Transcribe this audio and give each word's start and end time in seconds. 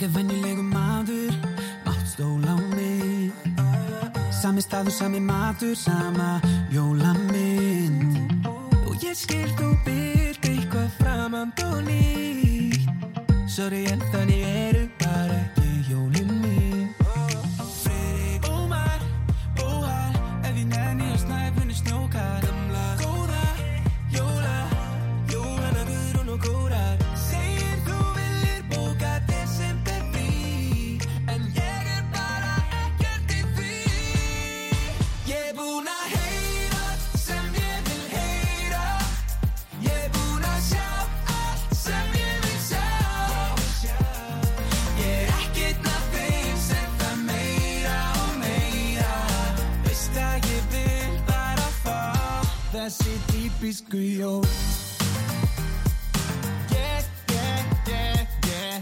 Ég 0.00 0.06
er 0.08 0.12
vennilegu 0.14 0.62
maður, 0.64 1.34
mátt 1.84 2.06
stóla 2.08 2.54
á 2.56 2.58
mig. 2.72 3.32
Sami 4.32 4.62
staður, 4.64 4.94
sami 4.96 5.20
matur, 5.20 5.74
sama 5.76 6.40
jólamynd. 6.72 8.16
Og 8.88 8.96
ég 9.04 9.12
skil 9.12 9.52
þú 9.60 9.68
byrð 9.84 10.48
eitthvað 10.54 10.88
framand 11.02 11.60
og 11.68 11.84
nýtt. 11.84 12.88
Sorry 13.44 13.84
en 13.92 14.00
þannig 14.08 14.48
eru 14.48 14.79
Típisku 53.60 53.96
jól 53.96 54.44
Yeah, 56.72 57.04
yeah, 57.28 57.64
yeah, 57.86 58.26
yeah 58.48 58.80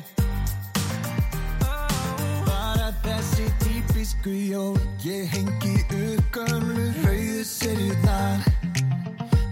Bara 2.47 2.95
þessi 3.03 3.51
típisku 3.59 4.31
jól 4.31 4.79
Ég 5.03 5.27
hengi 5.35 5.83
upp 5.83 6.31
gömlu 6.31 6.95
rauðu 7.03 7.43
serjurnar 7.43 8.47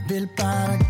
Vil 0.07 0.31
bara 0.39 0.86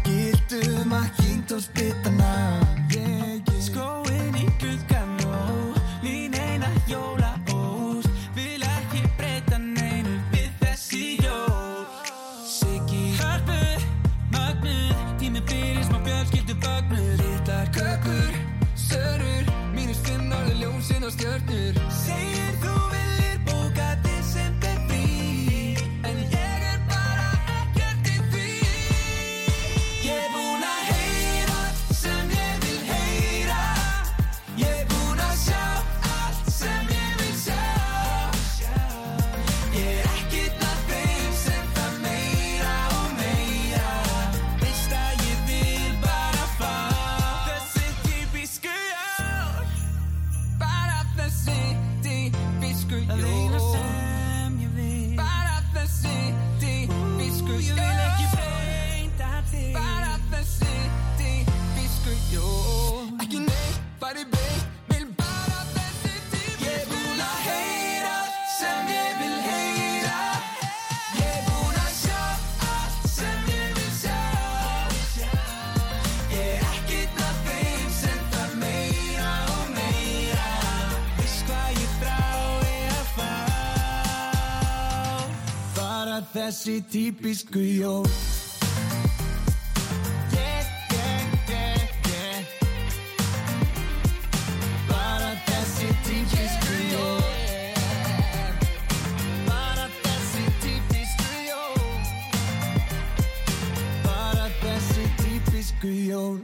Bara 104.03 104.51
þessi 104.67 105.07
típisku 105.23 105.89
jól 106.11 106.43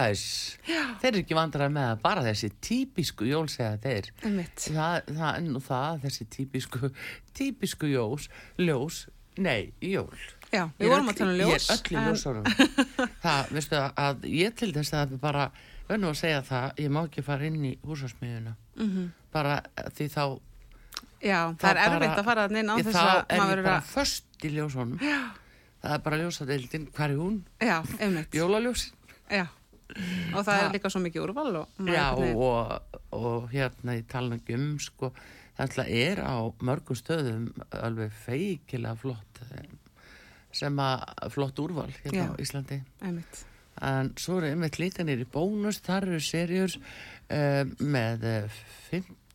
Þeir 1.02 1.10
eru 1.12 1.22
ekki 1.22 1.36
vandræði 1.38 1.74
með 1.76 1.86
að 1.92 2.00
bara 2.02 2.24
þessi 2.26 2.50
típisku 2.68 3.28
jól 3.28 3.46
segja 3.52 3.76
þeir. 3.82 4.10
Það, 4.22 5.12
það 5.12 5.28
er 5.30 5.44
nú 5.46 5.60
það, 5.62 6.00
þessi 6.06 6.26
típisku 6.36 6.90
típisku 7.38 7.92
jós, 7.92 8.28
ljós 8.58 9.06
Nei, 9.38 9.72
jól 9.84 10.18
Já, 10.50 10.64
við 10.78 10.88
er 10.88 10.92
vorum 10.94 11.10
að 11.12 11.18
tala 11.20 11.32
um 11.34 11.38
ljós. 11.38 11.66
Ég 11.68 11.70
er 11.70 11.76
öll 11.76 11.92
í 11.92 12.04
ljósunum 12.08 12.44
Það, 13.24 13.50
veistu 13.54 13.80
að 13.84 14.24
ég 14.32 14.54
til 14.58 14.70
þess 14.74 14.94
að 14.98 15.12
bara 15.22 15.44
verðum 15.88 16.10
að 16.10 16.18
segja 16.22 16.40
það, 16.48 16.66
ég 16.82 16.92
má 16.96 17.00
ekki 17.04 17.24
fara 17.26 17.46
inn 17.48 17.64
í 17.68 17.74
húsasmiðuna 17.86 18.54
-hmm. 18.56 18.88
Mhm. 18.88 19.10
bara 19.32 19.62
því 19.94 20.08
þá 20.14 20.22
Já, 21.18 21.38
það 21.58 21.70
er 21.70 21.78
erfitt 21.84 22.18
að 22.18 22.24
fara 22.24 22.48
inn 22.48 22.70
á 22.70 22.74
þess 22.78 22.96
þá 22.96 23.04
að 23.04 23.24
er 23.28 23.38
maður 23.42 23.58
ég 23.58 23.64
bara 23.68 23.80
först 23.80 24.44
í 24.44 24.50
ljósunum 24.54 24.98
Já. 25.02 25.20
það 25.82 25.94
er 25.94 26.02
bara 26.08 26.16
ljósadeildin, 26.22 26.88
hvar 26.94 27.10
er 27.10 27.16
hún? 27.16 27.38
Já, 27.60 27.78
einmitt. 28.00 28.34
Jólaljósin 28.34 28.92
Já. 29.30 29.46
Og 30.34 30.44
það 30.44 30.52
Ha. 30.52 30.60
er 30.66 30.72
líka 30.76 30.90
svo 30.92 31.00
mikið 31.00 31.22
úrval 31.24 31.56
og... 31.62 31.82
Já, 31.88 32.06
og, 32.14 32.98
og 33.16 33.46
hérna 33.52 33.94
í 33.98 34.02
talnum 34.10 34.40
um, 34.54 34.66
sko, 34.78 35.12
það 35.58 35.88
er 35.88 36.20
á 36.22 36.36
mörgum 36.60 36.98
stöðum 36.98 37.46
alveg 37.72 38.12
feikilega 38.26 38.94
flott 39.00 39.40
eh, 39.50 39.64
sem 40.52 40.76
að 40.80 41.06
flott 41.34 41.58
úrval 41.64 41.88
hérna 42.04 42.28
Já. 42.28 42.28
á 42.30 42.40
Íslandi 42.44 42.78
Einmitt. 43.02 43.40
en 43.80 44.12
svo 44.20 44.38
eru 44.38 44.52
einmitt 44.52 44.78
líka 44.78 45.04
nýri 45.06 45.26
bónus 45.28 45.80
þar 45.86 46.06
eru 46.12 46.20
serjur 46.24 46.76
uh, 46.78 47.64
með 47.80 48.24
eh, 48.28 48.60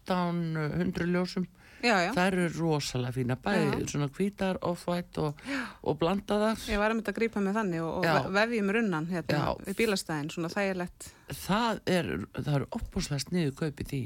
1500 0.08 1.08
ljósum 1.14 1.46
Já, 1.84 1.98
já. 2.00 2.12
þær 2.16 2.38
eru 2.38 2.48
rosalega 2.56 3.12
fína 3.18 3.36
bæði 3.44 3.88
svona 3.92 4.08
hvítar, 4.16 4.60
off-white 4.64 5.20
og, 5.20 5.42
og 5.84 5.98
blandaðar. 6.00 6.62
Ég 6.72 6.80
var 6.80 6.94
að 6.94 7.00
mynda 7.02 7.12
að 7.12 7.18
grípa 7.20 7.44
mig 7.44 7.58
þannig 7.58 7.84
og, 7.84 8.08
og 8.08 8.30
vefjum 8.38 8.72
runnan 8.78 9.10
hérna 9.12 9.54
í 9.68 9.76
bílastæðin, 9.78 10.32
svona 10.32 10.52
þægilegt. 10.54 11.10
það 11.44 11.82
er, 11.98 12.12
það 12.40 12.54
eru 12.56 12.70
opbúslega 12.80 13.26
sniðu 13.26 13.56
kaupið 13.60 13.92
því. 13.94 14.02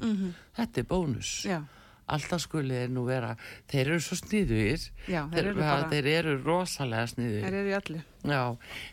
Þetta 0.58 0.82
er 0.82 0.90
bónus. 0.90 1.34
Já, 1.46 1.60
alltaf 2.08 2.40
skulið 2.46 2.78
er 2.86 2.90
nú 2.96 3.02
vera 3.08 3.32
þeir 3.72 3.86
eru 3.94 4.02
svo 4.04 4.16
sniðugir. 4.20 4.82
Já, 5.12 5.22
þeir 5.34 5.46
þeir 5.92 6.08
eru 6.14 6.34
rosalega 6.46 7.08
sniðugir. 7.12 7.44
Þeir 7.48 7.58
eru 7.62 7.70
í 7.72 7.78
öllu. 7.80 8.00
Já, 8.28 8.42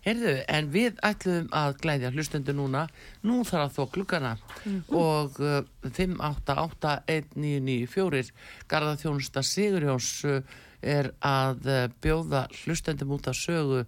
heyrðu, 0.07 0.35
en 0.59 0.65
við 0.75 0.93
ætlum 1.11 1.47
að 1.55 1.71
glæðja 1.83 2.13
hlustendur 2.15 2.57
núna. 2.59 2.83
Nú 3.27 3.37
þarf 3.49 3.65
að 3.69 3.75
þó 3.79 3.83
klukkana 3.97 4.33
Mhm. 4.65 4.81
og 4.95 5.31
uh, 5.41 5.63
5881994 5.85 8.31
Garðaþjónusta 8.71 9.43
Sigurjóns 9.45 10.11
uh, 10.29 10.41
er 10.85 11.07
að 11.25 11.59
uh, 11.71 11.87
bjóða 12.05 12.43
hlustendum 12.65 13.15
út 13.17 13.27
að 13.31 13.39
sögu 13.41 13.81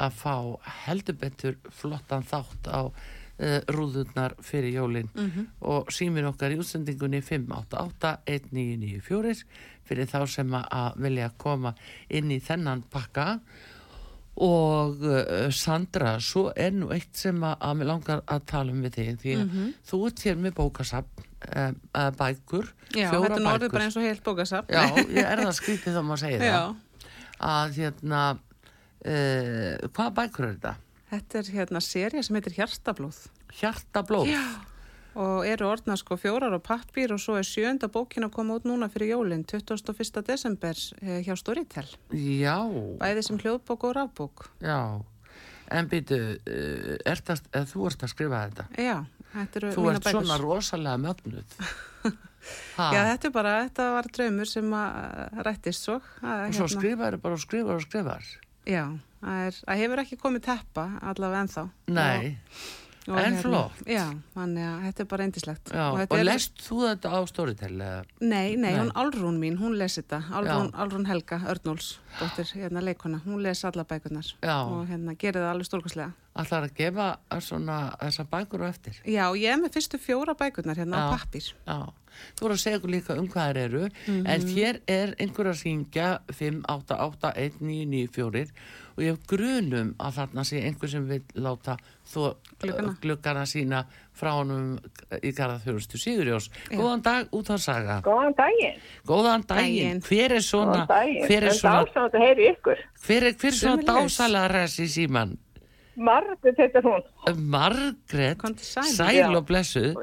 að 0.00 0.10
fá 0.14 0.34
heldur 0.86 1.16
betur 1.18 1.54
flottan 1.74 2.22
þátt 2.26 2.64
á 2.70 2.80
uh, 3.40 3.60
rúðurnar 3.72 4.34
fyrir 4.44 4.72
jólin 4.76 5.08
og 5.60 5.90
símin 5.92 6.26
okkar 6.30 6.52
í 6.54 6.58
útsendingunni 6.60 7.20
5881994 7.24 9.44
fyrir 9.88 10.06
þá 10.06 10.26
sem 10.28 10.54
að 10.60 10.94
vilja 11.02 11.30
koma 11.40 11.74
inn 12.08 12.30
í 12.30 12.40
þennan 12.40 12.82
pakka 12.92 13.40
og 14.40 15.02
uh, 15.04 15.50
Sandra, 15.52 16.14
svo 16.22 16.52
er 16.56 16.70
nú 16.72 16.90
eitt 16.94 17.16
sem 17.18 17.42
að, 17.44 17.56
að 17.60 17.74
mér 17.80 17.86
langar 17.90 18.22
að 18.26 18.44
tala 18.48 18.72
um 18.72 18.82
við 18.86 18.92
þig 18.96 19.18
því 19.20 19.34
að 19.36 19.48
þú 19.90 20.06
ert 20.08 20.20
hér 20.24 20.36
með 20.40 20.52
bókasafn 20.60 21.10
um, 21.20 21.24
uh, 21.92 22.10
bækur, 22.16 22.66
Já, 22.94 23.10
fjóra 23.10 23.26
þetta 23.26 23.34
er 23.34 23.40
nú 23.42 23.48
orðið 23.50 23.66
bækur 23.66 23.74
bara 23.74 23.84
eins 23.88 23.96
og 23.98 24.02
heilt 24.06 24.22
bókasafn. 24.24 24.66
Já, 24.70 24.82
ég 25.18 25.24
er 25.24 25.38
það 25.44 25.54
skrítið 25.58 25.92
þá 25.98 26.02
maður 26.06 26.22
segir 26.24 26.40
Já. 26.46 26.54
það 26.54 26.70
að 27.50 27.68
hérna 27.80 28.20
uh, 28.36 29.74
hvaða 29.90 30.12
bækur 30.20 30.44
er 30.46 30.52
þetta? 30.54 30.72
Þetta 31.10 31.40
er 31.40 31.52
hérna 31.56 31.80
serja 31.82 32.22
sem 32.22 32.36
heitir 32.38 32.54
Hjartablóð. 32.58 33.18
Hjartablóð 33.60 34.30
Já. 34.30 34.42
og 35.18 35.46
eru 35.48 35.66
orðna 35.66 35.96
sko 35.98 36.14
fjórar 36.20 36.54
á 36.54 36.60
pappir 36.62 37.10
og 37.14 37.18
svo 37.22 37.34
er 37.40 37.46
sjönda 37.46 37.90
bókin 37.90 38.26
að 38.28 38.34
koma 38.36 38.60
út 38.60 38.68
núna 38.68 38.86
fyrir 38.92 39.16
jólinn 39.16 39.42
21. 39.42 40.22
desember 40.26 40.78
eh, 41.02 41.18
hjá 41.26 41.34
Storytel. 41.38 41.88
Já, 42.14 42.56
Bæði 43.02 43.24
sem 43.26 43.40
hljóðbók 43.42 43.88
og 43.90 43.96
rafbók. 43.98 44.50
já. 44.62 45.00
En 45.70 45.86
býtu, 45.86 46.16
uh, 46.34 46.96
ert 47.06 47.28
að, 47.30 47.44
eða 47.54 47.66
þú 47.70 47.84
ert 47.86 48.00
að 48.02 48.10
skrifa 48.10 48.38
þetta. 48.48 48.64
Já, 48.74 48.96
þetta 49.36 49.60
eru 49.60 49.68
Þú 49.76 49.84
mína 49.84 50.00
ert 50.00 50.08
svona 50.16 50.38
rosalega 50.42 50.98
mögnuð. 50.98 51.54
Ha, 52.78 52.86
Já, 52.94 53.02
þetta 53.04 53.26
er 53.28 53.32
bara, 53.34 53.50
þetta 53.66 53.86
var 53.92 54.06
draumur 54.16 54.48
sem 54.48 54.70
að 54.72 54.94
eh, 54.96 55.40
rættist 55.44 55.84
svo. 55.84 55.98
Að, 56.24 56.46
og 56.46 56.54
svo 56.56 56.68
skrifar 56.72 57.16
bara 57.20 57.36
og 57.36 57.42
skrifar 57.42 57.76
og 57.76 57.84
skrifar. 57.84 58.24
Já, 58.64 58.84
það, 59.20 59.46
er, 59.46 59.58
það 59.66 59.82
hefur 59.84 60.02
ekki 60.04 60.16
komið 60.20 60.46
teppa 60.50 60.86
allavega 61.02 61.44
ennþá. 61.46 61.66
Nei, 61.88 62.36
Og, 63.08 63.14
og 63.16 63.24
En 63.24 63.36
flott. 63.40 63.78
Já, 63.88 64.02
þannig 64.36 64.66
að 64.68 64.82
þetta 64.84 65.00
er 65.02 65.06
bara 65.08 65.24
eindislegt. 65.24 65.70
já, 65.72 65.84
og, 65.88 66.12
er- 66.18 66.24
lest 66.28 66.60
þú 66.62 66.76
þetta 66.84 67.08
á 67.16 67.18
Storytel? 67.26 67.72
Nei, 68.20 68.56
nei, 68.56 68.56
Nei. 68.60 68.74
hún 68.76 68.90
Álrún 68.92 69.38
mín, 69.40 69.56
hún 69.58 69.78
les 69.80 69.96
þetta. 69.98 70.20
Álrún, 70.30 70.68
Já. 70.70 70.78
Álrún 70.84 71.06
Helga 71.08 71.38
Örnóls, 71.48 71.98
dóttir 72.20 72.44
hérna 72.54 72.82
leikona, 72.84 73.22
hún 73.24 73.40
les 73.42 73.64
alla 73.64 73.84
bækurnar 73.88 74.28
Já. 74.44 74.58
og 74.68 74.86
hérna 74.86 75.16
gerir 75.16 75.40
það 75.40 75.50
alveg 75.54 75.66
stórkoslega. 75.70 76.12
Ætlar 76.38 76.62
að 76.68 76.74
gefa 76.78 77.06
svona 77.42 77.76
þessar 78.00 78.26
bækur 78.30 78.62
á 78.62 78.66
eftir? 78.70 78.94
Já, 79.04 79.26
ég 79.34 79.50
er 79.50 79.56
með 79.58 79.72
fyrstu 79.74 79.98
fjóra 79.98 80.34
bækurnar 80.38 80.76
hérna 80.78 81.10
á 81.10 81.18
pappir. 81.18 81.42
Já, 81.66 81.90
þú 82.38 82.42
voru 82.44 82.54
að 82.54 82.60
segja 82.62 82.78
okkur 82.78 82.90
líka 82.94 83.16
um 83.18 83.26
hvað 83.28 83.46
þær 83.50 83.56
eru 83.64 83.88
Mhm. 84.06 84.26
en 84.26 84.40
hér 84.46 84.78
er 84.86 85.14
einhver 85.18 85.46
að 85.50 85.58
syngja 85.58 86.18
5881994 86.30 88.50
og 88.96 89.02
ég 89.04 89.10
hef 89.10 89.18
grunum 89.30 89.94
að 89.98 90.12
þarna 90.18 90.42
sé 90.44 90.56
einhver 90.66 90.88
sem 90.90 91.06
vil 91.08 91.22
láta 91.34 91.76
þó 92.06 92.34
Gluggana. 92.60 92.94
gluggana 93.00 93.42
sína 93.46 93.84
frá 94.14 94.30
honum 94.38 94.78
í 95.22 95.32
garða 95.34 95.58
þjónustu 95.64 95.96
Sigurjós. 95.98 96.48
Góðan 96.70 97.02
dag 97.02 97.26
út 97.32 97.46
að 97.50 97.58
saga. 97.58 98.00
Góðan 98.02 98.34
daginn. 98.36 98.78
Góðan 99.06 99.42
daginn. 99.46 100.00
Daginn. 100.00 100.02
Hver 100.02 100.30
er 100.32 100.40
svona, 100.42 100.72
Góðan 100.72 100.86
daginn. 100.88 101.26
hver 101.26 101.42
er 101.42 101.50
svona, 101.50 101.84
hver 103.06 103.22
er, 103.22 103.32
hver 103.34 103.48
er 103.48 103.52
svona 103.52 103.82
dásalega 103.82 104.48
res 104.52 104.78
í 104.78 104.86
síman? 106.00 106.06
Margrét 106.08 106.56
heitir 106.64 106.82
hún. 106.82 107.02
Margrét, 107.52 108.38
Komdu 108.40 108.64
sæl. 108.64 109.36
og 109.36 109.46
blessuð. 109.46 109.94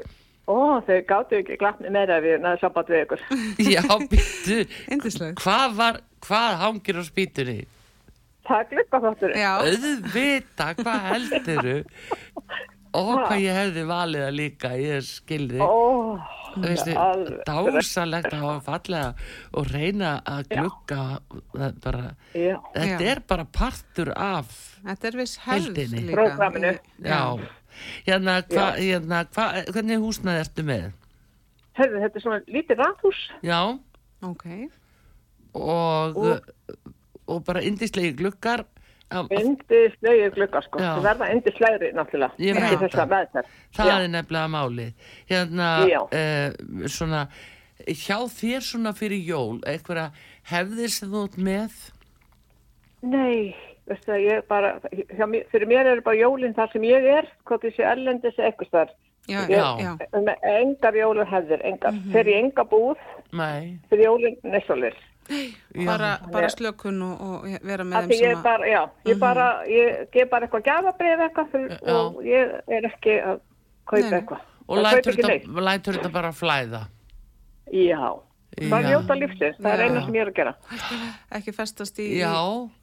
Ó, 0.48 0.80
þau 0.80 1.00
gáttu 1.04 1.36
ekki 1.42 1.58
glatt 1.60 1.80
með 1.84 1.90
meira 1.92 2.16
ef 2.16 2.24
við 2.24 2.38
næðu 2.40 2.60
samband 2.62 2.88
við 2.88 3.02
ykkur. 3.04 3.24
Já, 3.74 3.82
býttu. 4.08 4.60
Hvað 5.42 5.74
var, 5.76 5.98
hvað 6.24 6.54
hangir 6.62 6.96
á 6.96 7.04
spýtunni? 7.04 7.58
Það 8.48 8.62
er 8.62 8.68
glukka 8.70 9.00
þáttur. 9.04 9.34
Já, 9.36 9.50
auðvita, 9.60 10.68
hvað 10.78 11.02
helduru 11.10 11.74
og 12.96 13.10
hvað 13.28 13.42
ég 13.44 13.58
hefði 13.60 13.82
valið 13.90 14.22
að 14.24 14.36
líka 14.38 14.70
ég 14.80 15.04
skilði 15.04 15.60
Ó. 15.60 16.16
dásalegt 16.56 18.32
að 18.32 18.42
hafa 18.44 18.60
fallega 18.66 19.14
og 19.54 19.66
reyna 19.72 20.12
að 20.26 20.52
er 21.68 21.72
bara, 21.82 22.04
Já, 22.34 22.56
þetta 22.74 23.00
Já. 23.00 23.10
er 23.12 23.20
bara 23.28 23.44
partur 23.44 24.12
af 24.16 24.54
þetta 24.84 25.10
er 25.10 25.18
viss 25.20 25.36
hefð 25.44 25.78
líka. 25.92 26.14
Prógraminu. 26.16 26.72
já, 27.04 27.22
hérna, 28.06 28.38
hva, 28.48 28.66
hérna 28.78 29.22
hva, 29.34 29.46
hvernig 29.72 29.98
húsnaði 30.02 30.44
ertu 30.44 30.64
með? 30.68 30.88
Herðu, 31.78 32.00
þetta 32.02 32.16
er 32.18 32.24
svona 32.26 32.40
lítið 32.48 32.76
rathús. 32.84 33.20
já, 33.42 33.60
Ok, 34.22 34.44
og 35.54 36.16
og, 36.16 36.40
Og- 37.28 37.44
bara 37.46 37.60
indislegi 37.62 38.16
gluggar 38.16 38.64
Indi 39.10 39.78
slegir 39.98 40.30
glukka, 40.34 40.60
sko. 40.66 40.78
Það 40.78 41.02
verða 41.06 41.28
indi 41.32 41.52
slegri, 41.56 41.92
náttúrulega. 41.96 42.34
Ég 42.38 42.56
Ekki 42.56 42.76
veit 42.76 42.82
þessa 42.92 43.06
það. 43.08 43.46
Það 43.78 43.86
Já. 43.88 43.94
er 44.04 44.08
nefnilega 44.12 44.48
máli. 44.52 44.88
Hérna, 45.30 45.68
uh, 46.12 46.88
svona, 46.92 47.22
hjá 47.88 48.18
þér 48.28 48.60
svona 48.68 48.92
fyrir 48.92 49.22
jól, 49.24 49.60
einhverja 49.64 50.10
hefðir 50.52 50.92
sem 50.92 51.08
þú 51.14 51.24
ert 51.24 51.38
með? 51.40 51.72
Nei, 53.08 53.54
veistu 53.88 54.10
það, 54.12 54.22
ég 54.26 54.46
bara, 54.50 54.74
hjá, 54.92 55.24
mér- 55.30 55.46
fyrir 55.52 55.68
mér 55.70 55.86
er 55.94 56.00
bara 56.04 56.16
jólinn 56.20 56.54
þar 56.56 56.72
sem 56.72 56.82
ég 56.82 57.04
er, 57.18 57.28
hvað 57.48 57.64
þessi 57.64 57.84
erlendis 57.86 58.36
eitthvað 58.38 58.70
þar. 58.76 58.88
já, 59.28 59.40
Já. 59.48 59.64
já, 59.80 59.92
engar 60.58 60.94
jólur 60.96 61.26
hefðir, 61.28 61.60
engar. 61.64 61.92
Mm 61.92 61.98
-hmm. 61.98 62.12
Fyrir 62.12 62.34
enga 62.42 62.64
búð, 62.64 62.96
Nei. 63.32 63.78
fyrir 63.90 64.04
jólinn 64.04 64.36
nesolir. 64.42 64.94
Bara, 65.86 66.12
bara 66.32 66.48
slökun 66.52 67.02
og, 67.04 67.20
og 67.20 67.64
vera 67.68 67.84
með 67.84 67.98
Af 67.98 68.06
þeim 68.08 68.18
sem 68.20 68.30
er 68.30 68.36
að... 68.36 68.44
bara, 68.46 68.68
já, 68.70 68.80
ég 69.10 69.18
bara, 69.20 69.48
ég 69.68 69.98
gef 70.14 70.30
bara 70.30 70.46
eitthvað 70.48 70.64
gafabrif 70.70 71.24
eitthvað 71.26 71.58
og 71.94 72.22
ég 72.26 72.54
er 72.78 72.88
ekki 72.88 73.18
að 73.20 73.42
kaupa 73.88 74.06
Nei, 74.06 74.16
eitthvað. 74.20 74.46
Og 74.68 74.78
Það 74.78 74.86
lætur 74.88 75.12
ekki 75.14 75.28
þetta, 75.28 75.66
lætur 75.68 75.98
þetta 75.98 76.10
bara 76.12 76.32
flæða. 76.36 76.80
Já, 77.72 78.00
bara 78.72 78.82
Já. 78.82 78.88
njóta 78.90 79.16
lífsins, 79.20 79.56
það 79.60 79.70
er 79.74 79.84
eina 79.84 80.02
sem 80.04 80.16
ég 80.18 80.24
er 80.24 80.32
að 80.32 80.36
gera. 80.40 80.52
ekki 81.38 81.54
festast 81.56 82.00
í, 82.02 82.08
í, 82.18 82.24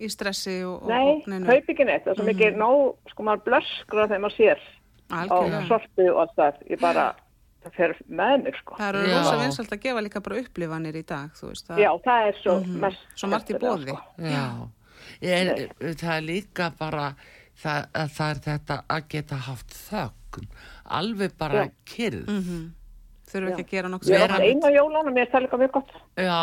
í 0.06 0.09
stressi 0.13 0.56
og, 0.65 0.86
og 0.86 0.89
Nei, 0.94 1.41
kaup 1.50 1.69
ekki 1.74 1.86
neitt, 1.89 2.06
það 2.06 2.13
er 2.13 2.19
svo 2.21 2.27
mikið 2.30 2.57
nóg, 2.62 2.95
sko 3.12 3.25
maður 3.27 3.45
blöskra 3.50 4.07
þegar 4.07 4.24
maður 4.25 4.38
sér 4.39 4.65
á 5.09 5.18
Algjörlega. 5.21 5.63
sortu 5.69 6.07
og 6.13 6.19
allt 6.24 6.36
það, 6.39 6.62
ég 6.74 6.81
bara, 6.81 7.06
það 7.65 7.77
fer 7.79 7.94
með 8.07 8.35
mig, 8.45 8.59
sko. 8.62 8.77
Það 8.79 8.89
eru 8.91 9.12
rosa 9.12 9.35
vinsalt 9.41 9.75
að 9.75 9.83
gefa 9.85 10.03
líka 10.06 10.21
bara 10.25 10.41
upplifanir 10.44 11.00
í 11.00 11.03
dag, 11.09 11.33
þú 11.39 11.51
veist. 11.51 11.67
Það, 11.69 11.81
Já, 11.83 11.89
það 12.06 12.29
er 12.29 12.39
svo 12.44 12.56
mest. 12.85 13.09
Svo 13.15 13.31
margt 13.33 13.51
í 13.51 13.57
bóði. 13.65 13.95
sko. 13.95 14.29
Já. 14.29 14.45
En, 15.35 15.51
það 15.83 16.13
er 16.15 16.25
líka 16.25 16.71
bara, 16.79 17.09
það, 17.62 17.91
að 18.03 18.15
það 18.15 18.31
er 18.31 18.41
þetta 18.47 18.79
að 18.97 19.12
geta 19.15 19.44
haft 19.50 19.77
þögn. 19.89 20.50
Alveg 21.01 21.38
bara 21.41 21.69
kyrð. 21.89 22.25
Mm 22.31 22.65
Þurfum 23.25 23.51
ekki 23.51 23.63
að 23.65 23.71
gera 23.73 23.89
nokkuð 23.89 24.12
Ég 24.13 24.23
er 24.23 24.33
einu 24.38 24.69
á 24.69 24.71
jólan 24.71 25.09
og 25.09 25.15
mér 25.15 25.25
er 25.25 25.31
það 25.31 25.44
líka 25.45 25.57
mjög 25.59 25.71
gott. 25.75 25.94
Já, 26.21 26.41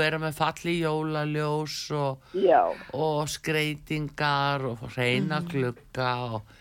vera 0.00 0.18
með 0.20 0.34
falli 0.40 0.74
jólaljós 0.80 1.76
og 1.94 2.34
Já, 2.42 2.60
og 2.98 3.30
skreitingar 3.30 4.66
og 4.72 4.82
reyna 4.96 5.38
glugga 5.46 6.10
og, 6.26 6.52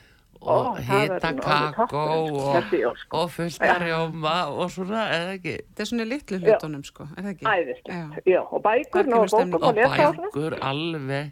og 0.44 0.78
hita 0.84 1.32
kakó 1.40 2.04
og, 2.04 2.98
og 3.12 3.32
fullt 3.32 3.62
að 3.64 3.82
rjóma 3.88 4.34
og 4.52 4.72
svona, 4.74 5.04
eða 5.16 5.34
ekki 5.38 5.54
Þetta 5.64 5.82
er 5.86 5.90
svona 5.92 6.06
litlu 6.10 6.40
hlutunum, 6.44 6.84
sko, 6.88 7.08
er 7.18 7.24
það 7.24 7.32
ekki? 7.34 7.46
æðislegt. 7.54 8.24
Já. 8.28 8.42
Og 8.52 8.64
bækur 8.66 9.10
og 9.14 9.28
bókum 9.34 9.58
og 9.70 9.76
lesa 9.80 10.08
og 10.10 10.16
bækur 10.22 10.58
alveg 10.62 11.32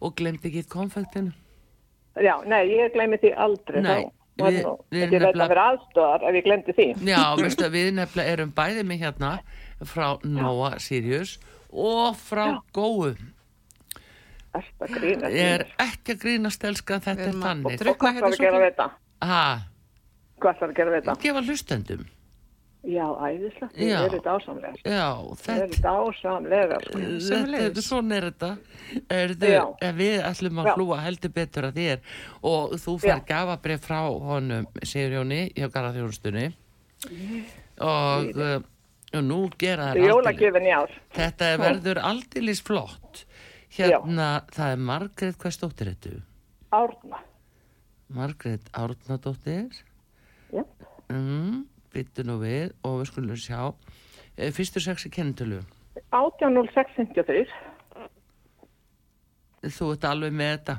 og 0.00 0.14
glemt 0.16 0.44
ekki 0.50 0.64
konfektinu 0.68 1.32
Já, 2.20 2.34
nei, 2.44 2.64
ég 2.74 2.92
gleymi 2.92 3.16
því 3.22 3.30
aldrei. 3.38 3.80
Nei, 3.82 4.00
þá. 4.04 4.10
við- 4.40 4.64
við 4.90 5.00
veit 5.00 5.10
nefnilega- 5.12 5.44
að 5.44 5.48
vera 5.54 5.66
aðstóðar 5.72 6.22
ef 6.28 6.34
ég 6.34 6.44
glemdi 6.44 6.72
því. 6.74 6.86
Já, 7.06 7.22
veistu 7.38 7.68
við 7.70 7.92
nefnilega 7.94 8.32
erum 8.34 8.52
bæði 8.56 8.82
með 8.88 8.98
hérna 9.04 9.30
frá 9.84 10.18
Nóa 10.24 10.72
Sirius 10.82 11.38
og 11.72 12.16
frá 12.18 12.58
Góu 12.74 13.14
Þetta 14.50 14.86
grína. 15.00 15.28
ég 15.30 15.50
er 15.60 15.66
ekki 15.78 16.14
að 16.16 16.22
grínast 16.24 16.64
elska 16.64 16.96
að 16.98 17.04
þetta 17.10 17.26
er 17.30 17.36
þannig 17.44 17.76
drukka 17.84 18.06
Hvað 18.06 18.14
hérna 18.16 18.30
ætlar 18.30 18.40
að 18.40 18.46
gera 18.46 18.58
við 18.62 18.70
þetta? 18.70 18.88
ha, 19.22 19.42
Hvað 20.40 20.54
ætlar 20.56 20.70
að 20.72 20.76
gera 20.80 20.90
við 20.90 21.04
þetta? 21.04 21.20
gefa 21.26 21.42
hlustendum 21.46 22.08
Já, 22.80 23.04
æðislegt. 23.20 23.74
Já. 23.76 23.98
Þið 24.00 24.04
eru 24.08 24.18
dásamlegar. 24.24 24.76
já, 24.88 25.08
þetta 25.36 25.64
eru 25.66 25.80
dásamlegar. 25.84 26.84
sko. 26.86 26.98
Þetta, 27.00 27.58
þetta, 27.60 27.82
svona 27.84 28.14
er 28.16 28.24
þetta 28.30 28.50
Erðu, 29.20 29.50
Já. 29.52 29.64
ef 29.84 29.94
við 30.00 30.22
ætlum 30.30 30.60
að 30.62 30.64
Já. 30.70 30.74
hlúa 30.78 31.00
heldur 31.04 31.32
betur 31.36 31.66
að 31.68 31.74
þér 31.76 31.98
og 32.42 32.72
þú 32.80 32.94
fær 33.02 33.12
Já. 33.20 33.24
gafabrif 33.28 33.84
frá 33.84 34.00
honum 34.08 34.66
Sigurjóni 34.82 35.42
hjá 35.52 35.68
Garðarþjónustunni 35.76 36.46
og, 37.80 38.32
uh, 38.36 38.60
og 39.12 39.24
nú 39.28 39.40
gera 39.60 39.90
Þetta 39.92 40.00
þær 40.00 40.00
er 40.00 40.00
aldeilis 40.00 40.14
jólagjöfin 40.14 40.66
í 40.66 40.72
ár. 40.80 40.96
þetta 41.16 41.50
verður 41.60 42.00
aldeilis 42.10 42.62
flott 42.64 43.24
hérna, 43.76 44.28
það 44.52 44.72
er 44.74 44.84
Margrét 44.90 45.38
hvað 45.40 45.54
stóttir 45.56 45.92
þetta? 45.92 46.20
Árna. 46.72 47.22
Margrét 48.10 48.70
Árnadóttir 48.74 49.70
Já. 50.50 50.64
mm, 51.10 51.64
byttu 51.94 52.24
nú 52.26 52.38
við 52.42 52.72
og 52.84 53.00
við 53.00 53.10
skulum 53.12 53.36
sjá 53.38 53.74
Eh, 54.40 54.52
fyrstu 54.54 54.80
sexi 54.80 55.10
kennitölu 55.12 55.58
18.06.53. 56.16 57.44
þú 59.68 59.88
ert 59.92 60.04
alveg 60.08 60.32
með 60.32 60.52
þetta 60.54 60.76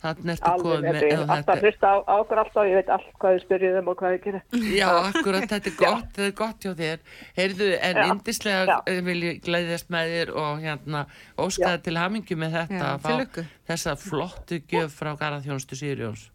þannig 0.00 0.32
ertu 0.34 0.52
komið 0.64 0.84
með 0.86 1.02
ef 1.10 1.20
Alltaf 1.20 1.44
þetta- 1.44 1.60
hlusta 1.64 1.86
á, 1.92 1.96
á 2.08 2.14
okkur 2.22 2.38
alltaf. 2.42 2.64
Ég 2.70 2.74
veit 2.80 2.88
allt 2.96 3.10
hvað 3.20 3.34
þið 3.36 3.44
spyrjið 3.44 3.78
um 3.80 3.88
og 3.92 3.96
hvað 4.00 4.14
þið 4.14 4.22
gerir. 4.24 4.42
Já, 4.78 4.88
akkurat, 5.10 5.46
þetta 5.52 5.70
er 5.70 5.76
gott, 5.84 6.08
þetta 6.16 6.26
er 6.30 6.36
gott 6.40 6.66
hjá 6.66 6.72
þér. 6.80 6.98
Heyrðu, 7.36 7.70
en 7.90 7.96
Já, 8.00 8.06
yndislega 8.14 8.64
já. 8.72 8.76
eh, 8.94 9.00
vil 9.10 9.20
ég 9.28 9.40
glæðjast 9.44 9.90
með 9.92 10.14
þér 10.16 10.34
og 10.40 10.64
hérna 10.64 11.04
óskaði 11.38 11.82
til 11.88 11.96
hamingju 12.00 12.36
með 12.40 12.58
þetta 12.62 12.82
Já, 12.82 12.98
að 12.98 13.18
lukku. 13.24 13.46
þessa 13.68 13.96
flottu 14.00 14.62
gjöf 14.72 14.96
frá 15.00 15.12
Garðarþjónustu 15.20 15.76
Sýrjóns. 15.76 16.28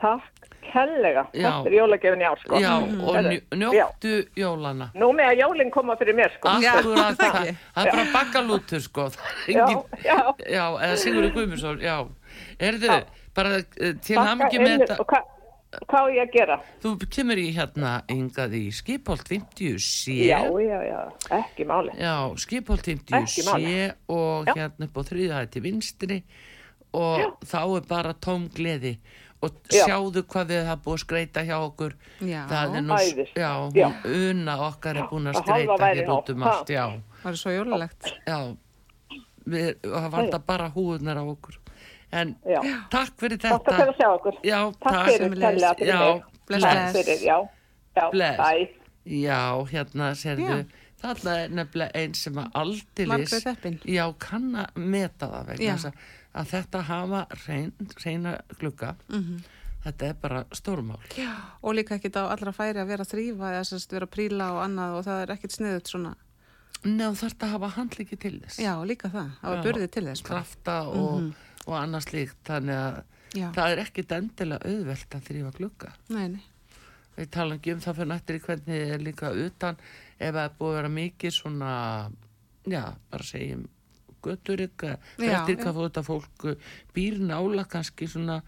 Takk 0.00 0.50
kellega. 0.74 1.22
Já. 1.36 1.60
Þetta 1.62 1.68
er 1.70 1.74
jólagjöfin 1.76 2.22
í 2.24 2.26
ár, 2.26 2.38
sko. 2.40 2.58
Já, 2.58 2.70
og 2.82 3.14
Herðu, 3.14 3.36
njó- 3.54 3.72
njóttu 3.76 4.14
jólana. 4.36 4.88
Nú 4.98 5.10
með 5.14 5.28
að 5.30 5.38
jólinn 5.44 5.70
koma 5.70 5.94
fyrir 6.00 6.16
mér, 6.18 6.32
sko. 6.34 6.48
Akkurat, 6.50 7.20
það 7.20 7.46
er 7.46 7.90
bara 7.92 8.06
bakkalútur, 8.12 8.80
sko. 8.82 9.04
Já, 9.54 9.68
já. 12.58 12.66
já, 12.66 12.78
já. 12.78 12.98
Já. 12.98 13.04
bara 13.34 13.56
eh, 13.58 13.94
til 14.02 14.18
hamingju 14.20 14.60
með 14.62 14.84
þetta. 14.84 14.98
Og 15.02 15.08
hvað, 15.10 15.32
hvað 15.90 16.06
á 16.06 16.08
ég 16.14 16.22
að 16.22 16.32
gera? 16.36 16.58
Þú 16.84 16.92
kemur 17.16 17.40
í 17.42 17.46
hérna 17.56 17.92
yngað 18.14 18.56
í 18.60 18.64
Skipholt 18.74 19.26
50C. 19.30 20.16
Já, 20.28 20.40
já, 20.62 20.78
já, 20.86 21.00
ekki 21.40 21.66
máli. 21.68 21.96
Já, 21.98 22.14
Skipholt 22.44 22.86
50C 22.86 23.20
Ekki 23.22 23.46
máli. 23.48 23.76
og 24.08 24.50
Já. 24.50 24.54
hérna 24.60 24.88
upp 24.88 24.98
á 24.98 25.02
þriðaði 25.10 25.50
til 25.56 25.64
vinstri 25.66 26.20
og 26.94 27.38
þá 27.42 27.60
er 27.64 27.86
bara 27.90 28.14
tóm 28.14 28.46
gleði 28.54 28.98
og 29.44 29.56
Já. 29.68 29.84
sjáðu 29.88 30.22
hvað 30.30 30.52
við 30.54 30.62
hafa 30.70 30.82
búið 30.84 30.94
að 30.94 31.02
skreita 31.02 31.42
hjá 31.44 31.56
okkur. 31.58 31.96
Já. 32.24 32.44
Það 32.48 32.76
er 32.78 32.84
nú, 32.86 33.00
já, 33.34 33.50
Já. 33.76 33.88
Una 34.30 34.54
okkar 34.70 35.00
er 35.02 35.08
búin 35.10 35.28
að 35.28 35.40
skreita 35.42 35.90
hér 35.90 36.12
út 36.14 36.30
um 36.32 36.46
allt, 36.48 36.70
já. 36.72 36.84
Það 37.24 37.32
er 37.32 37.40
svo 37.42 37.52
jólulegt. 37.52 38.14
Já, 38.24 38.38
við, 39.44 39.68
það 39.84 40.38
bara 40.46 40.70
húðunar 40.72 41.20
á 41.20 41.24
okkur. 41.26 41.58
En 42.14 42.34
Já. 42.46 42.60
takk 42.92 43.16
fyrir 43.18 43.38
Takk 43.42 43.64
þetta. 43.64 43.74
fyrir 43.74 43.90
að 43.92 43.98
sjá 43.98 44.08
okkur. 44.14 44.36
Já, 44.46 44.58
Takk 44.84 45.06
fyrir 45.08 45.24
sömuleiðis. 45.24 45.44
kærlega 45.44 45.74
fyrir 45.80 45.92
Já, 45.94 46.00
mig. 46.14 46.24
bless, 46.46 46.62
Takk 46.64 46.74
bless. 46.74 46.96
fyrir, 46.96 47.20
já. 47.26 47.36
Já, 47.96 48.10
Bless. 48.10 48.38
bæ. 48.38 48.68
Já, 49.04 49.40
hérna 49.72 50.06
sérðu, 50.16 50.48
Já. 50.48 50.64
þarna 51.02 51.32
er 51.44 51.48
nefnilega 51.58 51.90
einn 51.94 52.14
sem 52.14 52.34
að 52.34 52.50
Eppin. 53.52 53.78
já, 53.84 54.14
kann 54.18 54.52
að 54.54 54.76
meta 54.76 55.26
það 55.28 55.46
vegna 55.50 55.74
þess 55.74 55.84
að, 55.84 55.92
að 56.34 56.46
þetta 56.54 56.82
hafa 56.82 57.26
reyn, 57.48 57.72
reyna 58.04 58.40
glugga, 58.58 58.94
Mhm. 59.10 59.42
þetta 59.84 60.02
er 60.08 60.14
bara 60.14 60.44
stórmál. 60.52 60.98
Já. 61.16 61.34
Og 61.62 61.74
líka 61.74 61.98
ekkit 61.98 62.16
á 62.16 62.30
allra 62.32 62.52
færi 62.52 62.76
að 62.80 62.86
vera 62.86 63.04
að 63.04 63.12
þrýfa 63.12 63.50
eða 63.52 63.64
sérst 63.68 63.90
vera 63.92 64.06
að 64.06 64.10
príla 64.16 64.52
og 64.52 64.62
annað 64.64 64.98
og 64.98 65.04
það 65.04 65.22
er 65.22 65.34
ekkit 65.36 65.52
sniðut 65.58 65.86
svona. 65.92 66.14
Nei, 66.84 67.06
þú 67.06 67.16
þarft 67.16 67.38
að 67.44 67.50
hafa 67.50 67.68
handliki 67.76 68.16
til 68.18 68.40
þess. 68.40 68.58
Já, 68.60 68.74
líka 68.84 69.08
það. 69.10 69.30
Það 69.40 69.50
var 69.50 69.56
Já. 69.56 69.62
burði 69.62 69.90
til 69.90 70.04
þess. 70.04 70.22
bara. 70.22 70.40
Krafta 70.40 70.86
og, 70.88 71.34
og 71.66 71.76
annars 71.78 72.10
líkt, 72.12 72.38
þannig 72.46 72.76
að 72.80 72.98
Já. 73.34 73.46
það 73.56 73.70
er 73.74 73.82
ekkit 73.84 74.12
endilega 74.18 74.70
auðvelt 74.70 75.14
að 75.18 75.24
þrýfa 75.28 75.52
glugga. 75.58 75.92
Nei, 76.14 76.26
nei. 76.34 76.42
Við 77.14 77.30
tala 77.30 77.54
ekki 77.58 77.72
um 77.76 77.80
það 77.84 77.96
fyrir 78.00 78.10
nættir 78.10 78.36
í 78.38 78.42
hvernig 78.42 78.92
er 78.94 79.02
líka 79.06 79.30
utan 79.44 79.76
ef 80.18 80.34
það 80.34 80.42
er 80.44 80.54
búið 80.58 80.70
að 80.72 80.78
vera 80.80 80.92
mikið 80.96 81.34
svona, 81.36 81.70
já, 82.66 82.82
bara 83.10 83.26
segjum 83.28 83.64
götturika, 84.24 84.94
Já, 85.20 85.30
eftir 85.40 85.58
já. 85.58 85.62
hvað 85.66 85.80
þetta 85.84 86.02
fólk 86.06 86.44
uh, 86.48 86.54
býr 86.96 87.18
nála 87.20 87.64
kannski 87.68 88.06
svona 88.08 88.38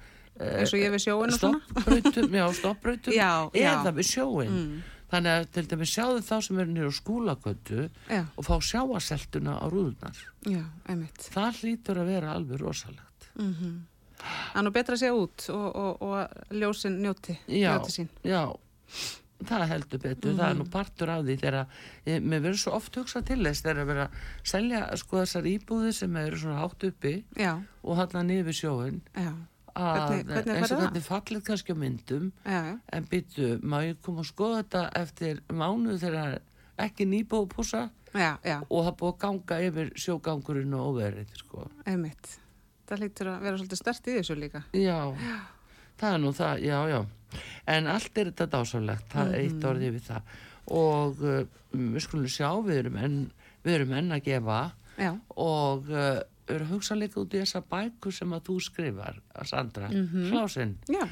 eh, 0.40 0.60
Eins 0.62 0.72
og 0.72 0.80
ég 0.80 0.94
við 0.94 1.02
sjóin 1.04 1.32
og 1.34 1.36
svona. 1.36 1.60
stoppbrautum, 1.68 3.12
já, 3.12 3.30
já. 3.60 3.72
eða 3.74 3.92
við 3.98 4.08
sjóin 4.14 4.54
Mm. 4.56 4.76
Þannig 5.16 5.34
að 5.34 5.50
til 5.56 5.66
dæmis 5.72 5.92
sjáðu 5.96 6.22
þá 6.28 6.36
sem 6.46 6.62
eru 6.62 6.94
skúlagötu 6.94 7.88
Já, 8.12 8.22
og 8.36 8.46
fá 8.46 8.54
sjáaseltuna 8.70 9.58
á 9.58 9.66
rúðunar 9.72 10.22
já, 10.46 10.62
það 11.32 11.60
hlýtur 11.60 12.00
að 12.02 12.10
vera 12.14 12.32
alveg 12.36 12.62
rosalegt. 12.62 13.30
Mm 13.36 13.52
Það 14.16 14.58
er 14.58 14.64
nú 14.64 14.72
betra 14.72 14.96
að 14.96 15.02
segja 15.02 15.14
út 15.14 15.44
og, 15.52 15.66
og, 15.76 16.02
og 16.02 16.56
ljósin 16.56 16.98
njóti, 17.02 17.36
já, 17.52 17.74
njóti 17.76 17.92
sín. 17.92 18.08
já. 18.24 18.42
Það 19.46 19.66
heldur 19.68 20.00
betur, 20.00 20.32
það 20.38 20.48
er 20.48 20.56
nú 20.56 20.64
partur 20.72 21.10
af 21.12 21.24
því 21.26 21.34
þegar 21.42 21.56
ég, 22.08 22.22
mér 22.24 22.40
verður 22.40 22.60
svo 22.62 22.72
oft 22.78 22.96
hugsað 22.96 23.26
til 23.28 23.42
þess 23.44 23.64
þegar 23.66 23.82
að 23.82 23.90
vera 23.90 24.06
að 24.06 24.22
selja 24.48 24.80
sko 24.96 25.18
þessar 25.20 25.48
íbúðir 25.50 25.92
sem 25.98 26.16
eru 26.16 26.38
svona 26.40 26.62
hátt 26.62 26.86
uppi 26.88 27.12
Já, 27.36 27.52
og 27.84 28.14
niður 28.24 28.48
við 28.48 28.58
sjóin 28.62 29.02
já, 29.12 29.32
að 29.76 30.08
Hvernig- 30.08 30.26
hvernig 30.32 30.56
eins 30.56 30.72
og 30.72 30.96
er 30.96 31.04
fallið 31.06 31.42
kannski 31.46 31.72
á 31.72 31.76
myndum 31.76 32.32
já, 32.44 32.60
já. 32.70 32.78
en 32.92 33.04
byttu, 33.10 33.48
má 33.62 33.78
ég 33.84 34.00
koma 34.02 34.22
að 34.24 34.30
skoða 34.32 34.62
þetta 34.62 34.82
eftir 35.02 35.40
mánuð 35.52 36.00
þegar 36.00 36.38
ekki 36.78 37.06
nýbúið 37.06 37.48
púsa 37.54 37.90
Já, 38.16 38.38
já, 38.44 38.62
og 38.70 38.84
það 38.86 38.96
búið 38.96 39.12
að 39.12 39.18
ganga 39.26 39.56
yfir 39.68 39.90
sjógangurinn 40.00 40.74
og 40.74 40.86
óverið 40.94 41.34
sko. 41.36 41.66
einmitt. 41.86 42.38
Það 42.88 43.00
lítur 43.02 43.26
að 43.28 43.40
vera 43.42 43.56
svolítið 43.58 43.76
stert 43.82 44.06
í 44.08 44.14
þessu 44.16 44.36
líka. 44.40 44.62
já, 44.72 45.12
það 45.98 46.14
er 46.14 46.18
nú 46.22 46.32
það, 46.32 46.62
já, 46.64 46.78
já 46.88 47.06
en 47.66 47.86
allt 47.86 48.18
er 48.18 48.30
þetta 48.30 48.46
dásalegt 48.46 49.08
það 49.12 49.32
er 49.34 49.42
Mhm. 49.42 49.44
eitt 49.44 49.64
orðið 49.68 49.92
við 49.96 50.04
það 50.06 50.22
og 50.68 51.20
uh, 51.22 51.44
við 51.74 52.00
skulum 52.00 52.26
sjá, 52.30 52.50
við 52.64 52.78
erum 52.78 52.96
enn, 52.96 53.18
við 53.64 53.74
erum 53.74 53.92
enn 53.92 54.12
að 54.12 54.22
gefa 54.24 54.72
Já, 54.96 55.12
og 55.36 55.90
uh, 55.90 56.22
eru 56.48 56.64
að 56.64 56.74
hugsa 56.76 56.94
líka 56.98 57.20
út 57.20 57.34
í 57.34 57.40
þessa 57.42 57.62
bækur 57.70 58.12
sem 58.12 58.32
að 58.36 58.44
þú 58.50 58.58
skrifar, 58.68 59.20
Sandra 59.44 59.88
mm 59.88 60.04
Mhm. 60.06 60.30
Hlásinn 60.32 60.76
já, 60.88 61.06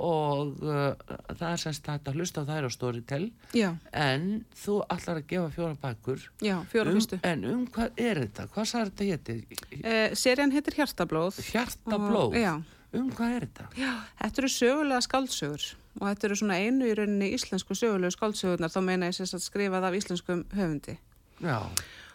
og 0.00 0.62
uh, 0.62 0.94
það 1.34 1.46
er 1.52 1.60
semst 1.60 1.86
hægt 1.90 2.08
að 2.08 2.14
hlusta 2.20 2.42
á 2.42 2.48
þær 2.48 2.66
á 2.66 2.70
Storytel 2.72 3.30
já, 3.54 3.70
en 3.92 4.44
þú 4.56 4.76
ætlar 4.90 5.18
að 5.20 5.26
gefa 5.32 5.50
fjóra 5.56 5.76
bækur 5.82 6.22
já, 6.40 6.56
fjóra 6.72 6.90
um, 6.92 6.96
fyrstu. 6.98 7.18
en 7.22 7.44
um 7.44 7.66
hvað 7.66 7.90
er 8.00 8.20
þetta? 8.24 8.46
Hvað 8.54 8.68
sagði 8.70 8.90
þetta 8.90 9.08
héti? 9.10 9.82
Eh, 9.82 10.14
Serien 10.14 10.52
heitir 10.54 10.74
Hjartablóð. 10.78 11.40
Hjartablóð? 11.52 12.30
Og- 12.30 12.38
Já, 12.40 12.62
Um 12.92 13.06
hvað 13.14 13.34
er 13.36 13.44
þetta? 13.46 13.64
já, 13.78 13.90
þetta 14.18 14.38
eru 14.42 14.48
sögulega 14.50 15.00
skáldsögur 15.06 15.66
og 16.00 16.08
þetta 16.08 16.24
eru 16.26 16.36
svona 16.40 16.56
einu 16.58 16.88
í 16.90 16.94
rauninni 16.98 17.28
íslensku 17.36 17.74
sögulegu 17.78 18.10
skáldsögurnar, 18.16 18.70
þá 18.72 18.80
meina 18.82 19.06
ég 19.06 19.14
sérst 19.14 19.34
að 19.38 19.44
skrifað 19.46 19.84
af 19.86 19.94
íslenskum 19.94 20.42
höfundi. 20.54 20.96
Já, 21.40 21.60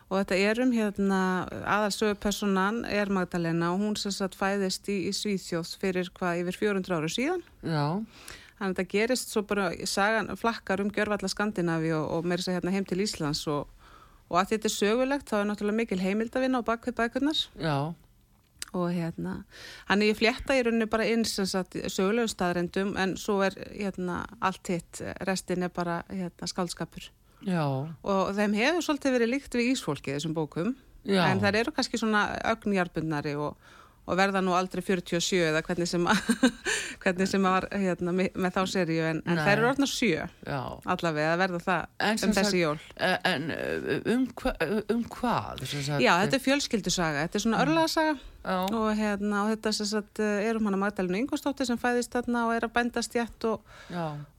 Og 0.06 0.20
þetta 0.20 0.38
er 0.38 0.62
um 0.62 0.72
hérna, 0.76 1.20
aðalsögupersonan 1.66 2.84
er 2.86 3.10
Magdalena 3.10 3.72
og 3.74 3.82
hún 3.82 3.96
sérst 3.98 4.22
að 4.22 4.38
fæðist 4.38 4.90
í, 4.94 5.00
í 5.10 5.14
Svíþjóð 5.16 5.72
fyrir 5.82 6.12
hvað 6.14 6.44
yfir 6.44 6.60
400 6.62 6.98
áru 7.00 7.10
síðan. 7.10 7.46
já, 7.66 7.86
Þannig 8.56 8.70
að 8.70 8.76
þetta 8.78 8.92
gerist 8.94 9.34
svo 9.34 9.42
bara, 9.44 9.66
sagan 9.90 10.30
flakkar 10.40 10.84
um 10.84 10.92
gjörvalla 10.94 11.28
Skandinavi 11.28 11.92
og, 11.98 12.06
og 12.16 12.30
meira 12.30 12.46
sér 12.46 12.60
hérna 12.60 12.72
heim 12.72 12.86
til 12.88 13.02
Íslands 13.04 13.42
og, 13.52 13.66
og 14.30 14.40
að 14.40 14.54
þetta 14.54 14.70
er 14.70 14.76
sögulegt 14.78 15.32
þá 15.32 15.36
er 15.42 15.50
náttúrulega 15.50 15.80
mikil 15.82 16.00
heimildavinna 16.00 16.62
á 16.64 16.68
bakvið 16.70 16.96
bækurnar. 17.02 17.42
Já, 17.60 17.78
og 18.76 18.88
hérna, 18.92 19.36
hann 19.90 20.04
er 20.04 20.12
ég 20.12 20.20
flétta 20.20 20.56
í 20.56 20.64
rauninni 20.66 20.88
bara 20.92 21.08
sem 21.26 21.48
sagt 21.48 21.78
sögulegum 21.88 22.32
staðrendum 22.32 22.96
en 23.00 23.16
svo 23.18 23.42
er 23.46 23.56
hérna 23.72 24.26
allt 24.40 24.68
hitt, 24.72 25.02
restin 25.28 25.64
er 25.64 25.74
bara 25.74 26.04
hérna 26.10 26.48
skaldskapur 26.52 27.10
já, 27.44 27.64
og 28.04 28.34
þeim 28.38 28.54
hefur 28.58 28.86
svolítið 28.88 29.16
verið 29.20 29.34
líkt 29.36 29.56
við 29.60 29.72
ísfólki 29.76 30.14
þessum 30.16 30.34
bókum 30.38 30.76
Já. 31.06 31.22
en 31.30 31.42
þær 31.44 31.56
eru 31.60 31.72
kannski 31.76 32.00
svona 32.02 32.22
ögnjarbundnari 32.50 33.36
og, 33.38 33.58
og 34.10 34.18
verða 34.18 34.42
nú 34.42 34.56
aldrei 34.58 34.82
47 34.82 35.38
eða 35.52 35.62
hvernig 35.68 35.88
sem, 35.92 36.06
að- 36.10 36.54
hvernig 37.04 37.28
sem 37.30 37.46
að 37.46 37.54
var 37.58 37.68
hérna, 37.78 38.14
með, 38.18 38.50
þá 38.56 38.62
seríu 38.74 39.06
en, 39.12 39.20
en 39.26 39.38
þær 39.44 39.52
eru 39.60 39.70
orðna 39.70 39.90
sjö 39.92 40.24
já. 40.26 40.62
allavega 40.96 41.34
að 41.36 41.44
verða 41.44 41.60
það 41.68 42.08
En 42.10 42.24
um 42.26 42.34
þessi 42.40 42.62
jól. 42.64 42.78
Eh, 42.98 43.18
En 43.36 43.50
uh, 43.54 44.00
um, 44.16 44.26
hva, 44.42 44.56
um 44.96 45.04
hvað? 45.18 45.66
Já, 46.02 46.14
þetta 46.24 46.40
er 46.40 46.46
fjölskyldusaga, 46.48 47.28
þetta 47.28 47.38
er 47.42 47.46
svona 47.46 47.62
örlaðasaga 47.66 48.16
Já, 48.16 48.35
og, 48.46 48.90
hérna, 48.98 49.44
og 49.46 49.54
þetta 49.56 49.72
sem 49.74 49.90
sagt, 49.90 50.20
eh, 50.24 50.46
er 50.50 50.60
um 50.60 50.66
hana 50.70 50.78
Magdalena 50.78 51.18
Ingvarsdóttir 51.22 51.66
sem 51.70 51.78
fæðist 51.82 52.14
þarna 52.14 52.46
og 52.48 52.56
er 52.56 52.68
að 52.68 52.74
bændast 52.78 53.16
jætt 53.18 53.48
og, 53.50 53.62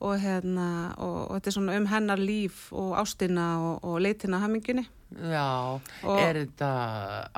og, 0.01 0.15
hérna, 0.23 0.69
og, 0.99 1.17
og 1.31 1.33
þetta 1.39 1.53
er 1.53 1.57
svona 1.59 1.79
um 1.81 1.87
hennar 1.91 2.23
líf 2.23 2.69
og 2.73 2.95
ástina 3.03 3.49
og, 3.63 3.85
og 3.85 4.01
leitina 4.05 4.39
hammingunni. 4.43 4.87
já. 5.17 5.79
Er 6.03 6.35
þetta 6.35 6.69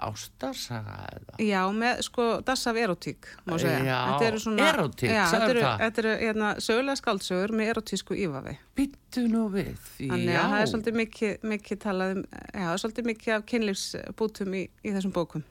ástarsaga 0.08 0.94
eða? 1.12 1.34
Já, 1.44 1.60
með 1.76 2.00
sko 2.06 2.26
dass 2.46 2.62
af 2.70 2.78
erotík, 2.80 3.28
má 3.46 3.58
segja. 3.60 3.82
Já, 3.84 4.38
svona- 4.40 4.70
erótík, 4.72 5.10
já, 5.12 5.26
sagðirðu 5.28 5.37
þetta 5.37 5.50
eru, 5.52 5.60
það? 5.66 5.82
þetta 5.82 6.02
eru 6.02 6.14
hérna, 6.22 6.48
sögulega 6.64 6.96
skáldsögur 7.02 7.52
með 7.52 7.70
erotísku 7.75 8.16
ífafi. 8.16 8.56
Byttu 8.78 9.26
nú 9.28 9.44
við, 9.52 9.76
Þannig 9.98 10.32
já. 10.32 10.40
að 10.40 10.50
það 10.54 10.60
er 10.62 10.72
svolítið 10.72 10.98
mikið, 11.02 11.37
mikið 11.52 11.78
talað 11.84 12.16
um, 12.16 12.25
já, 12.32 12.64
það 12.64 12.72
er 12.72 12.82
svolítið 12.82 13.08
mikið 13.12 13.34
af 13.37 13.46
kynlífsbútum 13.52 14.54
í, 14.54 14.64
í 14.84 14.94
þessum 14.96 15.12
bókum. 15.12 15.44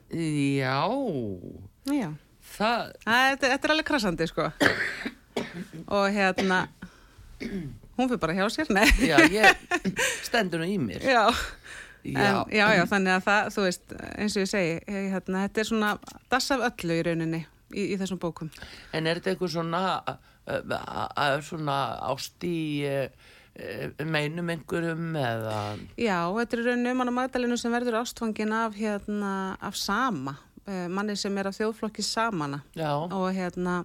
Já, 0.57 0.77
Já. 1.87 2.09
það, 2.57 2.93
þetta, 3.05 3.51
þetta 3.53 3.69
er 3.69 3.73
alveg 3.75 3.89
krassandi, 3.91 4.27
sko. 4.29 4.49
Og 5.93 6.05
hérna, 6.15 6.63
hún 7.97 8.07
fyrir 8.09 8.21
bara 8.21 8.37
hjá 8.37 8.47
sér, 8.53 8.71
nei. 8.73 8.87
já, 9.07 9.17
ég 9.31 9.67
stendur 10.25 10.63
nú 10.63 10.69
í 10.69 10.79
mér. 10.81 11.05
Já. 11.05 11.27
Já, 12.07 12.45
En, 12.45 12.53
já, 12.55 12.65
já, 12.77 12.83
þannig 12.87 13.17
að 13.17 13.23
það, 13.25 13.47
þú 13.51 13.63
veist, 13.65 13.93
eins 14.15 14.35
og 14.37 14.43
ég 14.45 14.49
segi, 14.51 14.75
ég, 14.87 15.07
hérna, 15.11 15.41
þetta 15.47 15.59
er 15.59 15.67
svona 15.67 15.89
dass 16.31 16.51
af 16.55 16.61
öllu 16.69 16.95
í 16.95 17.03
rauninni 17.03 17.41
í, 17.73 17.83
í 17.83 17.97
þessum 17.99 18.21
bókum. 18.21 18.51
En 18.95 19.09
er 19.09 19.19
þetta 19.19 19.33
eitthvað 19.33 19.51
svona, 19.57 19.81
svona 21.43 21.77
ást 22.07 22.47
í 22.47 22.59
meinum 24.07 24.53
einhverjum 24.53 25.17
eða, 25.19 25.57
Já, 25.99 26.19
þetta 26.37 26.57
er 26.57 26.63
rauninni 26.69 26.93
um 26.93 27.03
hana 27.03 27.15
Magdalenu 27.17 27.57
sem 27.59 27.73
verður 27.73 27.99
ástfangin 28.03 28.53
af, 28.55 28.77
hérna, 28.77 29.33
af 29.59 29.75
sama, 29.79 30.37
manni 30.91 31.15
sem 31.19 31.37
er 31.39 31.49
af 31.49 31.57
þjóðflokki 31.57 32.03
samana. 32.05 32.61
Og 33.15 33.29
hérna, 33.35 33.79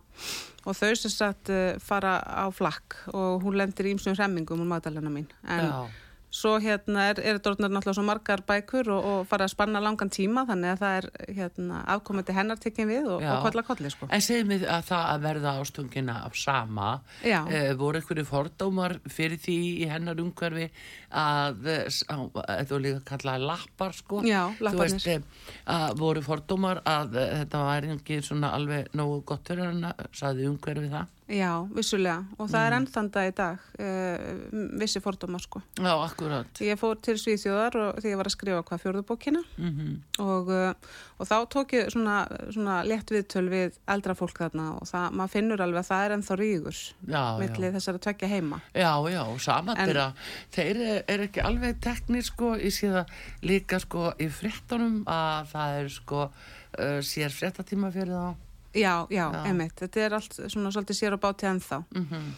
og 0.67 0.77
þau 0.79 0.93
sem 0.99 1.13
sagt 1.13 1.51
eh, 1.53 1.79
fara 1.83 2.19
á 2.23 2.47
flakk 2.55 2.99
og 3.13 3.45
hún 3.45 3.59
lendir 3.61 3.89
í 3.89 3.95
ýmsum 3.95 4.17
hremmingum 4.17 4.63
um 4.65 4.73
Magdalena 4.75 5.13
mín. 5.13 5.29
En 5.47 5.69
já, 5.69 6.02
svo 6.33 6.55
hérna 6.63 7.09
er, 7.11 7.21
er 7.21 7.39
þetta 7.39 7.69
náttúrulega 7.69 7.95
svo 7.99 8.05
margar 8.07 8.43
bækur 8.49 8.89
og, 8.95 9.09
og 9.13 9.27
fara 9.29 9.45
að 9.47 9.53
spanna 9.53 9.83
langan 9.85 10.11
tíma 10.13 10.47
þannig 10.49 10.73
að 10.73 10.83
það 10.83 10.97
er 10.99 11.09
hérna 11.37 11.83
afkomandi 11.95 12.37
hennar 12.37 12.61
tekinn 12.63 12.89
við 12.89 13.11
og, 13.13 13.21
og 13.21 13.45
kolla 13.45 13.65
kolli 13.67 13.93
sko. 13.93 14.09
En 14.09 14.25
segið 14.25 14.49
mér 14.49 14.67
að 14.79 14.87
það 14.89 15.05
að 15.11 15.27
verða 15.27 15.55
ástungina 15.61 16.17
af 16.27 16.39
sama, 16.41 16.89
eh, 17.23 17.73
voru 17.79 18.01
einhverju 18.01 18.27
fordómar 18.29 18.97
fyrir 19.13 19.41
því 19.43 19.59
í 19.85 19.89
hennar 19.91 20.23
umhverfi 20.25 20.71
að, 21.13 21.67
eh, 21.69 21.87
að 22.17 22.71
þú 22.71 22.81
líka 22.87 23.05
kallaði 23.13 23.49
lappar 23.53 23.97
sko? 23.97 24.23
Já, 24.25 24.43
lapparnir. 24.59 24.97
veist, 24.97 25.07
eh, 25.07 25.21
að 25.67 25.99
voru 26.01 26.25
fordómar 26.25 26.83
að 26.89 27.17
eh, 27.21 27.35
þetta 27.43 27.65
var 27.69 27.91
ekki 27.97 28.23
svona 28.25 28.55
alveg 28.57 28.89
nógu 28.97 29.25
gott 29.29 29.53
fyrir 29.53 29.69
hana, 29.69 29.93
saði 30.17 30.49
umhverfi 30.49 30.89
það? 30.93 31.19
Já, 31.31 31.63
vissulega. 31.73 32.25
Og 32.43 32.49
það 32.51 32.65
er 32.67 32.75
ennþanda 32.77 33.23
í 33.29 33.31
dag, 33.39 33.61
uh, 33.79 34.73
vissi 34.81 35.01
fordóma, 35.01 35.39
sko. 35.41 35.63
Já, 35.79 35.93
akkurat. 36.03 36.51
Ég 36.61 36.77
fór 36.81 36.99
til 37.01 37.15
Svíþjóðar 37.17 37.77
og 37.79 38.01
þegar 38.03 38.11
ég 38.11 38.19
var 38.21 38.29
að 38.29 38.35
skrifa 38.35 38.65
hvað 38.69 38.83
fjörðubókina 38.83 39.43
Mm 39.57 39.95
og, 40.19 40.51
uh, 40.53 40.75
og 41.19 41.27
þá 41.31 41.37
tók 41.55 41.73
ég 41.79 41.89
svona, 41.95 42.17
svona 42.53 42.83
létt 42.85 43.09
viðtöl 43.15 43.47
við 43.49 43.79
eldra 43.89 44.15
fólk 44.19 44.43
þarna 44.43 44.67
og 44.81 44.87
það, 44.91 45.07
maður 45.19 45.33
finnur 45.37 45.63
alveg 45.65 45.81
að 45.81 45.89
það 45.93 46.05
er 46.05 46.15
ennþá 46.19 46.37
rígur 46.43 46.77
Já, 46.77 47.23
já. 47.23 47.39
milli 47.41 47.73
þessara 47.79 48.03
tvekja 48.03 48.29
heima. 48.35 48.61
Já, 48.75 48.93
já, 49.15 49.23
saman 49.47 49.77
þeirra, 49.81 50.07
þeir 50.53 50.71
eru- 50.77 51.03
eru 51.17 51.29
ekki 51.31 51.45
alveg 51.49 51.81
teknir 51.87 52.23
sko, 52.29 52.53
ég 52.59 52.75
sé 52.77 52.91
það 52.93 53.17
líka 53.43 53.81
sko 53.81 54.11
í 54.19 54.29
fréttunum 54.29 55.03
að 55.07 55.51
það 55.55 55.81
er 55.81 55.89
sko 55.97 56.23
uh, 56.29 56.99
sér 57.01 57.31
fréttatíma 57.35 57.93
fyrir 57.95 58.13
þá. 58.19 58.35
Já, 58.75 59.07
já, 59.11 59.27
Já. 59.33 59.43
einmitt. 59.47 59.75
Þetta 59.81 60.01
er 60.07 60.15
allt 60.17 60.33
svona 60.49 60.71
svolítið 60.73 60.97
sér 61.03 61.17
á 61.17 61.19
báti 61.21 61.47
ennþá 61.51 61.85
Mm 61.95 62.33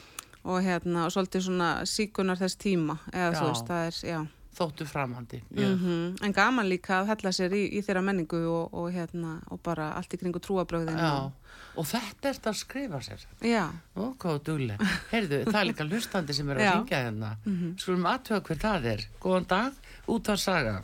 og 0.44 0.58
hérna, 0.60 1.06
og 1.06 1.12
svolítið 1.14 1.40
svona 1.40 1.68
síkunar 1.88 2.36
þess 2.36 2.58
tíma, 2.60 2.98
eða 3.12 3.30
Já. 3.32 3.38
þú 3.38 3.44
veist, 3.48 3.68
það 3.70 3.86
er, 3.86 4.00
já. 4.10 4.18
Þóttu 4.54 4.84
framhandi. 4.86 5.38
Mm 5.50 6.18
En 6.22 6.32
gaman 6.36 6.68
líka 6.68 6.98
að 7.00 7.06
hella 7.14 7.32
sér 7.32 7.54
í, 7.56 7.62
í 7.72 7.80
þeirra 7.82 8.02
menningu 8.04 8.42
og, 8.52 8.74
og 8.76 8.90
hérna, 8.92 9.38
og 9.50 9.62
bara 9.64 9.94
allt 9.96 10.12
í 10.12 10.18
kringu 10.20 10.38
trúabröðin. 10.44 10.98
Já, 11.00 11.32
og 11.80 11.86
þetta 11.88 12.28
er 12.28 12.34
þetta 12.36 12.50
að 12.52 12.58
skrifa 12.60 13.00
sér. 13.00 13.24
Já, 13.40 13.70
Ó, 13.96 14.12
hvað 14.20 14.42
dugleg. 14.44 14.84
Heyrðu, 15.14 15.40
það 15.48 15.60
er 15.62 15.68
líka 15.72 15.88
hlustandi 15.88 16.34
sem 16.36 16.50
er 16.50 16.56
að 16.60 16.66
Já. 16.68 16.72
ringja 16.76 17.02
hérna. 17.08 17.32
Skulum 17.80 18.04
aðtöða 18.12 18.42
hver 18.44 18.60
það 18.68 18.84
er. 18.92 19.06
Góðan 19.24 19.48
dag, 19.48 19.72
út 20.06 20.28
að 20.28 20.36
saga. 20.44 20.82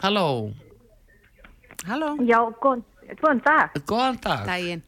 Halló, 0.00 0.52
halló, 1.84 2.16
Já, 2.24 2.38
góðan, 2.60 2.84
góðan 3.20 3.42
dag. 3.44 3.70
góðan 3.86 4.20
dag. 4.22 4.46
daginn. 4.46 4.82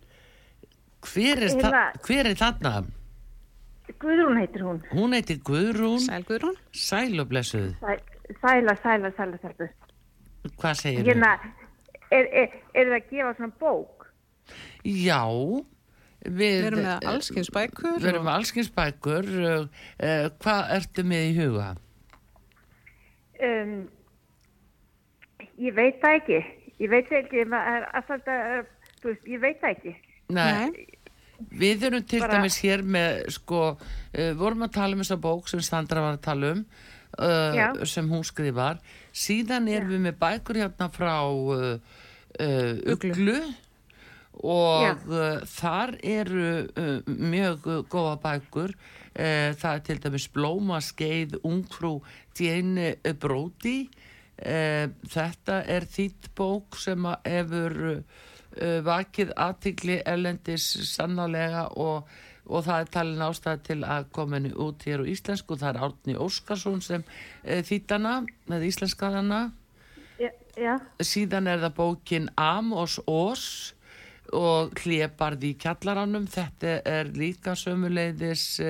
Hver 1.01 1.39
er, 1.43 1.49
Hérna- 1.49 1.71
þa 1.71 2.07
hver 2.07 2.27
er 2.27 2.35
þarna? 2.35 2.73
Guðrún 3.99 4.37
heitir 4.39 4.63
hún. 4.63 4.83
Hún 4.93 5.13
heitir 5.17 5.39
Guðrún 5.43 5.99
Sæl 6.01 6.25
Guðrún. 6.25 6.57
Sælublessuð. 6.73 7.75
Sæ- 7.81 8.03
Sæla, 8.43 8.75
sæla, 8.83 9.11
sæla, 9.17 9.39
sæla. 9.41 9.69
Hvað 10.59 10.75
segir 10.77 11.05
Hérna, 11.07 11.31
er, 12.13 12.27
er, 12.33 12.49
er 12.75 12.85
það 12.91 12.97
að 12.99 13.11
gefa 13.11 13.35
svona 13.39 13.53
bók? 13.61 14.07
Já, 14.85 15.23
við, 16.25 16.37
Við 16.39 16.67
erum 16.69 16.83
með 16.85 17.07
allskins 17.09 17.51
bækur. 17.51 17.97
Við 17.99 18.09
erum 18.13 18.25
með 18.29 18.35
allskins 18.35 18.71
bækur. 18.77 19.25
Uh, 19.25 19.67
uh, 20.03 20.29
hvað 20.45 20.71
ertu 20.77 21.05
með 21.09 21.25
í 21.31 21.35
huga? 21.39 21.71
Um, 23.41 23.89
ég 25.59 25.75
veit 25.77 25.99
það 26.03 26.17
ekki. 26.21 26.39
Ég 26.79 26.91
veit 26.93 27.09
ekki, 27.11 27.45
maður 27.51 27.89
alltaf, 27.99 28.29
þú 29.03 29.11
veist, 29.11 29.25
ég 29.27 29.41
veit 29.43 29.61
það 29.63 29.73
ekki. 29.77 29.95
Nei. 30.37 30.87
Við 31.59 31.85
erum 31.89 32.03
til 32.11 32.21
Bara- 32.21 32.39
dæmis 32.39 32.59
hér 32.63 32.83
með, 32.83 33.29
sko, 33.35 33.63
uh, 33.79 34.33
vorum 34.39 34.65
að 34.67 34.73
tala 34.75 34.95
um 34.97 35.03
þessa 35.05 35.21
bók 35.23 35.49
sem 35.51 35.61
Sandra 35.63 36.01
var 36.03 36.17
að 36.19 36.25
tala 36.27 36.51
um, 36.57 36.65
Já. 37.55 37.69
uh, 37.77 37.85
sem 37.87 38.09
hún 38.11 38.25
skrifar. 38.27 38.81
Síðan 39.15 39.69
erum 39.71 39.91
við 39.95 40.03
með 40.09 40.19
bækur 40.19 40.59
hérna 40.63 40.89
frá 40.91 41.15
uh, 41.31 41.79
uh, 41.79 42.93
Uglu. 42.95 43.13
Uglu 43.15 43.39
og 44.43 44.83
Já. 44.85 44.93
uh, 45.11 45.41
þar 45.51 45.95
eru 46.03 46.51
uh, 46.79 46.99
mjög 47.07 47.67
uh, 47.67 47.83
góða 47.91 48.17
bækur. 48.23 48.75
Uh, 49.19 49.55
það 49.59 49.73
er 49.75 49.81
til 49.87 49.99
dæmis 50.05 50.29
Blómaskeið 50.35 51.39
Ungfrú 51.43 51.97
Jane 52.39 52.97
Brody. 53.19 53.89
Uh, 54.39 54.93
þetta 55.11 55.65
er 55.67 55.83
þýtt 55.91 56.29
bók 56.39 56.77
sem 56.79 57.03
hefur 57.25 57.73
uh, 57.91 58.03
vakið 58.87 59.33
aðtikli 59.35 59.97
erlendis 60.07 60.69
sannlega 60.93 61.65
og, 61.75 62.07
og 62.47 62.63
það 62.69 62.85
er 62.85 62.93
talin 62.95 63.25
ástæða 63.27 63.63
til 63.67 63.79
að 63.83 64.07
henni 64.37 64.53
út 64.55 64.87
hér 64.87 65.03
á 65.03 65.11
íslensku. 65.11 65.59
Það 65.59 65.73
er 65.73 65.81
Árni 65.89 66.17
Óskarsson 66.23 66.79
sem 66.87 67.03
uh, 67.03 67.59
þýttana 67.67 68.15
með 68.47 68.69
íslenskaðana. 68.71 69.41
Já, 70.23 70.31
já, 70.55 70.79
Síðan 71.03 71.51
er 71.51 71.67
það 71.67 71.77
bókin 71.83 72.31
Amos 72.39 73.01
Ós 73.11 73.75
og 74.31 74.71
Hlébarði 74.79 75.51
í 75.51 75.59
kjallaranum. 75.59 76.31
Þetta 76.31 76.79
er 76.87 77.11
líka 77.11 77.59
sömuleiðis, 77.59 78.61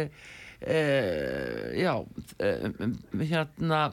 já, 0.65 1.95
uh, 2.01 2.85
hérna, 3.21 3.87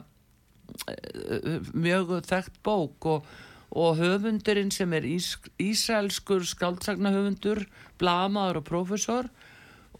mjög 1.74 2.16
þekkt 2.26 2.60
bók 2.66 3.08
og, 3.10 3.28
og 3.76 4.00
höfundurinn 4.00 4.72
sem 4.74 4.92
er 4.96 5.06
ís, 5.08 5.34
ísælskur 5.62 6.46
skaldsagnahöfundur, 6.46 7.64
blamaður 8.00 8.62
og 8.62 8.66
prófessor 8.68 9.30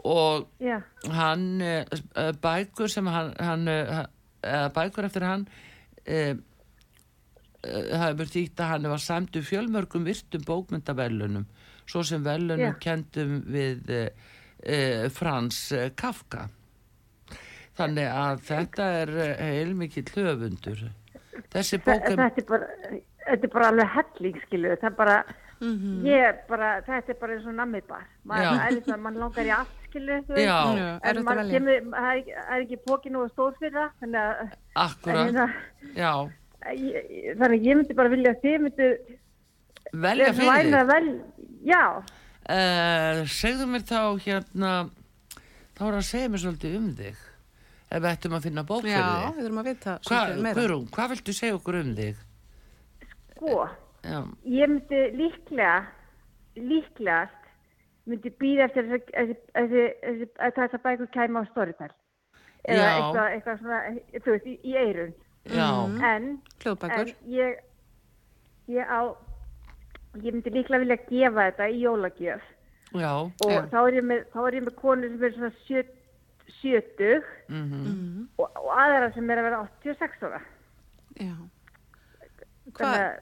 og 0.05 0.49
já, 0.61 0.83
hann 1.11 1.63
uh, 1.65 2.33
bækur 2.43 2.93
sem 2.93 3.07
hann, 3.09 3.33
hann 3.41 3.71
bækur 4.77 5.09
eftir 5.09 5.25
hann 5.25 5.47
það 7.67 8.03
hefur 8.05 8.29
þýtt 8.31 8.61
að 8.61 8.71
hann 8.71 8.91
var 8.93 9.03
sæmdu 9.03 9.41
fjölmörgum 9.43 10.05
virtum 10.07 10.45
bókmyndaverlunum 10.47 11.47
svo 11.87 12.03
sem 12.07 12.23
verlunum 12.25 12.75
Já. 12.75 12.79
kendum 12.83 13.41
við 13.51 13.91
uh, 13.97 15.09
Frans 15.15 15.61
Kafka 15.99 16.47
þannig 17.79 18.07
að 18.13 18.41
þetta 18.49 18.87
er 19.03 19.11
uh, 19.17 19.33
heilmikill 19.41 20.07
höfundur. 20.15 20.85
Þessi 21.53 21.79
Þa, 21.81 21.85
bók 21.87 22.07
er 22.11 22.17
þetta 22.23 22.41
er 22.43 22.47
bara, 22.49 22.69
þetta 23.27 23.49
er 23.49 23.53
bara 23.57 23.67
alveg 23.73 23.91
helling, 23.97 24.39
skilu, 24.47 24.71
það 24.81 24.89
er 24.91 24.97
bara, 25.01 25.17
ég 26.07 26.25
er 26.31 26.39
bara, 26.49 26.71
þetta 26.87 27.13
er 27.15 27.19
bara 27.21 27.37
eins 27.37 27.47
og 27.49 27.55
er 28.73 28.81
svona, 28.87 28.99
mann 29.07 29.21
langar 29.21 29.49
í 29.49 29.53
allt, 29.57 29.77
skilu, 29.91 30.19
þú 30.29 30.41
Já. 30.41 30.57
En 30.97 31.21
að 31.21 31.23
maður 31.29 31.43
velja. 31.43 31.59
kemur, 31.59 31.91
það 31.93 32.09
er, 32.11 32.19
ekki- 32.23 32.37
er 32.57 32.83
pókinu 32.89 33.23
og 33.25 33.31
stór 33.35 33.57
fyrir 33.61 33.77
það, 33.77 33.95
þannig 34.03 34.21
að, 34.23 34.43
en 34.43 34.57
akkurat, 34.87 35.23
hérna, 35.27 35.47
já, 35.97 36.13
ég- 36.73 37.09
ég- 37.21 37.39
þannig 37.41 37.57
að 37.61 37.69
ég 37.71 37.81
myndi 37.83 37.99
bara 38.01 38.13
vilja 38.17 38.33
að 38.37 38.43
þið 38.47 38.59
myndi, 38.67 38.91
velja 40.07 40.33
fyrir 40.41 40.81
að 40.83 40.95
vel, 40.95 41.11
já, 41.73 41.83
Uh, 42.47 43.25
segðu 43.27 43.65
mér 43.67 43.83
þá 43.83 43.99
hérna 44.23 44.73
þá 45.75 45.81
er 45.89 45.95
að 45.99 46.05
segja 46.07 46.29
mér 46.31 46.39
svolítið 46.45 46.77
um 46.79 46.85
þig 46.95 47.17
ef 47.91 48.03
við 48.03 48.11
ættum 48.13 48.37
að 48.39 48.47
finna 48.49 48.65
bók 48.67 48.83
fyrir 48.83 48.97
Já, 48.97 49.07
þig 49.07 49.37
við 49.37 49.45
þurfum 49.47 49.61
að 49.63 49.69
vita 49.71 49.93
Hva, 49.97 50.07
svolítið 50.09 50.43
meira. 50.47 50.61
Guðrún, 50.61 50.87
hvað 50.97 51.13
viltu 51.15 51.35
segja 51.37 51.59
okkur 51.59 51.81
um 51.83 51.93
þig? 52.01 52.23
sko, 53.37 53.69
Já, 54.07 54.19
ég 54.47 54.71
myndi 54.71 55.01
líklega, 55.19 55.77
líklegast, 56.57 57.47
myndi 58.07 58.31
býða 58.41 58.67
eftir 58.69 58.89
þessi, 58.91 59.13
þessi, 59.13 59.37
þessi, 59.57 60.27
þessi, 60.39 60.67
að 60.67 60.83
bækur 60.87 61.11
kæma 61.15 61.43
á 61.43 61.51
Storytel. 61.51 61.93
Eða 62.67 62.83
Já. 62.83 62.91
eitthvað, 62.97 63.31
eitthvað 63.37 63.59
svona, 63.63 63.81
þú 64.25 64.35
veist, 64.35 64.47
í, 64.47 64.55
í 64.63 64.77
eirun. 64.83 65.15
já, 65.47 65.67
En, 66.11 66.29
Hljóðbækur. 66.63 67.11
en 67.11 67.31
ég, 67.31 67.59
ég 68.75 68.87
á, 68.91 69.01
ég 70.23 70.33
myndi 70.35 70.51
líklega 70.55 70.83
vilja 70.83 70.97
gefa 71.11 71.51
þetta 71.51 71.69
í 71.71 71.81
jólagjöf. 71.85 72.43
já, 72.95 73.13
Og 73.15 73.51
Já. 73.53 73.61
þá 73.71 73.79
er 73.87 73.95
ég 74.01 74.05
með, 74.07 74.25
þá 74.33 74.39
er 74.47 74.55
ég 74.55 74.65
með 74.67 74.75
konur 74.81 75.09
sem 75.11 75.25
er 75.25 75.33
svona 75.37 75.53
sjö, 76.47 76.81
sjötug 76.81 77.31
mhm, 77.49 78.27
og, 78.39 78.49
og 78.49 78.73
aðra 78.75 79.11
sem 79.15 79.31
er 79.31 79.43
að 79.43 79.49
vera 79.49 79.63
86 79.67 80.27
ára. 80.29 80.43
Já. 81.17 81.35
Hvað, 82.77 82.95
að, 82.99 83.17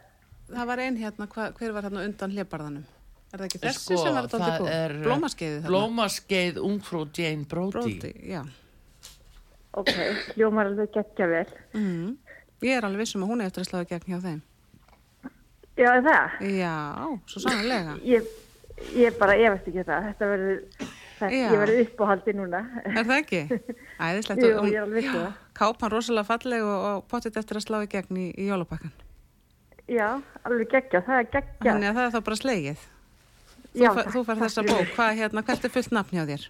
það 0.50 0.68
var 0.72 0.82
ein 0.84 0.98
hérna, 0.98 1.28
hva, 1.30 1.48
hver 1.58 1.74
var 1.76 1.88
hérna 1.88 2.04
undan 2.08 2.34
hlébarðanum? 2.34 2.86
Er 3.34 3.40
það 3.40 3.46
ekki 3.48 3.60
þessi 3.64 3.82
Sko, 3.82 3.96
sem 3.98 4.14
var 4.14 4.28
þetta 4.30 4.70
er 4.70 4.92
Blómaskeiði 5.02 5.54
þarna? 5.58 5.70
Blómaskeið 5.72 6.58
ungfrú 6.62 7.00
Jane 7.10 7.48
Brody 7.50 7.74
Bróti, 7.74 8.12
já. 8.30 8.42
ok, 9.74 9.94
hljómar 10.36 10.70
alveg 10.70 10.92
geggja 10.94 11.26
vel. 11.30 11.46
Mm. 11.74 12.12
Ég 12.62 12.78
er 12.78 12.86
alveg 12.86 13.02
vissum 13.02 13.24
að 13.26 13.32
hún 13.32 13.42
er 13.42 13.50
eftir 13.50 13.64
að 13.64 13.70
sláða 13.72 13.88
gegn 13.90 14.12
hjá 14.12 14.20
þeim. 14.22 14.42
Já, 15.74 15.88
er 15.90 16.04
það? 16.06 16.36
Já, 16.54 16.74
svo 17.32 17.42
sannlega. 17.42 17.96
Ég, 18.06 18.28
ég 18.94 19.16
bara 19.18 19.34
efast 19.42 19.66
ekki 19.66 19.82
um 19.82 19.88
það. 19.88 20.06
Þetta 20.12 20.28
verður, 20.30 20.60
Já. 21.32 21.48
ég 21.52 21.60
verður 21.62 21.80
uppáhaldi 21.84 22.34
núna. 22.36 22.60
Er 22.84 23.00
það 23.00 23.16
ekki? 23.16 23.40
Æðislegt. 24.08 24.42
Jú, 24.44 24.52
ég 24.68 24.76
er 24.76 24.84
alveg 24.84 25.08
um 25.08 25.16
það. 25.18 25.40
Kápan 25.60 25.92
rosalega 25.94 26.28
falleg 26.28 26.64
og, 26.66 26.86
og 26.90 27.04
pottit 27.10 27.38
eftir 27.40 27.60
að 27.60 27.66
slá 27.66 27.78
í 27.84 27.90
gegn 27.92 28.20
í, 28.20 28.26
í 28.34 28.48
jólapakkan. 28.50 28.94
Já, 29.90 30.08
alveg 30.48 30.72
geggja, 30.72 31.02
það 31.04 31.20
er 31.20 31.30
geggja. 31.36 31.68
Þannig 31.68 31.90
að 31.90 31.98
það 31.98 32.06
er 32.06 32.14
þá 32.14 32.20
bara 32.28 32.40
slegið. 32.40 32.86
Þú, 33.74 33.82
Já, 33.82 33.90
takk, 33.90 34.10
þú 34.14 34.24
fær 34.28 34.40
þessa 34.44 34.64
bók. 34.68 34.90
Hvað, 34.94 35.12
hérna, 35.20 35.44
hvert 35.48 35.68
er 35.68 35.74
fullt 35.74 35.94
nafn 35.94 36.18
hjá 36.18 36.26
þér? 36.30 36.48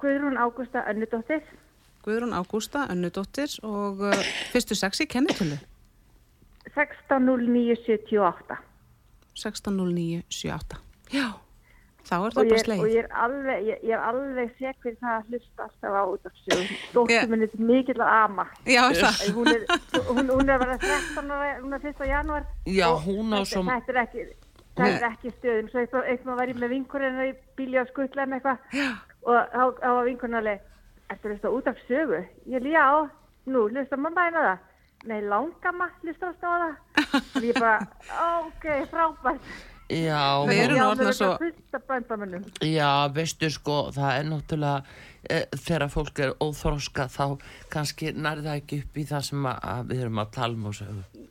Guðrún 0.00 0.38
Ágústa 0.40 0.82
Önnudóttir, 0.88 1.44
Guðrún 2.04 2.32
Ágústa, 2.32 2.86
Önnudóttir 2.88 3.52
og 3.66 4.00
uh, 4.08 4.28
fyrstu 4.54 4.76
sex 4.78 5.02
í 5.04 5.06
kennitölu. 5.10 5.58
160978. 6.72 8.56
160978. 9.36 10.80
Já, 11.12 11.26
þá 12.10 12.14
er 12.16 12.26
Og 12.26 12.34
það 12.34 12.50
bara 12.50 12.60
ég, 12.60 12.82
og 12.82 12.90
ég 12.90 13.04
er 13.04 13.16
alveg, 13.24 13.62
ég, 13.70 13.80
ég 13.86 13.94
er 13.96 14.04
alveg 14.10 14.52
seg 14.58 14.76
fyrir 14.82 14.98
það 15.00 15.16
að 15.16 15.30
hlusta 15.30 15.66
alltaf 15.66 15.96
á 15.96 16.02
út 16.10 16.26
af 16.30 16.38
sjöðu. 16.42 16.66
Já. 16.66 16.92
Dóttir 16.96 17.30
minni 17.32 17.48
er 17.48 17.64
mikill 17.70 18.00
að 18.04 18.12
ama. 18.18 18.46
Já, 18.66 18.82
það. 19.00 19.24
Hún 19.38 19.50
er, 19.54 19.66
hún, 20.10 20.30
hún 20.34 20.50
er 20.54 20.62
vera 20.64 20.78
13 20.84 21.34
ára, 21.36 21.50
hún 21.62 21.76
er 21.78 21.86
1. 21.92 22.06
janúar. 22.10 22.48
Já, 22.66 22.86
og 22.90 23.04
hún 23.06 23.30
á 23.32 23.38
þetta, 23.40 23.50
svo- 23.54 23.66
Þetta 23.70 23.94
er 23.94 24.00
ekki, 24.04 24.26
það 24.80 24.96
er 24.96 25.06
ekki 25.10 25.32
stöðum 25.38 25.70
svo 25.70 25.80
eitthvað, 25.84 26.08
eitthvað 26.14 26.40
var 26.40 26.50
ég 26.52 26.58
með 26.62 26.72
vinkurinn 26.74 27.22
í 27.26 27.30
bíli 27.58 27.78
á 27.80 27.84
skuttlega 27.90 28.26
með 28.30 28.40
eitthvað 28.40 28.58
og 29.20 29.38
þá 29.52 29.62
þá 29.82 29.88
var 29.98 30.04
vinkurinn 30.10 30.38
alveg 30.40 30.66
Ertu 31.10 31.26
að 31.26 31.32
hlusta 31.34 31.50
út 31.50 31.66
af 31.66 31.80
sögu? 31.88 32.20
Ég 32.46 32.60
er 32.60 32.68
já, 32.70 32.84
nú, 33.50 33.64
hlusta 33.68 33.96
mamma 33.98 34.28
eina 34.28 34.44
það 34.46 34.66
Nei, 35.10 35.20
langama, 35.24 35.88
hlusta 36.04 36.30
á 36.30 36.32
það 36.40 36.64
og 37.40 37.44
ég 37.48 37.56
bara, 37.58 37.78
ok, 38.46 38.66
frábært 38.92 39.52
Já, 39.90 40.46
Við 40.46 40.60
erum 40.64 40.76
Já, 40.78 40.84
orðnar 40.86 41.08
við 41.10 41.16
svo- 41.18 41.32
af 41.74 41.86
bændamönnum 41.90 42.44
Já, 42.62 42.90
veistu 43.14 43.48
sko, 43.50 43.78
það 43.96 44.12
er 44.20 44.28
náttúrulega 44.28 44.84
e, 45.30 45.40
þegar 45.56 45.88
fólk 45.90 46.20
er 46.22 46.34
óþroska 46.40 47.08
þá 47.10 47.24
kannski 47.72 48.12
nærði 48.14 48.46
það 48.46 48.60
ekki 48.60 48.78
upp 48.84 49.00
í 49.02 49.04
það 49.10 49.24
sem 49.30 49.48
að, 49.50 49.58
að 49.74 49.90
við 49.90 50.04
erum 50.04 50.22
að 50.22 50.30
tala 50.36 50.54
um 50.60 50.66
og 50.70 50.76
sögu. 50.78 51.26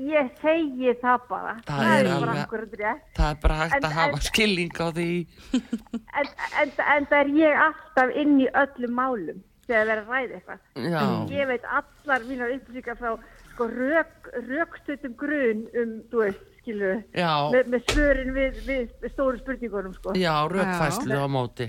Ég 0.00 0.30
segi 0.40 0.94
það 1.02 1.24
bara 1.28 1.54
Það 1.66 1.80
Það 1.84 1.90
er 1.92 2.06
bara 2.08 2.16
alveg- 2.16 2.42
akkurat 2.46 2.74
rétt 2.80 3.08
Það 3.18 3.30
er 3.30 3.38
bara 3.42 3.56
hægt 3.60 3.74
En- 3.76 3.84
að 3.84 3.96
hafa 3.98 4.16
en- 4.16 4.26
skilning 4.30 4.70
á 4.80 4.86
því. 4.96 5.08
en, 5.52 6.28
en, 6.62 6.72
en 6.96 7.06
það 7.10 7.18
er 7.20 7.32
ég 7.36 7.62
alltaf 7.66 8.14
inn 8.16 8.38
í 8.40 8.48
öllum 8.62 8.94
málum 8.96 9.42
þegar 9.70 9.84
það 9.86 9.92
er 9.94 10.00
að 10.00 10.08
ræða 10.10 10.38
eitthvað. 10.40 10.62
Já, 10.90 11.02
Ég 11.36 11.46
veit 11.46 11.64
allar 11.78 12.24
mínar 12.26 12.54
upplýsingar 12.56 12.96
frá 12.98 13.12
sko, 13.52 13.66
rök, 13.70 14.30
rökstutum 14.48 15.12
grun 15.20 15.60
um, 15.78 15.92
þú 16.10 16.24
veist, 16.24 16.40
skilu, 16.70 17.02
já, 17.14 17.30
með, 17.52 17.68
með 17.74 17.84
svörin 17.90 18.32
við, 18.36 18.58
við, 18.66 18.88
við 19.02 19.12
stóru 19.14 19.38
spurningunum, 19.42 19.94
sko. 19.98 20.14
já, 20.18 20.32
rökfæslu 20.48 21.18
á 21.18 21.26
móti. 21.30 21.66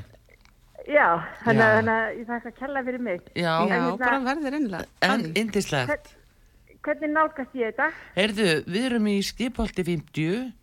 Já, 0.89 1.07
þannig 1.43 1.91
að- 1.93 2.15
ég 2.17 2.25
þakka 2.25 2.49
að 2.49 2.55
kella 2.57 2.81
fyrir 2.83 2.99
mig. 3.05 3.21
Já, 3.35 3.43
Já, 3.43 3.69
hérna- 3.69 3.97
bara 3.97 4.19
verðir 4.25 4.53
innlega. 4.57 4.85
en 5.01 5.25
indislegt. 5.35 6.15
Hvernig 6.81 7.11
nálgast 7.13 7.53
ég 7.53 7.69
þetta? 7.75 7.91
Heyrðu, 8.15 8.47
við 8.65 8.85
erum 8.89 9.05
í 9.05 9.19
skipholti 9.21 9.83
50. 9.85 10.53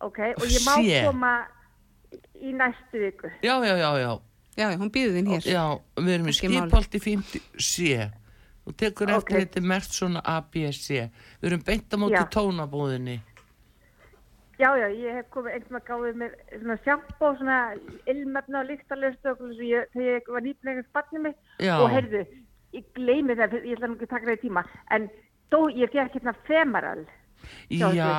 Ok, 0.00 0.18
og 0.36 0.42
ég 0.50 0.62
má 0.66 0.74
Sé. 0.82 1.04
koma 1.06 1.46
í 2.42 2.52
næstu 2.54 2.98
viku. 2.98 3.30
Já, 3.42 3.54
já, 3.62 3.76
já, 3.78 3.90
já. 3.98 4.18
Já, 4.58 4.76
hún 4.76 4.90
býður 4.90 5.14
þín 5.14 5.28
hér. 5.30 5.46
Já, 5.46 5.64
við 6.02 6.08
erum 6.16 6.26
í 6.26 6.34
skipholti 6.34 6.98
50 6.98 7.40
C. 7.58 8.10
Þú 8.68 8.74
tekur 8.76 9.08
eftir 9.14 9.36
Ok. 9.38 9.40
þetta 9.46 9.60
mert 9.64 9.94
svona 9.96 10.20
ABC. 10.28 11.08
Við 11.40 11.48
erum 11.48 11.62
beint 11.64 11.88
á 11.88 11.96
móti 11.96 12.18
Já. 12.20 12.28
tónabúðinni. 12.28 13.20
Já, 14.58 14.74
já, 14.74 14.88
ég 14.90 15.14
hef 15.14 15.28
komið 15.30 15.54
einhvern 15.54 15.70
veginn 15.70 15.78
að 15.78 15.86
gáði 15.88 16.12
mér 16.18 16.32
svona 16.50 16.76
sjampó, 16.82 17.28
svona 17.38 17.58
ilmefna 18.10 18.60
og 18.60 18.66
líktarlöst 18.66 19.28
og 19.30 19.38
svo 19.38 19.62
ég, 19.62 19.86
þegar 19.94 20.18
ég 20.18 20.28
var 20.34 20.42
nýplega 20.42 20.82
spannið 20.88 21.22
mitt 21.28 21.36
Já. 21.62 21.76
og 21.78 21.90
heyrðu, 21.94 22.22
ég 22.74 22.84
gleymi 22.98 23.36
það, 23.38 23.54
ég 23.62 23.76
ætla 23.78 23.86
nú 23.86 23.94
ekki 23.94 24.08
að 24.08 24.14
taka 24.16 24.26
það 24.26 24.34
í 24.34 24.42
tíma, 24.42 24.64
en 24.90 25.08
þó 25.54 25.60
ég 25.78 25.92
fekk 25.94 26.18
hérna 26.18 26.34
femeral, 26.50 27.06
Já, 27.70 27.86
Já, 27.94 28.10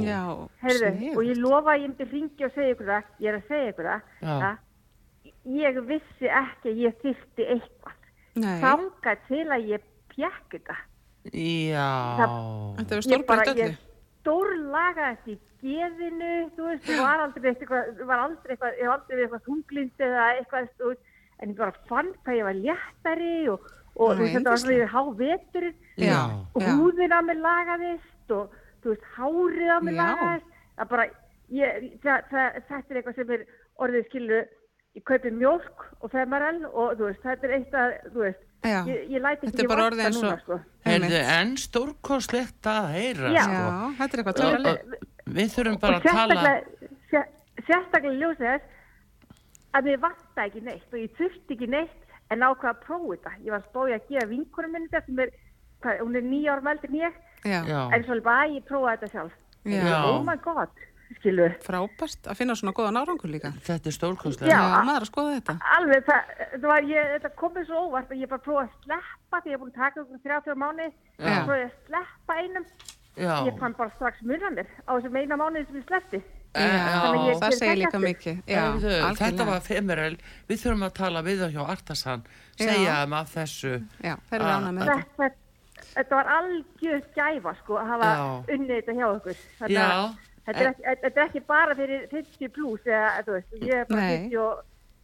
Já, 0.00 0.22
heyrðu, 0.64 1.16
og 1.18 1.22
ég 1.28 1.36
lofa 1.36 1.74
að 1.76 1.82
ég 1.82 1.88
myndi 1.92 2.08
ringi 2.14 2.44
og 2.48 2.54
segja 2.56 2.72
ykkur 2.74 2.88
það, 2.94 3.10
ég 3.20 3.28
er 3.28 3.36
að 3.36 3.48
segja 3.52 3.72
ykkur 3.74 3.90
það, 3.92 4.56
ég 5.52 5.82
vissi 5.92 6.32
ekki 6.32 6.72
að 6.72 6.80
ég 6.80 6.96
þyrfti 7.04 7.50
eitthvað, 7.58 8.00
Nei, 8.34 8.60
þangað 8.62 9.24
til 9.28 9.44
að 9.52 9.66
ég 9.68 9.82
pjekk 10.12 10.54
þetta. 10.56 10.76
já. 11.32 11.88
þetta 12.78 12.96
er 12.96 13.08
Ég 13.12 13.26
bara, 13.26 13.44
stórbreytt 13.44 13.52
öllu. 13.52 13.66
ég 13.66 13.76
stórlaga 14.22 15.08
þetta 15.12 15.30
í 15.32 15.38
geðinu, 15.62 16.30
þú 16.56 16.64
veist, 16.70 16.88
ég 16.90 16.98
var 17.02 17.20
aldrei 17.26 17.50
eitthvað, 17.52 17.90
ég 18.00 18.08
var 18.08 18.22
aldrei 18.24 18.54
eitthvað, 18.56 18.78
ég 18.80 18.88
var 18.88 18.96
aldrei 18.96 19.16
við 19.18 19.22
eitthvað 19.26 19.44
þunglind 19.46 20.04
eða 20.08 20.24
eitthvað, 20.38 20.68
þú 20.80 20.90
veist, 20.92 21.04
en 21.42 21.52
ég 21.52 21.56
bara 21.60 21.74
fann 21.90 22.10
hvað 22.24 22.38
ég 22.38 22.48
var 22.48 22.58
léttari 22.58 23.34
og, 23.52 23.68
og 23.96 24.12
þú 24.16 24.22
veist, 24.22 24.34
þetta 24.36 24.50
var 24.54 24.62
svona 24.62 24.88
háveturinn 24.94 25.76
Já. 26.02 26.20
og 26.54 26.66
húðin 26.66 27.14
á 27.14 27.20
mig 27.22 27.38
lagaðist 27.42 28.34
og, 28.38 28.56
þú 28.82 28.94
veist, 28.94 29.06
hárið 29.16 29.70
á 29.70 29.78
mig 29.82 29.94
Já. 29.94 30.00
lagaðist, 30.02 30.50
það 30.80 30.90
bara, 30.96 31.06
ég, 31.60 31.86
það, 32.02 32.26
það, 32.32 32.58
þetta 32.68 32.82
er 32.94 33.00
eitthvað 33.02 33.20
sem 33.20 33.34
er 33.36 33.46
orðið 33.82 34.06
skilu, 34.10 34.42
ég 34.96 35.04
kaupi 35.08 35.30
mjólk 35.32 35.84
og 36.04 36.10
femarel 36.12 36.64
og 36.68 36.96
þú 36.98 37.06
veist, 37.08 37.22
þetta 37.24 37.48
er 37.48 37.54
eitthvað, 37.58 37.94
þú 38.12 38.24
veist, 38.26 38.42
Já. 38.62 38.78
ég, 38.86 38.98
ég 39.10 39.22
læti 39.24 39.46
Þetta 39.48 39.62
ekki 39.62 39.64
er 39.64 39.70
eins 40.06 40.18
núna, 40.20 40.34
sko. 40.42 40.58
Heyrðu, 40.86 41.08
Einmitt. 41.08 41.30
en 41.38 41.56
stórkostlegt 41.56 42.68
að 42.72 42.90
heyra, 42.96 43.32
Já. 43.32 43.42
sko. 43.46 43.62
Já, 43.62 43.94
þetta 43.98 44.12
er 44.18 44.22
eitthvað 44.22 44.38
og 44.42 45.00
Við 45.32 45.50
þurfum 45.56 45.78
bara 45.80 45.96
að 45.98 46.02
tala... 46.02 46.36
sérstaklega, 46.36 46.92
sér- 47.10 47.66
sérstaklega 47.66 48.20
ljósið 48.20 48.46
þess 48.52 48.64
að 49.72 49.88
mér 49.88 50.00
vanta 50.02 50.46
ekki 50.46 50.62
neitt 50.66 50.92
og 50.92 50.98
ég 51.00 51.16
þurfti 51.18 51.56
ekki 51.56 51.68
neitt 51.72 51.98
en 52.32 52.44
ákvað 52.44 52.70
að 52.74 52.82
prófa 52.86 53.12
þetta. 53.16 53.32
Ég 53.46 53.50
var 53.56 53.64
spóið 53.70 53.94
að 53.96 54.08
gefa 54.12 54.26
vinkunum 54.32 54.72
minni 54.76 54.88
þetta 54.92 55.06
sem 55.06 55.22
er, 55.24 55.32
hvað, 55.82 56.00
hún 56.04 56.16
er 56.20 56.26
nýja 56.28 56.52
árum 56.56 56.70
eldur 56.72 56.90
en 56.92 57.00
ég, 57.00 57.20
Já, 57.42 57.58
Já, 57.66 57.80
en 57.96 58.04
svo 58.06 58.20
bara 58.22 58.44
að 58.46 58.54
ég 58.58 58.66
prófa 58.68 58.92
þetta 58.96 59.10
sjálf. 59.16 59.32
Já. 59.64 59.82
Já. 59.88 59.98
Oh 60.10 60.22
my 60.26 60.36
god, 60.44 60.70
skilur. 61.18 61.54
frábært 61.64 62.28
að 62.30 62.36
finna 62.38 62.54
svona 62.58 62.72
góðan 62.76 62.98
árangur 63.02 63.30
líka. 63.30 63.52
þetta 63.66 63.86
er 63.86 63.92
Já. 63.92 63.96
stórkostlegt. 63.98 64.52
Já, 64.52 64.60
maður 64.86 65.06
að 65.06 65.10
skoða 65.10 65.34
þetta. 65.38 65.54
Alveg, 65.76 66.04
það, 66.06 66.22
það 66.52 66.66
var, 66.72 66.82
ég, 66.92 67.12
þetta 67.16 67.30
komið 67.42 67.66
svo 67.66 67.76
óvart 67.88 68.10
að 68.12 68.20
ég 68.22 68.28
bara 68.32 68.44
prófa 68.46 68.62
að 68.62 68.70
sleppa 68.84 69.40
því 69.42 69.48
ég 69.48 69.52
er 69.54 69.62
búin 69.62 69.72
að 69.72 69.80
taka 69.82 70.00
okkur 70.02 70.22
þrjá, 70.24 70.36
þrjá 70.46 70.56
mánuði, 70.64 70.90
Já. 71.18 71.44
svo 71.44 71.54
ég 71.60 71.66
að 71.68 71.76
sleppa 71.88 72.38
einum, 72.42 72.66
Já, 73.12 73.34
ég 73.44 73.58
fann 73.60 73.74
bara 73.76 73.90
strax 73.96 74.22
munanir 74.24 74.66
á 74.88 74.90
þessum 74.96 75.16
eina 75.20 75.36
mánuði 75.36 75.66
sem 75.66 75.76
ég 75.76 75.86
sleppti. 75.90 76.22
Já. 76.52 76.62
Ég- 77.12 77.40
Það 77.40 77.52
segir 77.56 77.76
líka 77.80 77.98
mikið. 78.00 78.42
Já, 78.46 78.62
þetta 79.16 79.44
var 79.48 79.60
femerel. 79.60 80.16
Við 80.48 80.58
þurfum 80.64 80.84
að 80.84 80.92
tala 80.94 81.22
við 81.22 81.38
það 81.44 81.52
hjá 81.56 81.62
Artasan, 81.72 82.24
segja 82.56 82.96
þeim 83.04 83.14
af 83.16 83.30
þessu. 83.34 83.72
Já, 84.04 84.16
eru 84.32 84.44
Ah, 84.44 84.58
ánað 84.60 84.72
með 84.76 84.84
þetta. 84.92 85.30
þetta, 85.94 86.10
var 86.16 86.26
algjör 86.26 87.02
gæfa 87.16 87.54
sko 87.62 87.74
að 87.80 87.86
hafa 87.92 88.10
Já. 88.12 88.44
unnið 88.56 88.74
þetta 88.76 88.92
hjá 88.96 89.06
okkur 89.16 89.36
Þannig 89.60 89.76
Já. 89.76 90.14
Að 90.42 90.50
þetta 90.50 90.64
er, 90.64 90.68
ekki, 90.72 90.84
þetta 91.04 91.20
er 91.22 91.24
ekki 91.28 91.42
bara 91.46 91.78
fyrir 91.78 92.04
50 92.10 92.52
pluss 92.56 92.86
eða 92.90 93.24
þú 93.26 93.38
veist, 93.38 93.56
ég 93.62 93.74
er 93.78 93.88
bara 93.90 94.02
Nei. 94.02 94.18
40 94.26 94.38
og 94.42 94.62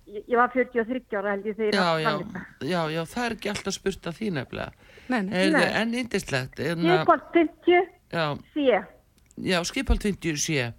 ég, 0.08 0.22
ég 0.26 0.36
var 0.40 0.52
43 0.54 1.18
ára 1.20 1.32
held 1.36 1.48
ég 1.48 1.58
þegar 1.62 1.78
Já, 1.78 1.88
já, 2.02 2.12
já, 2.72 2.80
já, 2.96 3.00
það 3.14 3.24
er 3.24 3.36
ekki 3.38 3.52
alltaf 3.54 3.78
spurt 3.78 4.10
að 4.10 4.20
því 4.20 4.30
nefnilega. 4.38 4.92
Nei, 5.08 5.20
nei. 5.22 5.34
Heyrðu, 5.38 5.58
Nei. 5.58 5.74
en 5.80 5.98
er 6.98 7.04
bara 7.08 7.32
50 7.34 7.90
já, 8.12 8.24
sé 8.54 8.84
já, 9.38 9.64
skipald 9.64 10.02
50 10.02 10.36
sé. 10.42 10.72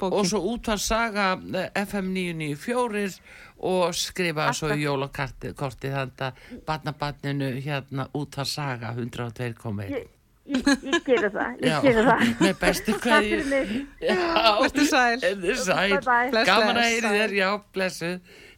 Og 0.00 0.26
svo 0.28 0.40
útvar 0.54 0.80
saga 0.80 1.34
eh, 1.54 1.70
FM 1.84 2.12
994 2.14 3.18
og 3.64 3.94
skrifa 3.96 4.48
svo 4.56 4.72
í 4.74 4.82
jólakorti 4.84 5.52
þannig 5.92 6.24
að 6.24 6.40
barnabarninu 6.66 7.50
hérna 7.64 8.08
útvar 8.16 8.48
saga 8.48 8.94
102.1. 8.96 9.90
ég, 9.90 10.08
ég, 10.44 10.66
ég 10.84 11.04
gerir 11.06 11.30
það, 11.32 11.52
ég 11.60 11.68
Já, 11.70 11.76
gerir 11.84 12.08
það 12.08 12.24
með 12.44 12.56
bestu 12.60 12.92
Takk 12.92 13.02
kveðju. 13.04 13.28
fyrir 13.30 13.46
mig 13.50 14.08
Já, 14.08 14.18
Vertu 14.60 14.84
sæl. 14.90 15.14
Vertu 15.24 15.54
sæl. 15.64 15.94
Bye 15.94 16.30
bye. 16.34 16.44
Gaman 16.48 16.80
að 16.82 16.88
heyri 16.90 17.12
þér, 17.18 17.34
já, 17.38 17.48
blessu. 17.76 18.10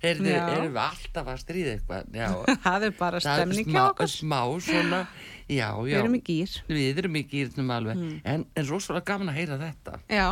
Heyrðu, 0.02 0.32
erum 0.36 0.66
við 0.74 0.80
alltaf 0.82 1.30
að 1.32 1.38
stríða 1.44 1.70
eitthvað? 1.76 2.10
Já, 2.14 2.28
Það 2.66 2.88
er 2.90 2.96
bara 2.98 3.20
stemning 3.24 3.70
hjá 3.70 3.78
smá, 3.78 3.86
okkur. 3.94 4.10
smá 4.12 4.40
svona, 4.66 5.00
já, 5.48 5.68
já. 5.70 5.84
Við 5.86 5.96
erum 6.02 6.18
í 6.18 6.22
gýr. 6.26 6.56
Við 6.68 7.00
erum 7.04 7.16
í 7.16 7.22
gýrnum 7.30 7.70
alveg. 7.78 8.02
En, 8.28 8.44
en 8.56 8.68
rosalega 8.68 9.06
gaman 9.12 9.32
að 9.32 9.38
heyra 9.40 9.60
þetta. 9.62 10.00
Já, 10.12 10.26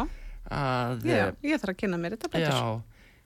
Að, 0.55 1.07
já, 1.09 1.23
ég 1.41 1.63
þarf 1.63 1.73
að 1.73 1.79
kynna 1.81 1.97
mér 2.03 2.19
þetta 2.19 2.29
betur. 2.35 2.51
já. 2.53 2.83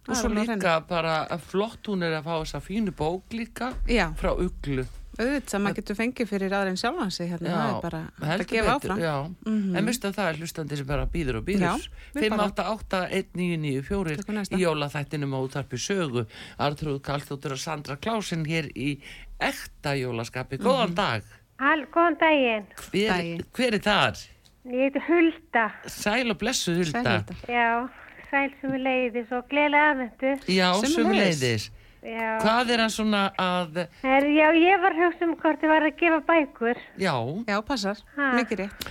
Og 0.09 0.17
svo 0.17 0.29
líka 0.33 0.77
bara 0.89 1.17
flott 1.51 1.89
hún 1.91 2.05
er 2.07 2.15
að 2.17 2.29
fá 2.31 2.37
þessa 2.39 2.61
fínu 2.65 2.95
bók 2.97 3.35
líka 3.37 3.73
Já, 3.91 4.07
frá 4.17 4.31
uglu. 4.41 4.87
Auðvitað 5.19 5.51
sem 5.51 5.63
maður 5.65 5.75
getur 5.81 5.97
fengið 5.99 6.29
fyrir 6.31 6.53
aðra 6.55 6.71
en 6.73 6.77
sjálfan 6.79 7.11
sig 7.13 7.31
hérna, 7.33 7.49
það 7.51 7.71
er 7.75 7.81
bara 7.83 8.01
að 8.37 8.45
gefa 8.53 8.75
áfram. 8.79 8.99
Já, 9.03 9.15
Mhm. 9.47 9.77
en 9.77 9.85
minnst 9.85 10.05
að 10.05 10.15
það 10.15 10.29
er 10.31 10.37
hlustandi 10.39 10.77
sem 10.77 10.87
bara 10.87 11.07
býður 11.07 11.37
og 11.39 11.45
býður. 11.45 11.61
Já, 11.61 11.75
við 12.15 12.31
bara- 12.31 12.49
588-1994 12.49 14.17
Tökum 14.17 14.35
næsta. 14.39 14.57
í 14.57 14.61
jólaþættinum 14.63 15.35
á 15.35 15.39
útarpi 15.43 15.77
sögu. 15.79 16.27
Artrúð 16.59 17.01
Kallstóttur 17.03 17.53
og 17.53 17.59
Sandra 17.59 17.97
Klásin 17.97 18.45
hér 18.47 18.71
í 18.77 19.01
ekta 19.41 19.95
jólaskapi. 19.99 20.59
Góðan 20.59 20.95
dag. 20.95 21.23
Hall, 21.59 21.87
góðan 21.93 22.19
daginn. 22.21 22.67
Hver, 22.77 23.09
Daginn. 23.09 23.43
hver 23.53 23.75
er 23.75 23.79
þar? 23.79 24.29
Ég 24.69 24.93
heiti 24.93 25.01
Hulda. 25.09 25.73
Sæl 25.87 26.31
og 26.31 26.39
blessu 26.39 26.75
Hulda. 26.77 27.03
Sæl, 27.03 27.25
Hulda. 27.25 27.35
Já, 27.49 27.89
sæl 28.31 28.51
sem 28.61 28.71
við 28.71 28.83
leiðis 28.87 29.33
og 29.33 29.49
gleðilega 29.49 29.87
aðvendu. 29.95 30.33
Já, 30.47 30.73
Sömuleiðis. 30.75 30.95
sumuleiðis. 30.95 31.71
Já. 32.03 32.39
Hvað 32.45 32.71
er 32.71 32.79
hann 32.85 32.91
svona 32.95 33.23
að, 33.43 33.81
Her, 34.03 34.23
já, 34.31 34.49
ég 34.55 34.81
var 34.81 34.93
að 34.95 35.01
hugsa 35.03 35.25
um 35.27 35.35
hvort 35.41 35.63
ég 35.65 35.69
var 35.73 35.83
að 35.83 35.97
gefa 35.99 36.21
bækur. 36.29 36.77
já, 36.99 37.15
Já, 37.49 37.57
passar, 37.67 37.97
mikið 38.17 38.59
rétt. 38.63 38.87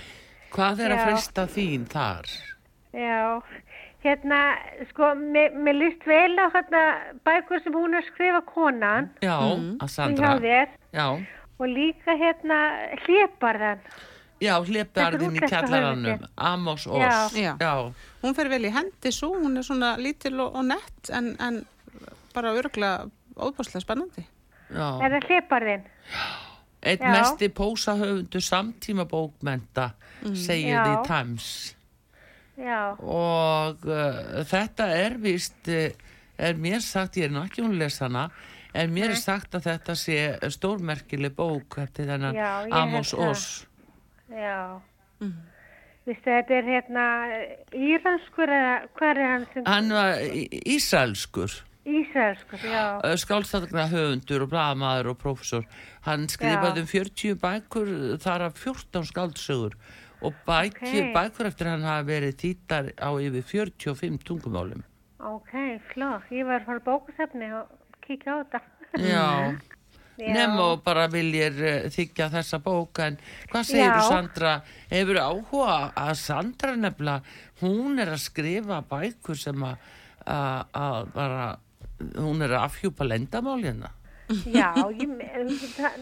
hvað 0.52 0.80
er 0.84 0.90
að 0.92 0.98
Já. 0.98 1.06
frista 1.06 1.46
þín 1.46 1.86
þar? 1.88 2.28
Já, 2.92 3.40
hérna, 4.04 4.40
sko, 4.90 5.14
mér, 5.16 5.56
mér 5.56 5.74
líst 5.80 6.04
vel 6.06 6.36
á 6.36 6.46
hérna 6.52 6.82
bækur 7.24 7.62
sem 7.64 7.72
hún 7.72 7.94
er 7.96 8.02
að 8.04 8.10
skrifa 8.12 8.42
konan 8.44 9.10
Já, 9.22 9.38
Mm. 9.40 9.78
að 9.80 9.88
Sandra. 9.90 10.26
hjá 10.26 10.40
þér 10.40 10.68
Já, 10.92 11.08
og 11.60 11.66
líka 11.66 12.12
hérna 12.12 12.58
hlébarðan. 13.06 13.78
já, 14.40 14.54
hliparðin 14.64 15.36
er 15.36 15.48
í 15.48 15.50
höfundur. 15.50 16.28
Amos. 16.36 16.84
Já. 16.86 17.28
Já. 17.32 17.56
já. 17.58 17.92
Hún 18.22 18.34
fer 18.34 18.48
vel 18.48 18.62
í 18.64 18.70
hendi 18.70 19.10
svo, 19.12 19.32
hún 19.34 19.56
er 19.58 19.62
svona 19.62 19.96
lítil 19.96 20.38
og, 20.40 20.54
og 20.54 20.64
nett 20.64 21.10
en, 21.10 21.36
en 21.40 21.64
bara 22.34 22.52
örgulega 22.56 23.08
óbúslega 23.36 23.80
spennandi. 23.84 24.24
já. 24.70 24.88
Er 25.02 25.10
það 25.16 25.28
hlébarðin? 25.28 25.82
Einn 26.82 27.00
Já. 27.02 27.10
mesti 27.10 27.48
pósahöfundu 27.48 28.40
samtíma 28.40 29.04
bókmenta 29.04 29.90
segir 30.34 30.74
Já. 30.76 30.84
því 30.84 31.06
Times. 31.06 31.74
já, 32.58 32.94
og 32.98 33.84
uh, 33.86 34.44
þetta 34.46 34.86
er 34.94 35.16
vist 35.18 35.68
uh, 35.68 35.90
er 36.38 36.54
mér 36.54 36.80
sagt, 36.82 37.16
ég 37.16 37.30
er 37.30 37.62
hún 37.62 37.78
lesana 37.78 38.30
en 38.74 38.90
mér 38.94 39.10
er 39.10 39.16
sagt 39.18 39.54
að 39.54 39.66
þetta 39.70 39.94
sé 39.94 40.38
stórmerkileg 40.50 41.34
bók 41.34 41.78
eftir 41.78 42.06
þennan 42.06 42.34
Já, 42.34 42.66
Amos. 42.70 43.14
Oz 43.14 43.66
já. 44.30 44.80
Mhm. 45.20 45.38
Vistu, 46.08 46.24
þetta 46.30 46.54
er 46.56 46.64
hérna 46.64 47.04
íranskur 47.76 48.48
eða 48.48 48.76
hvað 48.96 49.10
er 49.10 49.26
hann 49.28 49.46
sem... 49.52 49.64
hann 49.66 49.90
var 49.92 50.22
í- 50.24 50.48
Ísraelskur, 51.88 52.60
já. 52.68 52.82
skálstæðagna 53.22 53.86
höfundur 53.88 54.42
og 54.44 54.50
blaðamaður 54.52 55.06
og 55.14 55.18
prófessor 55.22 55.64
hann 56.04 56.26
skrifaði 56.28 56.82
Já. 56.82 56.84
um 56.84 56.90
40 56.92 57.38
bækur 57.40 57.92
þar 58.20 58.44
af 58.50 58.58
14 58.60 59.06
skáldsögur 59.08 59.76
og 60.20 60.34
bækur, 60.46 60.84
Ok. 60.84 61.14
bækur 61.14 61.48
eftir 61.48 61.70
hann 61.70 61.86
hafa 61.86 62.04
verið 62.10 62.36
þýttar 62.42 62.90
á 63.00 63.10
yfir 63.22 63.42
45 63.42 64.18
tungumálum 64.28 64.84
Ok, 65.18 65.50
flott. 65.92 66.28
Ég 66.30 66.44
var 66.46 66.62
fara 66.66 66.78
bókusefni 66.84 67.48
og 67.56 67.66
kíkja 68.06 68.36
á 68.36 68.44
þetta. 68.44 68.60
já, 69.02 69.58
nema 70.18 70.60
og 70.72 70.82
bara 70.84 71.06
viljir 71.10 71.54
uh, 71.58 71.88
þykja 71.90 72.28
þessa 72.36 72.58
bók 72.62 72.98
en 73.02 73.16
hvað 73.50 73.64
segir 73.64 73.94
þú. 73.96 74.08
Sandra 74.08 74.52
hefur 74.90 75.18
áhuga 75.22 75.78
að 75.96 76.12
Sandra 76.20 76.74
nefnilega 76.76 77.22
hún 77.62 77.98
er 77.98 78.12
að 78.14 78.22
skrifa 78.28 78.82
bækur 78.90 79.38
sem 79.38 79.64
að 79.64 79.78
bara 81.14 81.56
hún 82.18 82.42
er 82.46 82.52
að 82.56 82.64
afhjúpa 82.68 83.06
lendamál 83.08 83.60
hérna 83.64 83.90
Já, 84.44 84.74
ég, 84.92 85.12
það, 85.72 85.94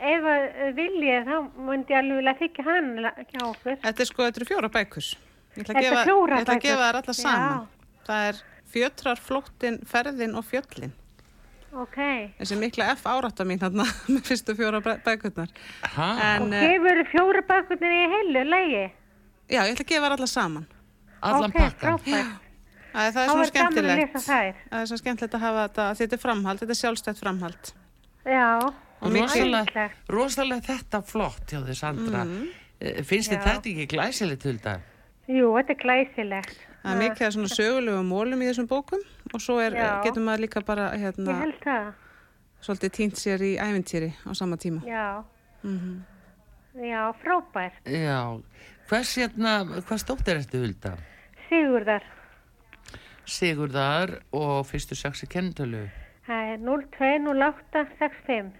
ef 0.00 0.26
að 0.32 0.44
viljið 0.78 1.26
þá 1.28 1.34
myndi 1.66 1.92
ég 1.92 1.98
alveg 2.00 2.16
vilja 2.22 2.32
þykja 2.38 2.64
hann 2.64 2.86
hjá 3.04 3.42
okkur. 3.50 3.74
Þetta 3.82 4.00
er 4.04 4.08
sko, 4.08 4.22
þetta 4.24 4.40
eru 4.40 4.46
fjóra 4.48 4.70
bækur. 4.72 5.08
Ég 5.56 5.60
ætla 5.66 5.74
að 5.76 5.84
gefa, 5.84 6.04
fjórar 6.08 6.38
ég 6.38 6.46
ætla 6.46 6.54
að 6.54 6.56
bækur. 6.56 6.70
gefa 6.70 6.86
þær 6.86 6.98
alla 7.02 7.14
saman. 7.18 7.50
Já. 7.50 7.98
Það 8.06 8.28
er 8.30 8.40
fjötrar, 8.76 9.20
flóttin, 9.26 9.76
ferðin 9.92 10.38
og 10.40 10.46
fjöllin. 10.48 10.94
Ok. 11.76 11.98
Þessi 12.40 12.56
mikla 12.62 12.88
F 12.96 13.04
árátta 13.12 13.44
mín 13.44 13.60
hérna 13.60 13.84
með 14.08 14.22
fyrstu 14.30 14.56
fjóra 14.56 14.80
bæ- 14.80 15.02
bækurnar. 15.04 15.52
ha? 15.98 16.08
En, 16.32 16.48
Og 16.48 16.56
eh, 16.56 16.72
gefur 16.72 17.02
fjóra 17.12 17.44
bækurnir 17.52 17.92
í 17.92 18.06
heilu 18.14 18.46
lægi? 18.48 18.84
já, 19.52 19.60
ég 19.68 19.76
ætla 19.76 19.84
að 19.84 19.92
gefa 19.92 20.06
þær 20.08 20.16
alla 20.16 20.26
saman. 20.32 20.66
allan 21.20 21.52
ok, 21.52 21.60
pakkan. 21.60 22.32
Æ, 22.96 23.10
það 23.12 23.18
er 23.20 23.28
svona 23.28 23.44
er 23.44 23.50
skemmtilegt. 23.50 24.14
Það 24.24 24.78
er 24.80 24.86
svona 24.88 25.02
skemmtilegt 25.02 25.34
að 25.36 25.42
hafa 25.44 25.64
þetta, 25.66 25.86
þetta 25.98 26.16
er 26.16 26.20
framhald, 26.22 26.60
þetta 26.62 26.72
er 26.72 26.78
sjálfstætt 26.80 27.18
framhald. 27.20 27.72
Já. 28.24 28.46
Og 29.04 29.12
rosalega, 29.12 29.88
rosalega 30.08 30.64
þetta 30.64 31.02
flott 31.04 31.52
hjá 31.52 31.58
þið 31.60 31.76
Sandra 31.76 32.22
mm. 32.24 32.46
finnst 33.04 33.32
þið 33.34 33.42
þetta 33.44 33.70
ekki 33.72 33.86
glæsilegt 33.92 34.42
til 34.46 34.54
þetta? 34.56 34.78
Jú, 35.28 35.50
þetta 35.58 35.74
er 35.74 35.80
glæsilegt. 35.82 36.64
Það 36.80 36.94
er 36.94 37.02
mikið 37.02 37.26
af 37.26 37.36
svona 37.36 37.52
sögulegum 37.52 38.10
mólum 38.14 38.42
í 38.46 38.48
þessum 38.48 38.70
bókum 38.70 39.04
og 39.34 39.42
svo 39.42 39.58
er, 39.60 39.76
getur 40.06 40.24
maður 40.24 40.46
líka 40.46 40.62
bara 40.64 40.88
hérna, 40.96 41.36
svolítið 42.64 42.96
týnt 42.96 43.20
sér 43.20 43.44
í 43.44 43.56
ævintýri 43.60 44.12
á 44.24 44.30
sama 44.38 44.56
tíma. 44.56 44.80
Já. 44.88 45.24
Mhm. 45.66 46.04
Já, 46.76 47.12
frábært. 47.20 47.76
Já, 47.88 48.40
hvers 48.88 49.16
hérna, 49.20 49.58
hvað 49.82 50.02
stóttir 50.02 50.40
ertu 50.40 50.60
Hulda? 50.64 50.96
Sigurðar. 51.48 52.04
Sigurðar 53.26 54.20
og 54.36 54.66
fyrstu 54.68 54.94
sexi 54.98 55.26
kennitölu. 55.30 55.86
Það 56.26 56.52
er 56.52 56.62
020865. 56.66 58.52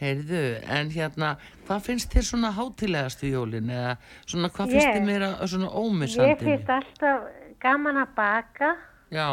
Heyrðu, 0.00 0.42
en 0.72 0.88
hérna, 0.94 1.34
hvað 1.68 1.82
finnst 1.84 2.14
þér 2.14 2.24
svona 2.24 2.50
hátilegast 2.56 3.20
í 3.28 3.34
jólin 3.34 3.68
eða 3.68 3.90
svona 4.24 4.48
hvað 4.48 4.70
finnst 4.72 4.86
Ég? 4.86 4.94
þér 4.96 5.04
meira 5.10 5.28
svona 5.44 5.66
Ég 5.68 5.74
ómissandi? 5.82 6.36
finnst 6.46 6.70
alltaf 6.72 7.26
gaman 7.60 8.00
að 8.00 8.14
baka 8.16 8.70
Já, 9.12 9.26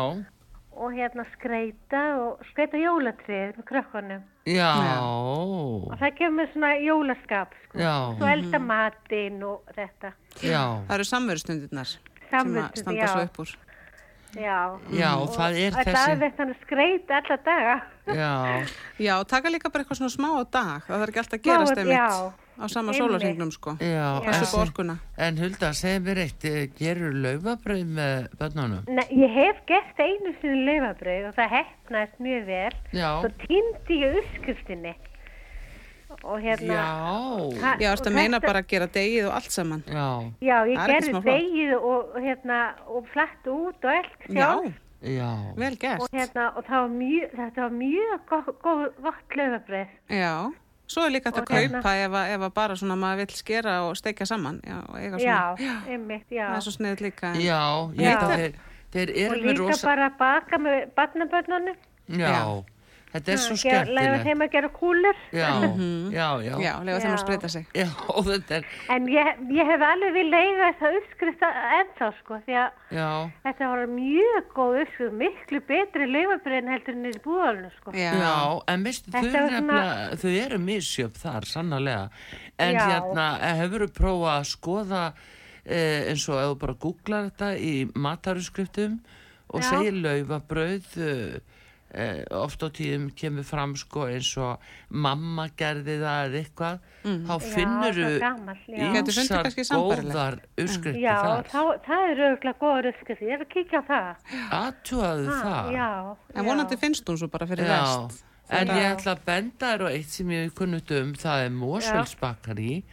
og 0.77 0.91
hérna 0.97 1.23
skreita 1.37 2.01
og 2.19 2.43
skreita 2.51 2.81
jólatrið 2.81 3.55
með 3.55 3.63
krökkunum. 3.69 4.25
já, 4.43 4.73
Og 4.99 5.95
það 6.01 6.11
mér 6.35 6.51
svona 6.51 6.73
jólaskap, 6.83 7.55
sko. 7.63 7.79
Já. 7.79 7.95
Svo 8.19 8.27
elda 8.27 8.59
matinn 8.59 9.43
og 9.43 9.63
þetta. 9.71 10.11
já, 10.43 10.83
Það 10.87 10.95
eru 10.97 11.03
samverustundirnar 11.13 11.95
sem 12.29 12.59
að 12.61 12.81
standa 12.81 13.01
já. 13.01 13.07
svo 13.13 13.23
upp 13.29 13.39
úr. 13.45 13.55
Já. 14.37 14.57
já, 14.91 15.11
Og 15.17 15.29
það 15.33 15.55
er 15.63 15.71
þessi, 15.77 16.11
er 16.11 16.17
þetta 16.21 16.43
að 16.43 16.49
skreita 16.61 17.15
alla 17.21 17.37
daga. 17.45 17.75
já, 18.11 18.33
Já, 19.07 19.13
taka 19.23 19.49
líka 19.49 19.71
bara 19.71 19.83
eitthvað 19.85 20.01
svona 20.01 20.13
smá 20.13 20.27
á 20.35 20.43
dag. 20.51 20.83
Það 20.85 20.99
þarf 21.01 21.09
ekki 21.13 21.21
alltaf 21.23 21.37
að 21.39 21.45
gerast 21.47 21.79
einmitt 21.81 21.95
já. 21.95 22.09
á 22.57 22.65
sama 22.67 22.91
Einmitt. 22.91 22.99
sólarhengnum 22.99 23.51
sko. 23.55 23.73
já, 23.79 24.09
en, 24.27 24.99
en 25.27 25.37
Hulda, 25.41 25.71
segð 25.73 26.05
mér 26.05 26.21
eitt, 26.25 26.45
eh, 26.45 26.67
gerur 26.77 27.13
laufabröð 27.23 27.83
með 27.97 28.27
börnunum? 28.37 28.83
Nei, 28.89 29.07
ég 29.15 29.33
hef 29.39 29.63
gert 29.69 29.99
einu 30.03 30.35
sinni 30.41 30.65
laufabrauð 30.67 31.29
og 31.31 31.35
það 31.39 31.53
hefnaðist 31.57 32.19
mjög 32.27 32.45
vel. 32.51 32.73
Já, 32.93 33.09
Svo 33.23 33.31
týndi 33.47 34.01
ég 34.03 34.19
uppskriftinni. 34.21 34.95
Og 36.23 36.39
hérna... 36.41 36.73
já, 36.73 37.77
Já, 37.79 37.91
og 37.91 37.97
ertu 37.97 38.09
að 38.09 38.13
meina 38.15 38.37
þetta- 38.39 38.47
bara 38.47 38.59
að 38.61 38.67
gera 38.67 38.87
degið 38.87 39.25
og 39.27 39.33
allt 39.35 39.51
saman. 39.51 39.83
já, 39.87 40.07
Já, 40.41 40.57
ég 40.67 40.77
er 40.79 40.91
gerði 40.93 41.21
degið 41.23 41.73
og, 41.81 42.15
hérna, 42.23 42.59
og 42.87 43.07
flatt 43.13 43.47
út 43.47 43.83
og 43.85 43.91
Já, 43.91 44.33
sjálf. 44.33 44.73
já, 45.03 45.31
vel 45.57 45.75
gert. 45.77 46.01
Og, 46.01 46.07
hérna, 46.13 46.45
og 46.57 46.63
það 46.65 46.79
var 46.81 46.89
mjög, 46.89 47.35
þetta 47.37 47.61
var 47.61 47.69
mjög 47.69 48.19
gott, 48.29 48.61
gott, 48.63 48.95
gott 49.03 49.35
laufabrauð. 49.37 49.87
Já, 50.09 50.33
svo 50.87 51.03
er 51.05 51.09
líka 51.11 51.29
hægt 51.29 51.37
að 51.37 51.41
Og 51.41 51.47
hérna- 51.57 51.81
kaupa 51.83 51.95
ef, 52.05 52.11
að- 52.11 52.29
ef 52.35 52.41
að 52.47 52.53
bara 52.53 52.75
svona 52.75 52.95
maður 52.95 53.17
vill 53.17 53.35
skera 53.35 53.75
og 53.89 53.95
steikja 53.97 54.25
saman. 54.25 54.61
Já, 54.63 54.77
og 54.87 55.19
Já, 55.19 55.55
einmitt, 55.87 56.25
já. 56.31 56.47
Það 56.49 56.55
er 56.57 56.65
svo 56.67 56.71
sniðið 56.77 57.01
líka. 57.07 57.27
en- 57.35 57.41
já, 57.41 57.61
ég 57.93 58.01
Já. 58.01 58.09
veit 58.09 58.23
að 58.23 58.35
þeir, 58.37 58.53
þeir 58.91 59.09
Og 59.09 59.17
eru 59.17 59.41
með 59.43 59.53
líka 59.53 59.59
rosa, 59.67 59.87
bara 59.87 60.09
að 60.09 60.17
baka 60.17 60.57
með 60.57 60.89
barnabörnunum. 60.95 61.75
já, 62.09 62.63
þetta 63.13 63.31
er 63.33 63.39
svo 63.41 63.55
skemmtilegt. 63.57 64.23
þeim 64.27 64.41
að 64.45 64.49
gera 64.55 64.69
kúlur. 64.75 65.19
Já, 65.33 65.47
já, 66.19 66.27
já, 66.43 66.53
Já, 66.61 66.71
lega 66.83 66.99
þeim 67.03 67.13
að 67.15 67.21
spreita 67.23 67.49
sig. 67.53 67.65
já, 67.73 67.87
þetta 68.29 68.57
er, 68.59 68.67
En 68.95 69.07
ég, 69.11 69.29
ég 69.57 69.71
hef 69.71 69.85
alveg 69.87 70.13
vil 70.17 70.27
eiga 70.39 70.67
þessa 70.71 70.91
uppskrift 70.99 71.45
ennþá, 71.47 72.09
sko, 72.19 72.39
því 72.47 72.57
að 72.63 72.97
já, 72.99 73.07
þetta 73.47 73.69
var 73.73 73.85
mjög 73.95 74.51
góð 74.57 74.79
uppskrift, 74.83 75.17
miklu 75.23 75.61
betri 75.71 76.09
laufabrauð 76.11 76.59
en 76.61 76.71
heldur 76.75 76.99
niður 77.01 77.17
í 77.19 77.23
búðalunu, 77.27 77.71
sko. 77.79 77.95
Já, 77.97 78.11
Já, 78.21 78.33
en 78.75 78.85
veistu, 78.89 79.11
þau, 79.15 79.25
svona- 79.31 80.19
þau 80.21 80.31
eru 80.43 80.61
misjöf 80.67 81.17
þar, 81.23 81.49
sannarlega. 81.55 82.05
En 82.59 82.73
Já. 82.75 82.85
hérna, 82.91 83.27
hefur 83.63 83.87
þú 83.87 83.91
prófað 84.01 84.33
að 84.35 84.47
skoða 84.51 85.03
eh, 85.67 86.07
eins 86.11 86.23
og 86.31 86.39
ef 86.39 86.47
þú 86.53 86.59
bara 86.61 86.73
googlar 86.85 87.25
þetta 87.31 87.49
í 87.59 87.73
matarusskriftum 87.95 88.99
og 89.55 89.63
segir 89.63 89.95
laufabrauð, 90.03 90.87
eh, 90.99 91.39
eh, 91.93 92.23
oft 92.35 92.63
á 92.63 92.67
tíðum 92.69 93.07
kemur 93.15 93.43
fram 93.47 93.75
sko 93.79 94.07
eins 94.11 94.29
og 94.37 94.59
mamma 94.89 95.47
gerði 95.57 95.95
það 96.01 96.27
eða 96.27 96.41
eitthvað, 96.41 96.79
þá 97.07 97.33
Já, 97.33 97.39
finnur 97.53 97.99
já. 98.01 98.07
Sambærilegt. 98.19 99.71
góðar 99.71 100.39
uppskriftir 100.57 101.01
Já, 101.01 101.15
þar. 101.23 101.49
þá, 101.51 101.61
það 101.87 102.05
er 102.11 102.23
auðvitað 102.27 102.57
góður 102.61 102.89
uppskrift, 102.91 103.21
ég 103.21 103.35
er 103.37 103.43
að 103.45 103.51
kíkja 103.53 103.81
það. 103.87 104.31
Aðtúaðu 104.61 105.27
það. 105.41 105.69
Já, 105.77 105.89
En 106.35 106.43
já. 106.43 106.47
vonandi 106.49 106.77
finnst 106.81 107.07
hún 107.11 107.17
svo 107.21 107.27
bara 107.31 107.47
fyrir 107.47 107.67
Já, 107.67 107.77
rest. 107.81 108.23
en 108.49 108.67
Já. 108.67 108.75
ég 108.77 108.87
ætla 108.97 109.15
að 109.15 109.25
benda 109.25 109.71
þér 109.73 109.85
á 109.85 109.89
eitt 109.91 110.09
sem 110.15 110.29
ég 110.35 110.43
hef 110.47 110.53
kunnut 110.59 110.91
um, 110.91 111.13
það 111.13 111.45
er 111.45 111.49
Mosfellsbakari. 111.61 112.83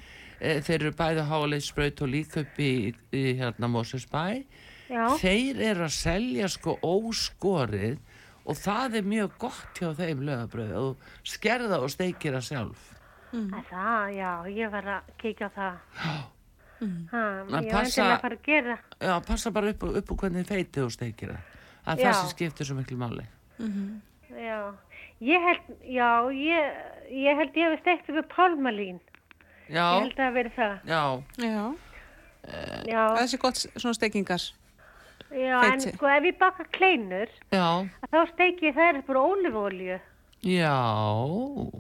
Eh, 0.41 0.61
Þeir 0.61 0.81
eru 0.83 0.93
bæði 0.99 1.23
háleitsbraut 1.31 2.03
og 2.05 2.09
líka 2.11 2.41
upp 2.43 2.59
í, 2.59 2.73
í 3.15 3.23
hérna 3.39 3.69
Mosfellsbæ. 3.71 4.25
Já, 4.91 5.05
Þeir 5.19 5.61
eru 5.73 5.87
að 5.87 5.95
selja 5.97 6.49
sko 6.53 6.75
óskorið 6.85 7.99
og 8.47 8.57
það 8.61 8.95
er 9.01 9.03
mjög 9.09 9.39
gott 9.39 9.81
hjá 9.81 9.91
þeim 9.97 10.21
lögabröð 10.29 10.73
og 10.77 10.97
skerða 11.25 11.79
og 11.81 11.91
steikir 11.91 12.33
það 12.37 12.47
sjálf. 12.51 12.83
það, 13.33 13.59
er 13.59 13.65
það, 13.71 14.15
já, 14.15 14.31
ég 14.55 14.71
var 14.71 14.85
að 14.95 15.13
kíkja 15.19 15.49
á 15.49 15.53
það. 15.59 15.77
Ha, 16.05 16.15
Að 16.85 17.49
ég 17.49 17.51
var 17.51 17.69
passa- 17.73 18.05
að 18.15 18.21
fara 18.21 18.37
að 18.37 18.43
gera. 18.45 18.79
Já, 19.01 19.15
passa 19.27 19.51
bara 19.51 19.69
upp, 19.71 19.83
á- 19.83 19.97
upp 19.99 20.11
á 20.11 20.15
hvernig 20.21 20.47
feitið 20.47 20.85
og 20.85 20.91
steikir 20.93 21.29
það. 21.33 21.41
Það 21.85 21.95
er 21.99 22.03
Já. 22.03 22.09
það 22.11 22.21
sem 22.21 22.29
skiptir 22.35 22.67
svo 22.67 22.77
miklu 22.77 22.97
máli. 22.99 23.25
Já, 24.35 24.75
ég 25.21 25.41
held, 25.47 25.79
já, 25.85 26.11
ég, 26.33 26.75
ég 27.11 27.37
held 27.39 27.55
ég 27.55 27.71
hef 27.71 27.81
steikt 27.81 28.09
upp 28.11 28.29
pálmalín. 28.35 29.01
Ég 29.69 29.75
Já, 29.77 30.01
held 30.01 30.13
að 30.13 30.17
það 30.19 30.33
veri 30.35 30.53
það. 30.57 30.79
já, 30.85 31.23
Já, 31.39 31.75
Já, 32.85 33.03
þessi 33.17 33.39
gott 33.41 33.57
svona 33.57 33.95
steikingar. 33.97 34.43
Já, 35.35 35.59
en 35.65 35.81
feiti. 35.81 35.93
sko 35.97 36.07
ef 36.15 36.25
ég 36.31 36.39
baka 36.39 36.65
kleinur, 36.73 37.29
já, 37.53 37.67
að 38.03 38.11
þá 38.15 38.21
steiki 38.33 38.71
ég 38.71 38.75
þær 38.79 38.99
upp 39.03 39.09
úr 39.15 39.21
ólífólju. 39.25 40.01
já, 40.45 40.75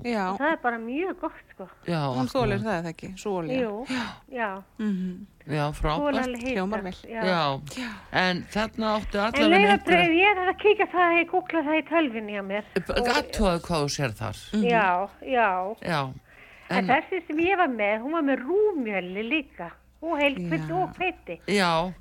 Já, 0.05 0.25
Það 0.39 0.51
er 0.53 0.59
bara 0.63 0.79
mjög 0.79 1.19
gott, 1.21 1.41
sko. 1.53 1.67
já, 1.87 2.01
hún 2.17 2.29
þólir 2.33 2.63
það 2.65 2.79
eða 2.81 2.91
ekki, 2.95 3.11
svo 3.21 3.33
olja. 3.43 3.61
Jú, 3.61 3.87
já, 4.33 4.51
Mm 4.79 5.27
já, 5.47 5.67
hún 5.69 5.75
frábært. 5.77 6.37
hljómar 6.41 6.81
vel. 6.83 6.95
Já. 7.05 7.61
en 8.13 8.39
þarna 8.49 8.95
áttu 8.97 9.19
En 9.19 9.25
allavega 9.27 9.69
laufabröð, 9.69 10.15
ég 10.17 10.39
er 10.41 10.49
að 10.49 10.57
kíkja 10.63 10.87
það, 10.95 11.17
ég 11.21 11.31
googla 11.31 11.61
það 11.67 11.77
í 11.77 11.83
tölvinni 11.91 12.39
á 12.41 12.43
mér. 12.43 12.65
Gattuðu 12.75 13.61
hvað 13.61 13.85
þú 13.85 13.89
sér 13.93 14.15
þar. 14.17 14.37
Já, 14.65 15.09
já. 15.21 15.77
Já, 15.85 16.01
En, 16.71 16.79
en, 16.79 16.87
þessi 16.89 17.21
sem 17.27 17.37
ég 17.45 17.59
var 17.61 17.69
með, 17.69 17.99
hún 18.01 18.13
var 18.17 18.23
með 18.25 18.41
rúmjöli 18.49 19.23
líka. 19.29 19.71
og 20.05 20.19
heilkvitt 20.21 20.69
Já. 20.69 20.75
og 20.77 20.97
hveiti. 20.97 21.37
Já, 21.49 21.93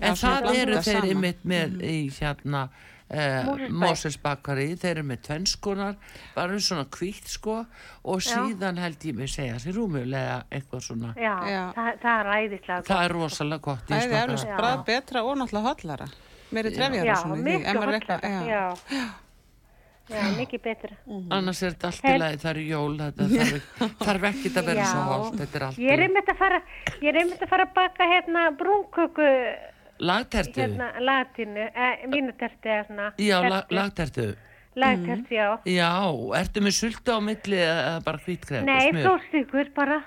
en 0.00 0.16
það 0.16 0.48
eru 0.56 0.80
þeir 0.86 1.08
einmitt 1.10 1.44
með 1.44 1.76
í 1.84 1.96
hérna 2.18 2.62
eh, 3.10 3.44
Mosfellsbæ. 3.44 3.78
Mosesbakari, 3.82 4.66
þeir 4.78 4.90
eru 4.96 5.04
með 5.10 5.22
tvennskonar, 5.26 5.96
bara 6.36 6.58
svona 6.62 6.84
kvítt 6.94 7.26
sko 7.32 7.56
og 8.04 8.20
Já. 8.22 8.36
síðan 8.36 8.78
held 8.78 9.06
ég 9.08 9.16
mig 9.18 9.32
segja 9.32 9.56
sér 9.62 9.74
rúmulega 9.80 10.42
eitthvað 10.50 10.84
svona. 10.86 11.14
Já, 11.18 11.34
Já. 11.50 11.62
Það, 11.74 11.90
það 12.04 12.20
er 12.20 12.30
æðislega 12.36 12.84
Það 12.90 13.04
er 13.08 13.16
rosalega 13.18 13.64
gott 13.66 13.88
í 13.90 13.94
Það 13.94 14.18
er 14.22 14.36
Já. 14.36 14.56
brað 14.60 14.84
betra 14.92 15.24
og 15.26 15.40
náttúrulega 15.42 15.72
hotlara. 15.72 16.10
Meiri 16.50 16.70
trefjar 16.74 17.04
Já, 17.06 17.12
og 17.14 17.24
svona. 17.24 17.40
ef 17.40 17.44
miklu 17.50 17.82
er 17.82 17.98
eitthvað- 17.98 18.48
Já. 18.50 19.10
Já, 20.10 20.22
mikið 20.34 20.62
betra. 20.64 20.96
Annars 21.30 21.60
er 21.62 21.74
þetta 21.76 21.86
allt 21.86 22.00
í 22.02 22.08
Her- 22.08 22.18
lagi, 22.18 22.38
það 22.42 22.50
eru 22.50 22.62
jól, 22.66 22.94
þetta 22.98 23.26
þarf, 24.00 24.24
ekki 24.30 24.50
að 24.58 24.64
vera 24.70 24.86
svo 24.90 25.02
holt, 25.06 25.36
þetta 25.38 25.54
er 25.60 25.64
allt 25.68 25.78
Ég 25.78 25.92
er 25.94 26.00
einmitt 26.06 26.32
að 26.32 26.38
fara, 26.40 26.58
ég 26.98 27.08
er 27.12 27.18
einmitt 27.20 27.44
að 27.46 27.52
fara 27.52 27.66
að 27.68 27.74
baka 27.76 28.08
hérna 28.10 28.42
brúnköku, 28.58 29.28
Lagtertu? 30.00 30.60
hérna 30.60 30.92
latinu, 31.00 31.60
eh, 31.74 32.06
mínuterti 32.08 32.68
eða 32.68 32.86
svona. 32.86 33.12
Já, 33.18 33.40
la, 33.48 33.60
tertu. 33.62 33.74
lagtertu. 33.76 34.36
Lagterti, 34.76 35.34
já. 35.34 35.58
Já, 35.66 35.90
ertu 36.40 36.60
með 36.62 36.74
sultu 36.78 37.10
á 37.12 37.18
milli 37.20 37.58
eða 37.58 38.00
bara 38.04 38.18
hvítkrem? 38.24 38.64
Nei, 38.64 38.90
flórstíkur 38.92 39.72
bara. 39.74 40.00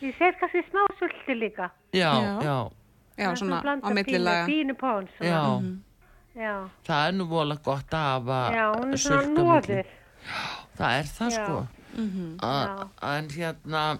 Ég 0.00 0.14
set 0.18 0.36
kannski 0.40 0.62
smá 0.70 0.84
sulti 0.98 1.34
líka. 1.34 1.70
Já, 1.92 2.12
Já. 2.14 2.42
já, 2.44 2.70
Já, 3.18 3.34
svona 3.36 3.60
á 3.62 3.90
millilaga. 3.92 4.46
Pínu, 4.46 4.74
pínu 4.74 4.74
pón, 4.80 5.08
já. 5.20 5.40
svona. 5.40 5.76
Já, 6.36 6.68
Það 6.86 7.08
er 7.08 7.12
nú 7.18 7.24
vola 7.28 7.56
gott 7.56 7.90
að 7.90 8.06
hafa 8.06 8.38
já, 8.54 8.66
er 8.70 8.96
svona 8.96 9.22
sultu 9.22 9.40
á 9.40 9.44
milli. 9.44 9.44
nóður. 9.44 9.84
Það 10.78 10.92
er 11.00 11.04
það 11.16 11.30
Já. 11.30 11.44
sko. 11.44 11.66
Mhm. 11.96 12.36
A, 12.42 12.86
en 13.18 13.28
hérna, 13.28 13.98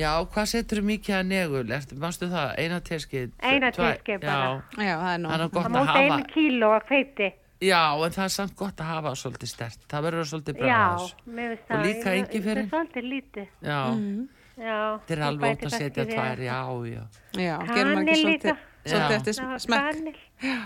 já, 0.00 0.12
hvað 0.32 0.46
setur 0.52 0.80
mikið 0.90 1.14
að 1.18 1.26
negul? 1.30 1.64
Ertu, 1.76 1.98
mástu 2.00 2.28
það, 2.32 2.54
eina 2.62 2.80
teskið? 2.80 3.30
Eina 3.42 3.70
teskeið 3.76 4.20
bara. 4.24 4.48
Já, 4.76 4.84
Já, 4.88 4.94
það 5.00 5.12
er 5.14 5.20
nú. 5.22 5.28
það 5.28 5.44
er 5.44 5.48
gott 5.54 5.64
Það 5.64 5.70
að 5.70 5.76
móti 5.76 6.00
einu 6.00 6.12
hafa. 6.16 6.26
kíló 6.34 6.72
að 6.78 6.84
hveiti. 6.90 7.30
Já, 7.60 7.82
en 8.06 8.10
það 8.16 8.24
er 8.24 8.32
samt 8.32 8.54
gott 8.56 8.76
að 8.80 8.86
hafa 8.94 9.10
svolítið 9.20 9.48
stert. 9.52 9.80
Það 9.90 10.04
verður 10.08 10.28
svolítið 10.30 10.54
Já, 10.56 10.64
bræðas. 10.64 11.14
mér 11.28 11.48
finnst 11.50 11.64
Og 11.70 11.76
það. 11.76 11.84
líka 11.86 12.10
ég- 12.10 12.20
ingifærin? 12.20 12.70
Það 12.70 12.80
er 12.80 12.86
svolítið 12.86 13.04
lítið. 13.12 13.48
Já, 13.62 13.80
Mhm. 13.90 14.28
Já. 14.60 14.98
þetta 15.06 15.12
er 15.16 15.22
alveg 15.26 15.50
ótt 15.56 15.64
að 15.64 15.76
setja 15.78 16.04
tvær, 16.04 16.38
já, 16.40 16.58
já. 16.84 17.02
Já, 17.40 17.56
gerum 17.74 17.94
maður 17.94 18.08
ekki 18.08 18.22
svolítið, 18.22 18.50
líka. 18.50 18.56
svolítið 18.84 19.16
eftir 19.16 19.34
Það 19.40 19.60
smekk. 19.60 20.16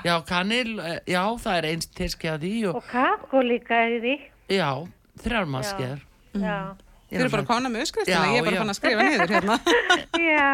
Já, 0.05 0.21
kanil, 0.27 0.71
já, 1.07 1.23
það 1.45 1.57
er 1.59 1.65
eins 1.71 1.87
teskið 1.87 2.31
að 2.35 2.39
því 2.45 2.69
og, 2.69 2.75
Og 2.77 2.85
kakó 2.91 3.43
líka 3.43 3.75
í 3.91 4.01
því. 4.01 4.15
já, 4.49 4.71
þrjár 5.19 5.47
maskir. 5.51 6.01
Já. 6.35 6.77
Þið 7.15 7.23
eru 7.25 7.31
bara 7.37 7.47
kona 7.49 7.71
með 7.71 7.85
öskristina, 7.87 8.25
ég 8.35 8.41
er 8.41 8.49
bara 8.49 8.61
fann 8.65 8.73
að 8.75 8.79
skrifa 8.81 9.07
niður 9.07 9.33
hérna. 9.35 9.57
Já. 10.35 10.51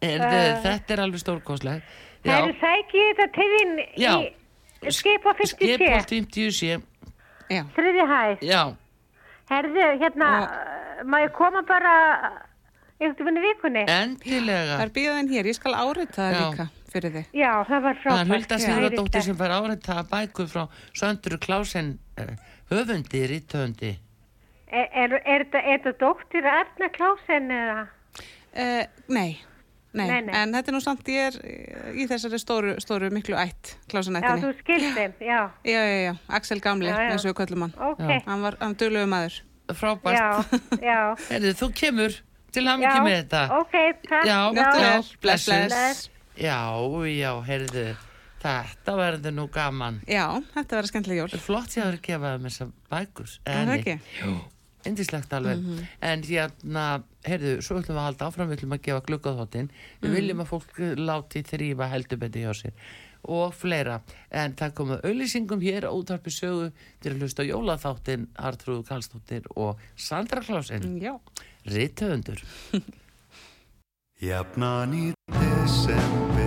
Er, 0.00 0.22
þetta 0.64 0.94
er 0.96 1.02
alveg 1.04 1.20
stórkostleg. 1.24 1.82
Það 2.24 2.46
er 2.50 2.54
sækið 2.60 3.08
þetta 3.08 3.26
til 3.36 3.48
þín 3.54 3.72
Já. 4.00 4.12
í 4.20 4.92
skipa 4.96 5.32
50 5.40 5.56
sé. 5.56 5.74
Skipholt 5.76 6.14
50 6.14 6.54
sé, 6.56 6.78
Já, 7.50 7.62
Þriði 7.76 8.04
hæð. 8.12 8.44
já, 8.46 8.60
Herðu, 9.50 9.86
hérna, 10.00 10.28
uh, 10.46 11.00
má 11.10 11.16
ég 11.24 11.32
koma 11.34 11.64
bara 11.66 11.94
veginn 13.00 13.40
í 13.40 13.42
vikunni? 13.48 13.82
endilega. 13.90 14.76
það 14.78 14.84
er 14.84 14.92
bíðaðinn 14.94 15.30
hér, 15.32 15.48
ég 15.50 15.56
skal 15.58 15.72
árita 15.74 16.20
það 16.28 16.36
líka 16.38 16.66
fyrir 16.92 17.12
þig. 17.16 17.26
Já, 17.40 17.50
það 17.66 17.82
var 17.86 17.96
Það 17.96 18.02
frábært. 18.04 18.20
er 18.20 18.30
Hulda 18.34 18.58
Já. 18.60 18.62
Sigurðardóttir 18.66 19.24
sem 19.26 19.36
fær 19.40 19.54
áreita 19.56 19.96
bækur 20.12 20.48
frá 20.52 20.62
Söndru 21.00 21.38
Klásen 21.42 21.90
uh, 22.20 22.32
höfundi, 22.70 23.24
rítöfundi. 23.32 23.92
Er, 24.70 24.88
er, 24.94 25.14
er, 25.24 25.44
þetta- 25.44 25.62
er 25.66 25.78
þetta 25.84 25.92
dóttir 26.04 26.46
Arna 26.46 26.88
Klásen 26.94 27.50
eða? 27.50 27.86
Uh, 28.50 28.84
nei. 29.08 29.30
Nei, 29.92 30.06
Nei, 30.06 30.20
nei. 30.22 30.34
en 30.38 30.52
þetta 30.54 30.70
er 30.70 30.74
nú 30.76 30.80
samt 30.84 31.08
ég 31.10 31.24
er 31.32 31.36
eh, 31.42 31.86
í 31.98 32.04
þessari 32.06 32.38
stóru, 32.38 32.76
stóru 32.78 33.08
miklu 33.10 33.34
ætt, 33.34 33.72
Já, 33.72 33.88
klásanættinni. 33.90 34.44
þú 34.44 34.50
skild 34.60 34.92
þeim, 34.94 35.14
já. 35.26 35.38
Já, 35.66 35.80
já, 35.82 35.96
já, 36.04 36.12
Axel 36.38 36.60
Gamli, 36.62 36.86
Já, 36.86 36.94
já. 36.94 37.08
eins 37.10 37.24
og 37.26 37.32
við 37.32 37.34
köllum 37.40 37.64
hann. 37.66 37.72
Ok, 37.88 38.04
Hann 38.28 38.44
var, 38.46 38.56
hann 38.60 38.76
dölögu 38.78 39.08
maður. 39.10 39.40
Frábært. 39.74 40.14
já, 40.14 40.60
já. 40.92 41.00
Herðu, 41.32 41.50
þú 41.58 41.68
kemur 41.80 42.14
til 42.54 42.64
Já, 42.68 42.70
ekki 42.76 43.02
með 43.08 43.16
þetta. 43.18 43.42
ok, 43.58 43.74
takk. 44.06 44.30
Já, 44.30 44.38
já, 44.60 44.68
bless, 44.78 45.10
blessuð. 45.26 45.66
bless. 45.74 46.06
Já, 46.38 46.60
já, 47.10 47.32
heyrðu, 47.50 47.84
þetta 48.46 48.94
verður 49.02 49.36
nú 49.40 49.48
gaman. 49.58 49.98
Já, 50.06 50.24
þetta 50.54 50.78
verður 50.78 50.92
skemmtileg 50.94 51.18
jól. 51.24 51.28
Flott 51.50 51.74
ég 51.74 51.82
að 51.82 51.90
vera 51.90 51.98
að 51.98 52.06
gefa 52.06 52.32
þeim 52.36 52.46
þessar 52.52 52.72
bækur. 52.94 53.34
Er 53.42 53.60
það 53.66 53.74
ekki? 53.80 53.98
Jú, 54.22 54.38
indislegt 54.86 55.32
alveg. 55.32 55.58
Mhm. 55.60 55.86
En 56.00 56.22
hérna, 56.22 57.02
heyrðu, 57.26 57.60
svo 57.62 57.76
ætlum 57.80 57.94
við 57.96 58.00
að 58.00 58.08
halda 58.08 58.26
áfram, 58.30 58.48
við 58.48 58.58
ætlum 58.58 58.74
að 58.78 58.82
gefa 58.82 59.04
gluggaþóttin. 59.06 59.70
Við 60.00 60.08
Mhm. 60.08 60.14
viljum 60.16 60.40
að 60.40 60.50
fólk 60.52 60.74
láti 60.96 61.42
þrýfa 61.42 61.88
heldubendi 61.90 62.44
hjá 62.44 62.52
sér 62.54 62.72
og 63.22 63.52
fleira. 63.54 64.00
En 64.32 64.54
það 64.54 64.72
komið 64.74 65.02
auðlýsingum 65.04 65.60
hér 65.60 65.84
á 65.84 65.92
útvarpi 65.92 66.30
sögu 66.32 66.72
til 67.00 67.12
að 67.12 67.18
hlusta 67.20 67.42
á 67.44 67.50
jólaþáttin 67.52 68.26
Artrúðu 68.38 68.86
Karlsdóttir 68.86 69.42
og 69.56 69.76
Sandra 69.96 70.40
Klásin, 70.40 71.00
Já. 71.00 71.20
rithöfundur. 71.66 72.40
Jafnan 74.20 74.92
í 74.94 75.12
desember 75.32 76.39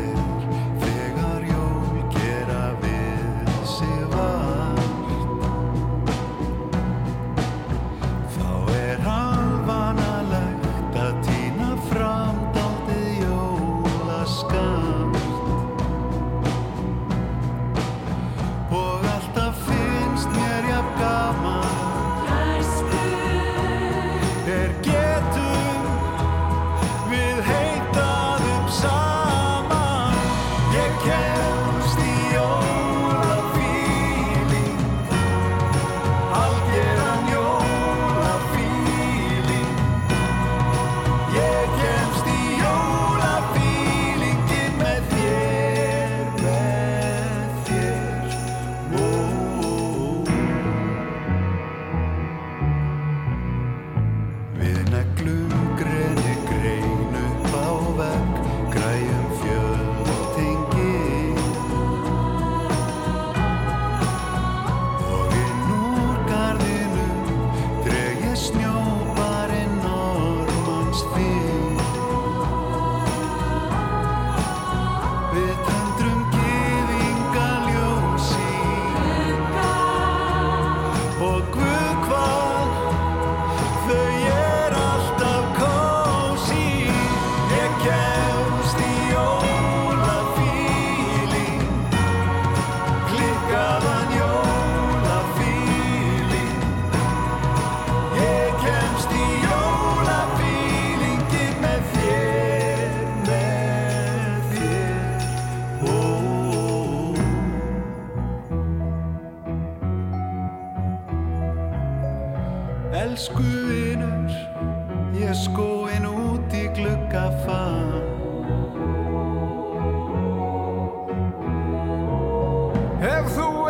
Ef 123.04 123.26
þú 123.36 123.63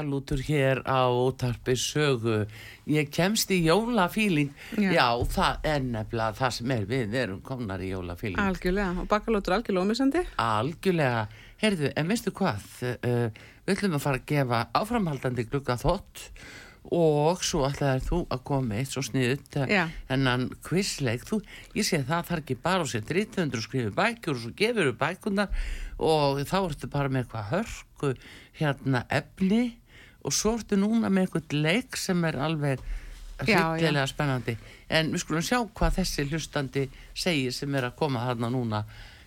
Bakalútur 0.00 0.40
hér 0.40 0.80
á 0.88 1.12
útarpi 1.12 1.74
sögu. 1.76 2.46
Ég 2.88 3.10
kemst 3.12 3.50
í 3.52 3.58
jólafíling 3.66 4.48
já. 4.80 4.92
Já. 4.96 5.08
það 5.28 5.66
er 5.68 5.82
nefnilega 5.84 6.36
það 6.38 6.54
sem 6.56 6.72
er. 6.72 6.86
Við 6.88 7.16
erum 7.20 7.42
komnar 7.44 7.84
í 7.84 7.90
jólafíling 7.92 8.40
Algjörlega, 8.40 8.94
og 9.02 9.10
bakalótur 9.10 9.58
algjörlega 9.58 9.84
ómissandi. 9.84 10.22
algjörlega, 10.40 11.26
heyrðu, 11.60 11.92
en 12.00 12.08
veistu 12.08 12.32
hvað? 12.32 12.64
Uh, 13.04 13.28
við 13.66 13.76
ætlum 13.76 13.98
að 13.98 14.04
fara 14.06 14.22
að 14.22 14.26
gefa 14.32 14.62
áframhaldandi 14.80 15.46
glugga 15.50 15.76
þótt 15.76 16.24
og 16.96 17.42
svo 17.44 17.66
ætlaðir 17.68 18.06
þú 18.06 18.22
að 18.32 18.40
koma 18.48 18.78
eitt 18.80 18.94
svo 18.94 19.02
sniðut 19.04 19.58
hennan 20.08 20.46
quizleik, 20.64 21.26
þú, 21.28 21.42
ég 21.76 21.84
sé 21.84 22.00
það 22.08 22.30
þarf 22.30 22.40
ekki 22.40 22.56
bara 22.64 22.86
að 22.86 22.92
setja 22.94 23.18
rítundur 23.18 23.60
og 23.60 23.66
skrifa 23.66 23.92
bækur 23.98 24.32
og 24.32 24.40
svo 24.46 24.52
gefur 24.56 24.88
þú 24.88 24.94
bækunar 25.02 25.52
og 26.00 26.40
þá 26.48 26.56
ertu 26.62 26.88
bara 26.90 27.12
með 27.12 27.26
eitthvað 27.26 27.50
hörku 27.52 28.14
hérna 28.56 29.04
efni 29.12 29.60
og 30.24 30.32
svo 30.34 30.56
ertu 30.58 30.76
núna 30.80 31.08
með 31.10 31.26
eitthvað 31.28 31.54
leik 31.64 31.96
sem 31.96 32.24
er 32.28 32.36
alveg 32.40 32.82
hryllilega 33.40 34.06
spennandi 34.10 34.56
en 34.92 35.12
við 35.14 35.22
skulum 35.22 35.44
sjá 35.46 35.58
hvað 35.64 35.94
þessi 36.00 36.26
hlustandi 36.28 36.82
segir 37.16 37.54
sem 37.56 37.74
er 37.78 37.86
að 37.88 37.96
koma 38.02 38.26
þarna 38.26 38.50
núna 38.52 38.82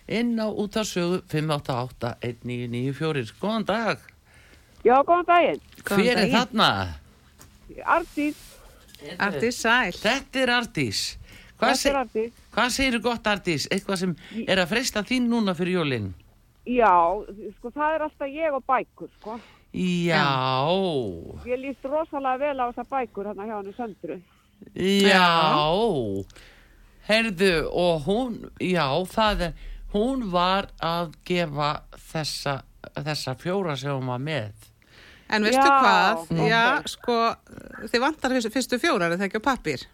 inn 0.08 0.36
á 0.38 0.46
út 0.52 0.76
af 0.78 0.86
sögu 0.90 1.22
588 1.32 2.18
1994 2.22 3.34
góðan 3.42 3.66
dag, 3.66 4.00
Já, 4.84 4.98
góðan 5.08 5.26
daginn. 5.30 5.62
Hver 5.88 6.18
er 6.20 6.28
þarna? 6.34 6.70
Artís, 7.88 8.36
Artís 9.18 9.60
Sæl. 9.64 9.94
Þetta 9.96 10.42
er 10.44 10.52
Ardís 10.58 11.00
hvað, 11.58 11.78
seg, 11.80 11.96
Artís. 11.96 12.34
hvað 12.52 12.74
segir 12.76 13.00
gott 13.06 13.30
Ardís? 13.32 13.68
eitthvað 13.72 14.02
sem 14.02 14.16
er 14.44 14.60
að 14.60 14.74
freista 14.74 15.04
þín 15.08 15.30
núna 15.32 15.56
fyrir 15.56 15.80
jólinn 15.80 16.12
Já, 16.68 16.92
sko 17.58 17.72
það 17.76 17.96
er 17.98 18.04
alltaf 18.06 18.30
ég 18.32 18.54
og 18.56 18.64
bækur, 18.68 19.10
sko. 19.20 19.40
Já, 19.74 20.26
Ég 21.50 21.58
líst 21.58 21.86
rosalega 21.90 22.38
vel 22.38 22.60
á 22.62 22.66
þessar 22.70 22.90
bækur 22.92 23.30
hérna 23.32 23.48
hjá 23.48 23.56
henni 23.58 23.74
Söndru. 23.74 24.20
já 24.76 26.26
Herðu 27.08 27.54
og 27.74 28.06
hún 28.06 28.36
já, 28.62 28.86
það 29.10 29.42
er 29.50 29.54
hún 29.94 30.30
var 30.32 30.70
að 30.82 31.16
gefa 31.26 31.72
þessa, 32.12 32.62
þessa 32.96 33.34
fjóra 33.36 33.76
sem 33.76 33.92
hún 33.92 34.08
var 34.08 34.22
með 34.24 34.70
En 35.34 35.44
veistu 35.44 35.66
Já, 35.66 35.80
hvað? 35.82 36.22
ok. 36.22 36.40
Já, 36.50 36.64
sko, 36.94 37.18
þið 37.90 38.02
vantar 38.04 38.34
fyrstu, 38.36 38.52
fyrstu 38.54 38.78
fjórar, 38.82 39.12
er 39.12 39.18
það 39.18 39.30
ekki 39.32 39.42
á 39.42 39.48
pappir? 39.50 39.86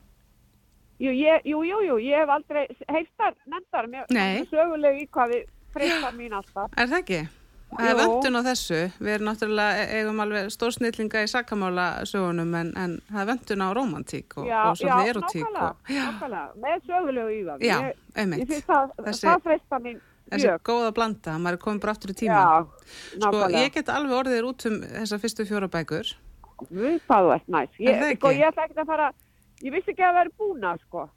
Jú, 0.99 1.13
ég, 1.15 1.45
jú, 1.47 1.61
jú, 1.63 1.77
jú, 1.85 1.95
ég 2.03 2.19
hef 2.19 2.31
aldrei 2.33 2.65
heistar, 2.91 3.37
nefndar, 3.47 3.87
mér 3.87 4.09
mér 4.11 4.49
söguleg 4.51 4.99
í 4.99 5.05
hvað 5.07 5.31
við 5.31 5.45
freistar 5.71 6.17
mín 6.17 6.35
alltaf. 6.35 6.73
Er 6.75 6.89
það 6.91 6.97
ekki? 6.99 7.21
Það 7.69 7.89
er 7.89 7.95
vöndun 7.99 8.35
á 8.35 8.41
þessu. 8.49 8.77
Við 8.99 9.11
erum 9.13 9.27
náttúrulega, 9.29 9.81
e- 9.83 9.89
eigum 9.99 10.19
alveg 10.23 10.47
stórsnillinga 10.51 11.21
í 11.23 11.27
sakamála 11.29 11.85
sögunum 12.09 12.55
en, 12.57 12.71
en 12.75 12.95
það 13.11 13.21
er 13.21 13.27
vöndun 13.29 13.61
á 13.61 13.67
romantík 13.77 14.37
og, 14.41 14.47
Já, 14.49 14.61
og 14.65 14.75
já, 14.75 14.81
svolítið 14.81 15.09
erotík. 15.13 15.43
nákvæmlega, 15.45 15.75
já, 15.93 16.03
nákvæmlega, 16.09 16.47
með 16.65 16.87
sögulegu 16.89 17.29
í 17.35 17.41
það. 17.45 17.65
já, 17.69 17.77
einmitt. 18.15 18.49
Þessi- 18.49 19.99
Þessi 20.29 20.45
mjög. 20.45 20.59
góða 20.61 20.89
blanda, 20.93 21.31
maður 21.41 21.53
er 21.57 21.61
komin 21.63 21.79
bara 21.81 21.91
aftur 21.95 22.11
í 22.13 22.17
tíma. 22.19 22.41
Já, 22.41 22.65
Sko, 22.89 23.19
nákvæmlega. 23.23 23.61
ég 23.65 23.71
get 23.73 23.87
alveg 23.89 24.17
orðið 24.19 24.35
þér 24.39 24.49
út 24.49 24.65
um 24.69 24.75
þessar 24.81 25.19
fyrstu 25.23 25.45
fjóra 25.49 25.69
bækur. 25.69 26.11
Við 26.69 26.99
þú 27.07 27.33
ert 27.33 27.47
næst. 27.49 27.73
Sko, 28.17 28.29
ég 28.33 28.45
ætla 28.49 28.65
ekki 28.67 28.77
að 28.83 28.85
fara, 28.85 29.07
ég 29.63 29.71
vissi 29.73 29.89
ekki 29.93 30.03
að 30.05 30.09
það 30.09 30.19
væri 30.19 30.31
búna, 30.37 30.75
sko. 30.87 31.09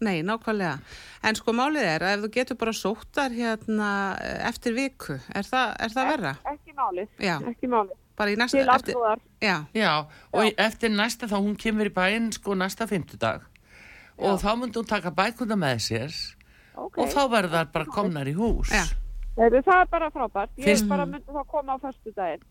Nei, 0.00 0.22
nákvæmlega. 0.22 0.78
En 1.26 1.34
sko 1.34 1.52
málið 1.52 1.82
er 1.82 2.04
að 2.06 2.12
ef 2.14 2.20
þú 2.24 2.28
getur 2.36 2.58
bara 2.60 2.72
sóttar 2.72 3.32
hérna 3.34 3.88
eftir 4.46 4.76
viku, 4.76 5.16
er 5.34 5.42
það, 5.48 5.72
er 5.80 5.94
það 5.96 6.10
verra? 6.12 6.32
Ekki 6.52 6.74
málið, 6.78 7.08
Já. 7.18 7.34
ekki 7.50 7.66
málið. 7.72 7.96
Bara 8.18 8.30
í 8.30 8.36
næsta, 8.38 8.58
Til 8.58 8.68
aftrúðar. 8.74 9.20
já, 9.42 9.56
Já, 9.74 10.06
og 10.32 10.44
í- 10.44 10.54
eftir 10.58 10.90
næsta 10.90 11.26
þá 11.30 11.36
hún 11.42 11.56
kemur 11.58 11.86
í 11.86 11.94
bæinn 11.94 12.32
sko 12.32 12.54
næsta 12.54 12.86
fimmtudag 12.90 13.42
og 14.18 14.40
þá 14.42 14.56
myndi 14.58 14.78
hún 14.80 14.86
taka 14.88 15.10
bækuna 15.10 15.54
með 15.54 15.78
sér 15.78 16.14
Ok. 16.76 16.98
og 16.98 17.08
þá 17.08 17.20
verður 17.30 17.50
það 17.58 17.72
bara 17.72 17.84
komnar 17.86 18.26
í 18.26 18.34
hús 18.34 18.70
Já. 18.70 18.84
Það 19.38 19.54
er 19.54 19.86
bara 19.86 20.10
frábært. 20.10 20.50
Ég 20.58 20.64
Finnst- 20.64 20.88
bara 20.88 21.06
myndi 21.06 21.26
þá 21.30 21.44
koma 21.46 21.74
á 21.74 21.78
föstu 21.78 22.10
daginn. 22.14 22.42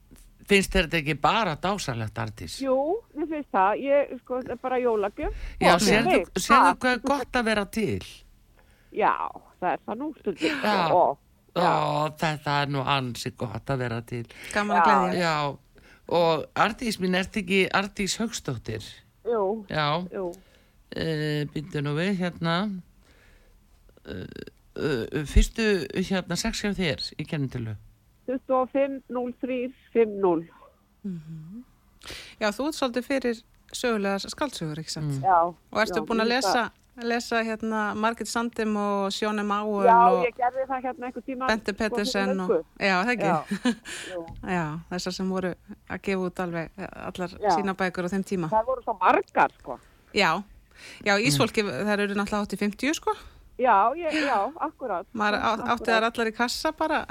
Finnst 0.47 0.73
þér 0.73 0.87
þetta 0.87 0.97
ekki 1.01 1.15
bara 1.21 1.55
dásalegt 1.63 2.17
Artís? 2.23 2.57
Jú, 2.63 2.77
mér 3.17 3.27
finnst 3.33 3.51
það. 3.55 3.81
Ég, 3.83 4.15
sko, 4.21 4.39
er 4.43 4.59
bara 4.61 4.79
jólagjöf. 4.81 5.45
Já, 5.61 5.73
Og 5.73 5.85
sérðu, 5.85 6.19
hvað 6.47 6.91
er 6.93 7.01
gott 7.05 7.39
að 7.41 7.47
vera 7.51 7.65
til 7.65 8.03
Já, 8.97 9.13
það 9.59 9.71
er 9.73 9.79
það 9.85 9.99
nú 10.01 10.09
stundum. 10.17 10.59
Já. 10.63 10.77
Ó, 10.91 11.17
Ó, 11.57 12.09
þetta 12.21 12.55
er 12.61 12.69
nú 12.69 12.83
ansi 12.85 13.31
gott 13.37 13.71
að 13.73 13.79
vera 13.81 14.01
til 14.05 14.23
gaman 14.53 14.77
að 14.77 14.83
Já. 14.83 14.83
glæðja. 14.87 15.21
Já, 15.21 15.87
og 16.17 16.45
Artís 16.55 16.99
mín 17.01 17.17
ert 17.19 17.35
ekki 17.41 17.63
Artís 17.75 18.17
Högstóttir 18.21 18.85
Jú, 19.27 19.65
Já, 19.67 19.87
jú. 20.13 20.29
uh, 20.31 21.41
byrju 21.51 21.81
nú 21.83 21.95
við 21.97 22.13
hérna 22.21 22.53
uh, 24.07 24.23
uh, 24.79 25.25
fyrstu 25.27 25.65
hérna 25.97 26.37
sex 26.39 26.61
hjá 26.63 26.71
þér 26.77 27.03
í 27.19 27.25
kennitölu 27.27 27.73
25 28.27 29.01
03 29.09 29.73
50. 29.93 30.49
Já, 32.39 32.49
þú 32.53 32.67
ert 32.69 32.77
svolítið 32.77 33.05
fyrir 33.07 33.39
sögulega 33.75 34.19
skaldsögur, 34.31 34.79
ekki 34.81 34.93
sant? 34.93 35.15
Já. 35.23 35.39
Og 35.49 35.79
ertu 35.81 36.01
já, 36.01 36.05
búin 36.07 36.23
að 36.23 36.29
lesa, 36.31 36.61
lesa 37.03 37.41
hérna 37.45 37.81
Margit 37.99 38.29
Sandem 38.29 38.75
og 38.79 39.09
Sjóni 39.13 39.43
Mául 39.45 39.85
Já, 39.85 39.97
og 40.11 40.23
ég 40.25 40.35
gerði 40.37 40.65
það 40.69 40.85
hérna 40.87 41.09
einhver 41.09 41.25
tíma. 41.27 41.49
Bente 41.51 41.73
Pettersen 41.77 42.39
og, 42.45 42.53
já, 42.79 42.95
það 43.03 43.13
ekki? 43.15 43.31
Já. 43.31 43.73
Já, 44.57 44.65
þessar 44.93 45.17
sem 45.17 45.29
voru 45.33 45.51
að 45.89 46.03
gefa 46.07 46.27
út 46.29 46.43
alveg 46.45 46.69
eh, 46.77 46.91
allar 47.09 47.35
Já. 47.41 47.49
sína 47.57 47.75
bækur 47.77 48.07
á 48.07 48.13
þeim 48.13 48.27
tíma. 48.27 48.51
Það 48.53 48.69
voru 48.71 48.85
svo 48.85 48.97
margar, 49.01 49.55
sko. 49.61 49.79
Já, 50.15 50.31
já, 51.05 51.17
Ísfólki, 51.19 51.65
þær 51.67 52.05
eru 52.05 52.15
náttúrulega 52.15 52.45
átti 52.47 52.61
50, 52.63 52.93
sko. 53.01 53.15
Já, 53.57 53.75
ég, 53.97 54.13
já, 54.13 54.37
akkurat. 54.61 55.07
Maður 55.17 55.39
á- 55.41 55.65
átti 55.73 55.89
þær 55.91 56.05
allar 56.11 56.29
í 56.29 56.33
kassa 56.37 56.71
bara, 56.77 57.01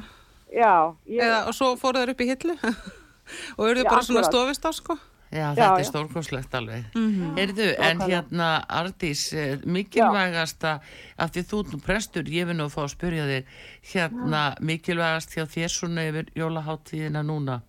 Já, 0.53 0.95
ég, 1.11 1.21
eða, 1.21 1.43
og 1.49 1.57
svo 1.57 1.75
fóru 1.81 2.03
þær 2.03 2.15
upp 2.15 2.23
í 2.23 2.31
hillu 2.31 2.57
og 3.59 3.69
eruðu 3.69 3.85
bara 3.89 4.07
svona 4.07 4.25
stofist 4.27 4.67
á, 4.67 4.71
sko. 4.77 4.97
Já, 5.27 5.51
Já, 5.51 5.55
þetta 5.59 5.73
er 5.75 5.83
já. 5.83 5.89
stórkoslegt 5.91 6.53
alveg. 6.55 6.85
Mhm. 6.95 7.33
Heyrðu, 7.37 7.67
en 7.83 8.03
hérna, 8.07 8.51
Ardís, 8.71 9.33
eh, 9.35 9.59
mikilvægasta, 9.67 10.77
af 11.19 11.33
því 11.35 11.43
þú 11.51 11.63
ert 11.65 11.73
nú 11.75 11.81
prestur, 11.83 12.31
ég 12.31 12.47
vil 12.47 12.57
nú 12.57 12.69
fá 12.71 12.85
að 12.85 12.93
spyrja 12.95 13.27
þig, 13.27 13.45
hérna, 13.93 14.43
mikilvægast 14.61 15.35
hjá 15.35 15.45
þér 15.51 15.73
svona 15.75 16.07
yfir 16.07 16.31
jólaháttíðina 16.39 17.25
núna, 17.27 17.61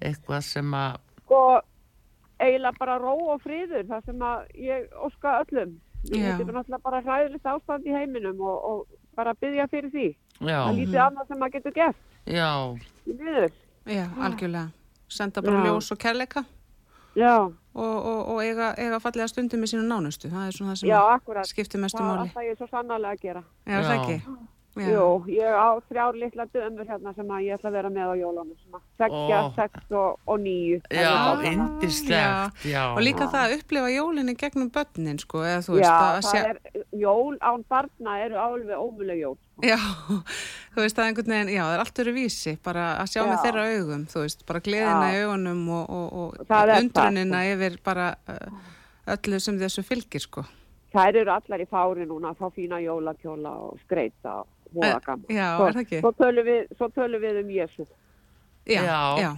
eitthvað 0.00 0.42
sem 0.46 0.70
að, 0.70 1.00
sko, 1.24 1.40
eiginlega 2.38 2.78
bara 2.78 2.98
ró 3.02 3.14
og 3.34 3.42
friður, 3.42 3.86
það 3.90 4.04
sem 4.06 4.24
að 4.30 4.46
ég 4.54 4.88
óska 4.94 5.40
öllum. 5.42 5.80
Já. 6.04 6.36
Þetta 6.36 6.44
er 6.44 6.54
náttúrulega 6.54 6.82
bara 6.84 7.02
hræðilegt 7.02 7.46
ástand 7.48 7.86
í 7.88 7.94
heiminum 7.96 8.40
og, 8.44 8.64
og 8.64 8.86
bara 9.16 9.34
byggja 9.40 9.66
fyrir 9.72 9.90
því. 9.90 10.08
Já, 10.40 10.58
Það 10.64 10.70
er 10.72 10.78
lítið 10.80 11.00
annað 11.06 11.28
sem 11.28 11.38
maður 11.38 11.52
getur 11.58 11.72
gert. 11.78 11.96
já, 12.26 12.48
Í 13.06 13.12
miður. 13.18 13.50
Já, 13.86 14.04
algjörlega. 14.18 14.68
Senda 15.08 15.42
bara 15.42 15.60
Já. 15.60 15.64
ljós 15.68 15.90
og 15.92 15.98
kærleika 15.98 16.44
Já, 17.14 17.34
og, 17.44 17.52
og, 17.74 18.28
og 18.34 18.40
eiga, 18.42 18.72
eiga 18.80 18.98
fallega 18.98 19.28
stundum 19.30 19.60
með 19.62 19.70
sínu 19.74 19.84
nánustu. 19.86 20.26
Það 20.32 20.48
er 20.48 20.56
svona 20.56 20.72
það 20.72 20.80
sem 20.80 20.88
já, 20.88 20.98
akkurat. 21.14 21.46
skiptir 21.46 21.78
mestu 21.80 21.98
Það 22.02 22.10
máli. 22.10 22.30
ætla 22.32 22.42
ég 22.48 22.56
svo 22.58 22.66
sannarlega 22.72 23.14
að 23.14 23.20
gera. 23.22 23.42
Já, 23.66 23.76
er 23.78 23.84
það 23.84 23.94
Já. 23.94 24.02
ekki? 24.02 24.18
Já. 24.74 24.88
Jú, 24.90 25.04
ég 25.30 25.54
á 25.54 25.68
þrjár 25.86 26.16
litla 26.18 26.44
dömur 26.50 26.86
hérna 26.88 27.12
sem 27.14 27.28
að 27.30 27.44
ég 27.46 27.54
ætla 27.54 27.70
að 27.70 27.76
vera 27.78 27.90
með 27.94 28.08
á 28.10 28.14
jólunum. 28.18 28.56
Sem 28.58 28.74
að 28.74 28.82
Seggja, 28.98 29.38
Ó. 29.38 29.54
sex 29.54 29.92
og, 29.94 30.18
og 30.26 30.40
níu. 30.42 30.80
já, 30.90 31.12
Já. 31.14 31.52
indislegt, 31.52 32.64
já. 32.66 32.82
Og 32.96 32.98
líka 33.06 33.28
það 33.30 33.44
að 33.46 33.54
upplifa 33.60 33.92
jólinni 33.94 34.34
gegnum 34.34 34.70
börnin, 34.74 35.18
sko, 35.22 35.38
eða 35.46 35.62
þú 35.62 35.78
veist 35.78 35.86
Já, 35.86 35.94
að 35.94 36.18
það 36.26 36.48
er, 36.50 36.58
jól 37.00 37.36
án 37.40 37.64
barna 37.68 38.16
eru 38.24 38.36
alveg 38.38 38.78
ómuleg 38.78 39.18
jól. 39.18 39.36
sko. 39.36 39.66
Já, 39.66 39.78
þú 40.74 40.80
veist 40.82 40.98
að 40.98 41.06
einhvern 41.08 41.32
veginn, 41.34 41.52
já, 41.54 41.62
það 41.64 41.74
er 41.74 41.82
allt 41.84 41.98
öru 42.04 42.12
vísi, 42.16 42.54
bara 42.64 42.84
að 43.02 43.10
sjá 43.12 43.20
með 43.22 43.34
Já. 43.36 43.42
þeirra 43.44 43.64
augum, 43.76 44.04
þú 44.10 44.22
veist, 44.24 44.44
bara 44.46 44.60
gleðina 44.60 45.12
í 45.14 45.20
augunum 45.22 45.62
og, 45.68 45.90
og, 45.90 46.12
og 46.12 46.46
Það 46.48 46.72
það, 46.72 46.82
undrunina 46.82 47.42
yfir 47.52 47.78
bara 47.84 48.08
uh, 48.28 48.58
öllu 49.14 49.40
sem 49.40 49.58
þessu 49.62 49.84
fylgir, 49.86 50.20
sko. 50.26 50.44
Þær 50.94 51.16
eru 51.22 51.30
allar 51.34 51.62
í 51.62 51.66
fári 51.70 52.06
núna 52.06 52.30
að 52.34 52.38
fá 52.42 52.50
fína 52.54 52.78
jólakjóla 52.82 53.50
og 53.68 53.78
skreita 53.84 54.40
og 54.42 54.46
hóða 54.74 55.00
gaman. 55.06 55.26
Já, 55.30 55.48
Svo- 55.58 55.66
er 55.68 55.72
það 55.78 55.82
ekki? 55.86 56.00
Svo 56.04 56.12
tölum 56.18 56.46
við, 56.50 56.60
svo 56.78 56.88
tölum 56.94 57.20
við 57.22 57.40
um 57.42 57.48
Jésu. 57.56 57.86
Já, 58.66 58.82
Já. 58.82 59.00
já, 59.22 59.32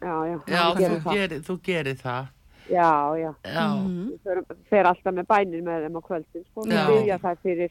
Já, 0.00 0.14
já. 0.24 0.36
Þú 0.40 0.76
gerir 0.80 1.00
það. 1.04 1.14
gerir, 1.16 1.40
þú 1.44 1.54
gerir 1.66 1.96
það. 2.00 2.28
Já, 2.70 2.90
já. 3.18 3.32
Já, 3.44 3.66
Mhm. 3.74 4.54
Fer, 4.70 4.84
alltaf 4.86 5.12
með 5.14 5.26
bænir 5.26 5.62
með 5.66 5.84
þeim 5.86 5.98
á 5.98 6.02
kvöldin. 6.06 6.44
Sko, 6.46 6.64
við 6.66 6.86
byggja 6.90 7.18
það 7.24 7.36
fyrir 7.42 7.70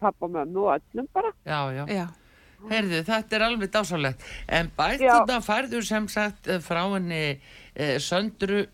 pappa 0.00 0.24
og 0.26 0.30
mömmu 0.30 0.64
og 0.66 0.80
öllum 0.80 1.08
bara. 1.12 1.32
já, 1.46 1.60
já. 1.74 1.84
já, 1.88 2.06
Heyrðu, 2.70 3.02
þetta 3.06 3.36
er 3.36 3.42
alveg 3.46 3.70
dásalegt. 3.70 4.22
En 4.48 4.70
bætuna 4.78 5.40
færðu 5.42 5.82
sem 5.86 6.08
sagt 6.08 6.48
eh, 6.48 6.58
frá 6.58 6.82
henni 6.94 7.40
eh, 7.76 7.98
Söndru 7.98 8.66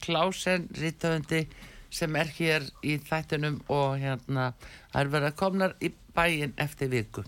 Klásen 0.00 0.68
Rítöfundi 0.76 1.46
sem 1.90 2.16
er 2.16 2.28
hér 2.36 2.62
í 2.84 2.98
þættunum 3.00 3.60
og 3.68 3.96
hérna 3.98 4.52
það 4.92 5.00
er 5.00 5.08
verið 5.14 5.30
að 5.32 5.36
komnar 5.40 5.72
í 5.80 5.90
bæin 6.14 6.52
eftir 6.58 6.88
viku. 6.92 7.24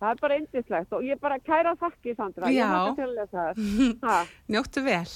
Það 0.00 0.10
er 0.12 0.20
bara 0.20 0.36
indislegt 0.36 0.92
og 0.92 1.02
ég 1.02 1.18
bara 1.20 1.38
kæra 1.40 1.72
þakki 1.80 2.14
Sandra. 2.16 2.50
Já. 2.52 2.60
Ég 2.60 2.68
mátti 2.68 2.96
til 2.96 3.06
að 3.08 3.16
lesa 3.16 3.46
það. 3.46 3.54
Ha, 4.04 4.18
njóttu 4.52 4.84
vel. 4.84 5.06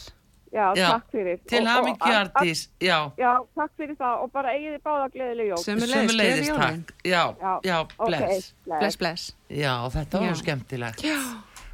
Já, 0.52 0.74
Já, 0.76 0.88
takk 0.90 1.10
fyrir. 1.12 1.38
Til 1.46 1.58
Og- 1.60 1.66
og- 1.66 1.72
hamingju 1.74 2.12
að- 2.12 2.30
Artís, 2.32 2.68
já. 2.80 3.12
Já, 3.18 3.32
takk 3.54 3.70
fyrir 3.78 3.96
það 3.96 4.22
og 4.24 4.32
bara 4.32 4.48
eigiði 4.54 4.78
báða 4.82 5.08
gleðileg 5.14 5.46
jól. 5.50 5.58
Sömuleiðis, 5.64 6.10
gleðileg 6.14 6.48
jólin. 6.48 6.60
takk. 6.60 6.94
Já, 7.04 7.24
Já, 7.40 7.60
já, 7.62 7.80
ok, 7.80 8.06
bless. 8.06 8.54
Bless, 8.66 8.96
bless. 8.96 9.32
Já, 9.50 9.74
þetta 9.90 10.20
var 10.20 10.28
Já. 10.28 10.34
skemmtilegt. 10.42 11.02
Já. 11.02 11.18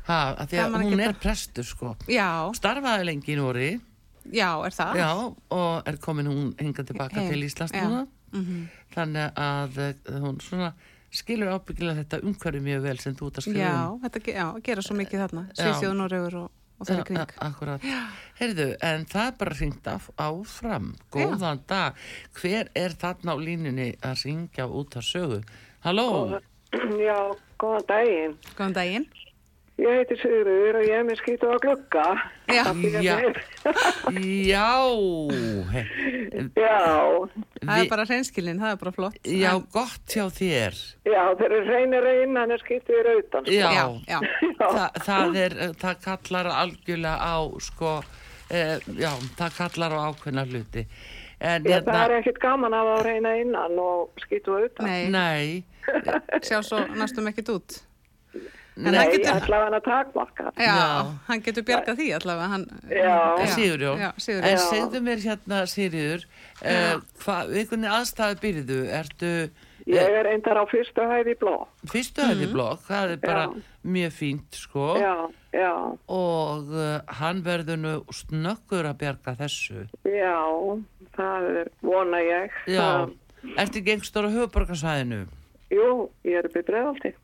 Ha, 0.06 0.34
að 0.38 0.46
því 0.48 0.58
að 0.62 0.74
hún 0.82 0.90
geta- 0.96 1.08
er 1.08 1.12
prestur, 1.14 1.64
sko. 1.64 1.96
Já, 2.06 2.50
Starfaði 2.54 3.04
lengi 3.04 3.32
í 3.34 3.36
Nóri, 3.36 3.80
já, 4.30 4.50
er 4.66 4.70
það? 4.70 4.94
já, 4.94 5.34
og 5.50 5.82
er 5.88 5.96
komin 5.96 6.26
hún 6.26 6.54
hingað 6.54 6.86
tilbaka 6.92 7.14
Heim, 7.20 7.30
til 7.32 7.42
Íslands 7.42 7.72
já. 7.72 7.82
núna. 7.82 8.06
Mhm. 8.32 8.68
Þannig 8.94 9.34
að 9.34 9.78
eh, 9.78 9.94
hún 10.20 10.38
svona 10.40 10.72
skilur 11.10 11.48
ábyggilega 11.58 12.04
þetta 12.04 12.20
umhverju 12.22 12.60
mjög 12.62 12.82
vel 12.82 12.98
sem 12.98 13.14
þú 13.14 13.26
ert 13.26 13.38
að 13.38 13.42
skrifa 13.42 13.58
Já, 13.58 13.90
um. 13.90 14.00
þetta 14.00 14.22
ge- 14.22 14.34
já, 14.34 14.62
gera 14.62 14.82
svo 14.82 14.96
mikið 14.96 15.18
þarna. 15.28 15.48
Já. 15.56 15.64
Svíþjóð, 15.64 15.96
Noregur 15.96 16.34
og, 16.44 16.50
og 16.78 16.88
þeirri 16.88 17.04
kring. 17.08 17.20
Ja, 17.20 17.26
akkurat. 17.48 17.86
Heyrðu, 18.40 18.66
en 18.84 19.06
það 19.10 19.30
er 19.30 19.36
bara 19.40 19.58
hringt 19.60 19.90
af, 19.90 20.08
áfram. 20.20 20.90
Góðan 21.14 21.62
dag. 21.68 22.00
Hver 22.36 22.72
er 22.76 22.96
þarna 23.00 23.36
á 23.36 23.36
línunni 23.40 23.88
að 24.04 24.26
ringja 24.26 24.68
út 24.68 24.98
að 24.98 25.08
sögu? 25.10 25.40
Halló? 25.86 26.08
Já, 27.08 27.18
góðan 27.60 27.88
daginn. 27.88 28.36
Góðan 28.58 28.76
daginn. 28.76 29.08
Ég 29.76 29.92
heiti 29.92 30.16
Sigurður 30.16 30.78
og 30.80 30.84
ég 30.88 30.94
er 30.96 31.02
með 31.04 31.18
skýtu 31.20 31.48
á 31.52 31.56
glugga. 31.60 32.04
Já. 32.48 32.62
Já. 33.04 33.16
Já. 34.40 34.68
Já, 36.56 36.76
Það 37.66 37.80
er 37.82 37.88
bara 37.90 38.04
hreinskilin, 38.08 38.60
það 38.62 38.70
er 38.72 38.78
bara 38.80 38.92
flott. 38.96 39.18
Já, 39.26 39.50
En- 39.56 39.66
gott 39.74 40.14
hjá 40.14 40.24
þér. 40.32 40.78
já, 41.04 41.22
þeir 41.36 41.46
eru 41.50 41.60
reynir 41.68 42.06
einn, 42.12 42.36
hann 42.40 42.50
er 42.54 42.62
skýtu 42.62 42.94
í 42.96 43.02
rautan. 43.04 43.44
Sko. 43.44 43.52
Já, 43.52 43.68
Já, 43.76 43.84
já. 44.08 44.20
Þa, 44.60 44.86
það, 45.08 45.36
er, 45.44 45.56
það 45.82 46.00
kallar 46.06 46.50
algjörlega 46.62 47.18
á, 47.20 47.36
sko, 47.60 47.92
eh, 48.50 48.78
já, 48.96 49.10
það 49.36 49.56
kallar 49.60 49.92
á 49.92 50.00
ákveðna 50.08 50.46
hluti. 50.48 50.86
En 51.40 51.64
Já, 51.68 51.80
það 51.84 52.00
er 52.06 52.14
ekkit 52.22 52.38
gaman 52.40 52.72
að 52.72 53.02
reyna 53.04 53.34
innan 53.42 53.76
og 53.78 54.14
skýtu 54.24 54.56
á 54.56 54.58
utan. 54.70 54.86
Nei, 54.88 55.10
Nei, 55.12 55.64
sjá 56.40 56.62
svo 56.64 56.80
næstum 56.96 57.28
ekkert 57.28 57.52
út. 57.52 57.82
En 58.76 58.92
nei, 58.92 59.06
getur- 59.08 59.32
allavega 59.32 59.64
hann 59.64 59.74
að 59.78 59.84
takmarka. 59.86 60.50
Já, 60.60 60.64
Já. 60.76 61.04
hann 61.28 61.40
getur 61.46 61.62
bjargað 61.64 61.96
því 61.96 62.08
allavega. 62.18 62.48
Hann, 62.52 62.66
Já. 62.90 63.14
Já, 63.40 63.46
Sigurjón. 63.54 64.02
en 64.50 64.58
segðu 64.58 65.00
mér 65.00 65.22
hérna, 65.24 65.62
Sigurður, 65.66 66.26
hvað, 67.22 67.54
við 67.56 67.68
kunni 67.70 67.88
aðstæðu 67.88 68.40
byrjuðu, 68.42 68.80
ertu 68.98 69.30
Ég 69.86 70.02
er 70.18 70.24
reyndar 70.26 70.58
á 70.58 70.64
fyrstu 70.66 71.04
hæði 71.06 71.36
bló. 71.38 71.66
fyrstu 71.86 72.20
hæði 72.26 72.48
blokk, 72.52 72.80
það 72.88 73.10
er 73.12 73.16
bara 73.22 73.44
Já. 73.46 73.62
mjög 73.86 74.12
fínt, 74.12 74.50
sko, 74.58 74.86
Já, 74.98 75.30
já, 75.54 75.72
og 76.10 76.68
uh, 76.74 77.00
hann 77.20 77.42
verður 77.46 77.78
nú 77.78 77.92
snöggur 78.10 78.84
að 78.90 78.98
bjarga 78.98 79.36
þessu. 79.38 79.86
já, 80.04 80.36
það 81.16 81.48
er, 81.60 81.70
vona 81.82 82.18
ég. 82.18 82.50
Já, 82.66 82.82
Það, 82.82 83.14
ertu 83.62 83.80
gengstur 83.86 84.26
á 84.26 84.30
höfuborgarsvæðinu? 84.34 85.28
jú, 85.70 86.10
ég 86.24 86.38
er 86.42 86.44
upp 86.50 86.56
í 86.56 86.62
bregðaldi. 86.66 87.14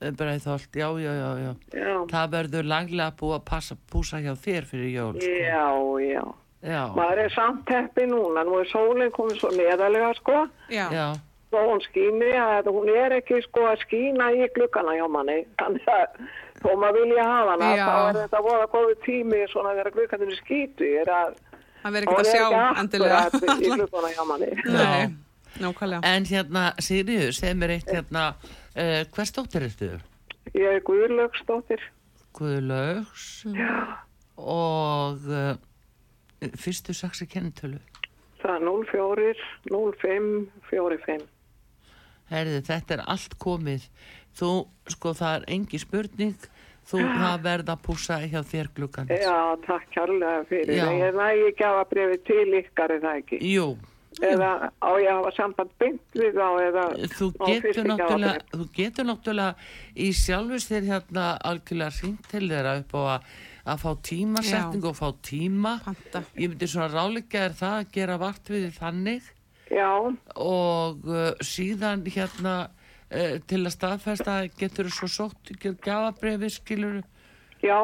Breiðholt, 0.00 0.68
já, 0.72 0.88
já, 0.98 1.12
já, 1.12 1.30
já. 1.44 1.50
Já, 1.76 1.96
Það 2.10 2.30
verður 2.36 2.68
langlega 2.70 3.10
búið 3.20 3.34
að 3.36 3.42
passa, 3.50 3.76
púsa 3.92 4.20
hjá 4.24 4.32
þér 4.40 4.68
fyrir 4.70 4.92
jól, 4.94 5.14
sko. 5.20 5.32
já, 5.44 5.66
já. 6.08 6.22
Já, 6.60 6.80
Maður 6.92 7.18
er 7.24 7.30
samt 7.32 7.62
teppi 7.68 8.04
núna, 8.08 8.42
nú 8.44 8.58
er 8.60 8.68
sólinn 8.68 9.12
komið 9.16 9.38
svo 9.40 9.50
neðalega, 9.56 10.10
sko. 10.18 10.38
Já, 10.72 10.86
já, 10.92 11.06
þó 11.50 11.58
hún 11.66 11.80
skýni 11.82 12.30
að 12.38 12.68
hún 12.70 12.90
er 12.94 13.14
ekki 13.16 13.40
sko 13.48 13.64
að 13.72 13.80
skýna 13.84 14.28
í 14.36 14.44
glukkana 14.54 14.92
hjá 14.94 15.06
manni 15.10 15.38
þannig 15.58 15.88
að 15.90 16.20
þó 16.62 16.68
maður 16.78 16.98
vilja 17.00 17.24
hafa 17.26 17.54
hana 17.56 17.70
Já. 17.74 17.86
þá 17.88 17.96
er 18.10 18.18
þetta 18.20 18.42
voða 18.44 18.66
góðu 18.74 18.94
tími 19.06 19.40
svona 19.50 19.72
þegar 19.74 19.90
glukkanir 19.96 20.36
skýtu 20.38 20.90
er 21.00 21.10
að 21.10 21.32
hann 21.82 21.96
verður 21.96 22.12
ekkert 22.12 22.20
að 22.20 22.30
sjá 22.30 22.44
ekki 22.44 22.84
endilega. 22.84 23.18
akkurat 23.24 23.64
í 23.66 23.72
glukkana 23.74 24.12
hjá 24.14 24.22
manni 24.30 24.50
Nei, 24.76 25.10
nákvæmlega. 25.64 26.00
En 26.12 26.28
hérna, 26.30 26.64
Sigriður, 26.78 27.34
segð 27.40 27.58
mér 27.64 27.74
eitt 27.80 27.90
hérna, 27.90 28.24
uh, 28.76 29.02
hvers 29.14 29.32
dóttir 29.36 29.66
ertu? 29.68 29.90
ég 30.54 30.66
er 30.76 30.80
Guðlaugsdóttir 30.86 31.82
Guðlaugs 32.36 33.44
og 34.40 35.26
uh, 35.28 35.54
fyrstu 36.56 36.94
saksi 36.96 37.26
kennitölu. 37.28 37.78
það 38.40 38.56
er 38.56 38.64
04 38.94 39.34
05 39.68 40.30
45 40.70 41.28
Herði, 42.30 42.60
þetta 42.62 42.94
er 42.94 43.00
allt 43.10 43.32
komið. 43.42 43.88
Þú, 44.38 44.48
sko, 44.94 45.10
það 45.18 45.32
er 45.40 45.46
engi 45.56 45.78
spurning. 45.82 46.36
Þú, 46.86 47.00
það 47.02 47.40
verða 47.42 47.74
að 47.74 47.80
púsa 47.88 48.18
hjá 48.22 48.38
þér 48.46 48.68
gluggan. 48.76 49.10
já, 49.10 49.34
takk 49.66 49.88
kærlega 49.94 50.44
fyrir 50.48 50.78
Já. 50.78 50.86
ég 50.94 51.18
nægi 51.18 51.42
ekki 51.50 51.66
að 51.66 51.80
brefi 51.90 52.18
til 52.30 52.46
ykkar 52.60 52.94
er 52.94 53.02
það 53.02 53.18
ekki 53.20 53.40
Jú, 53.50 53.66
eða 54.24 54.70
á 54.80 54.90
ég 55.00 55.10
að 55.10 55.18
hafa 55.18 55.32
samband 55.36 55.70
beint 55.80 56.16
við 56.18 56.36
þá 56.36 56.48
eða 56.64 56.84
þú 57.16 57.28
getur 57.40 57.88
náttúrulega, 57.88 58.34
þú 58.54 58.66
getur 58.76 59.08
náttúrulega 59.08 59.68
í 59.96 60.10
sjálfus 60.16 60.68
þér 60.70 60.88
hérna 60.90 61.26
algjörlega 61.50 61.96
hringt 62.00 62.28
til 62.32 62.42
þeirra 62.46 62.74
upp 62.82 62.96
á 62.96 63.02
að, 63.14 63.30
að 63.74 63.84
fá 63.84 63.90
tímasetning 64.10 64.88
og 64.90 64.98
fá 64.98 65.06
tíma. 65.26 65.76
Panta. 65.84 66.24
Ég 66.36 66.52
myndi 66.52 66.70
svona 66.70 66.90
ráleika 66.92 67.46
er 67.46 67.56
það 67.60 67.78
að 67.78 67.94
gera 67.96 68.18
vart 68.20 68.52
við 68.52 68.68
þannig. 68.76 69.32
Já, 69.70 69.90
og 70.34 71.04
uh, 71.06 71.30
síðan 71.46 72.02
hérna 72.10 72.54
uh, 72.66 73.36
til 73.46 73.62
að 73.62 73.74
staðfesta 73.76 74.40
getur 74.58 74.90
þú 74.90 74.96
svo 74.96 75.10
sótt 75.14 75.52
gafabrefi 75.62 76.50
skilur 76.50 77.02
já 77.62 77.78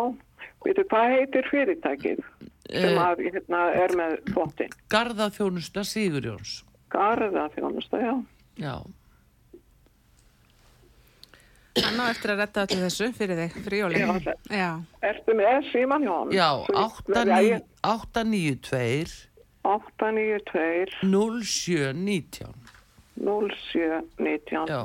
veitu 0.65 0.85
hvað 0.91 1.11
heitir 1.17 1.49
fyrirtækið 1.51 2.21
sem 2.71 2.99
að 2.99 3.21
hérna 3.31 3.61
er 3.85 3.95
með 3.99 4.17
þvottin 4.33 4.73
Garðaþjónusta 4.91 5.85
Sigurjóns. 5.87 6.63
Garða 6.91 7.49
þjónusta, 7.55 7.99
já. 8.03 8.15
já, 8.63 8.77
Hann 11.77 11.99
á 12.01 12.09
eftir 12.09 12.31
að 12.33 12.39
retta 12.41 12.63
öllu 12.65 12.79
þessu 12.87 13.07
fyrir 13.13 13.37
þig, 13.37 13.57
fyrir 13.67 13.81
jólinn. 13.83 14.29
Já, 14.49 14.69
Ertu 15.05 15.35
með 15.37 15.67
síman 15.75 16.07
hjá 16.07 16.15
hann? 16.15 16.31
já 16.33 16.49
Svo 16.65 16.87
verði 17.13 17.41
ég- 17.51 17.67
892 17.85 19.29
892 19.67 20.87
0719 21.05 22.55
0719. 23.21 24.67
já, 24.73 24.81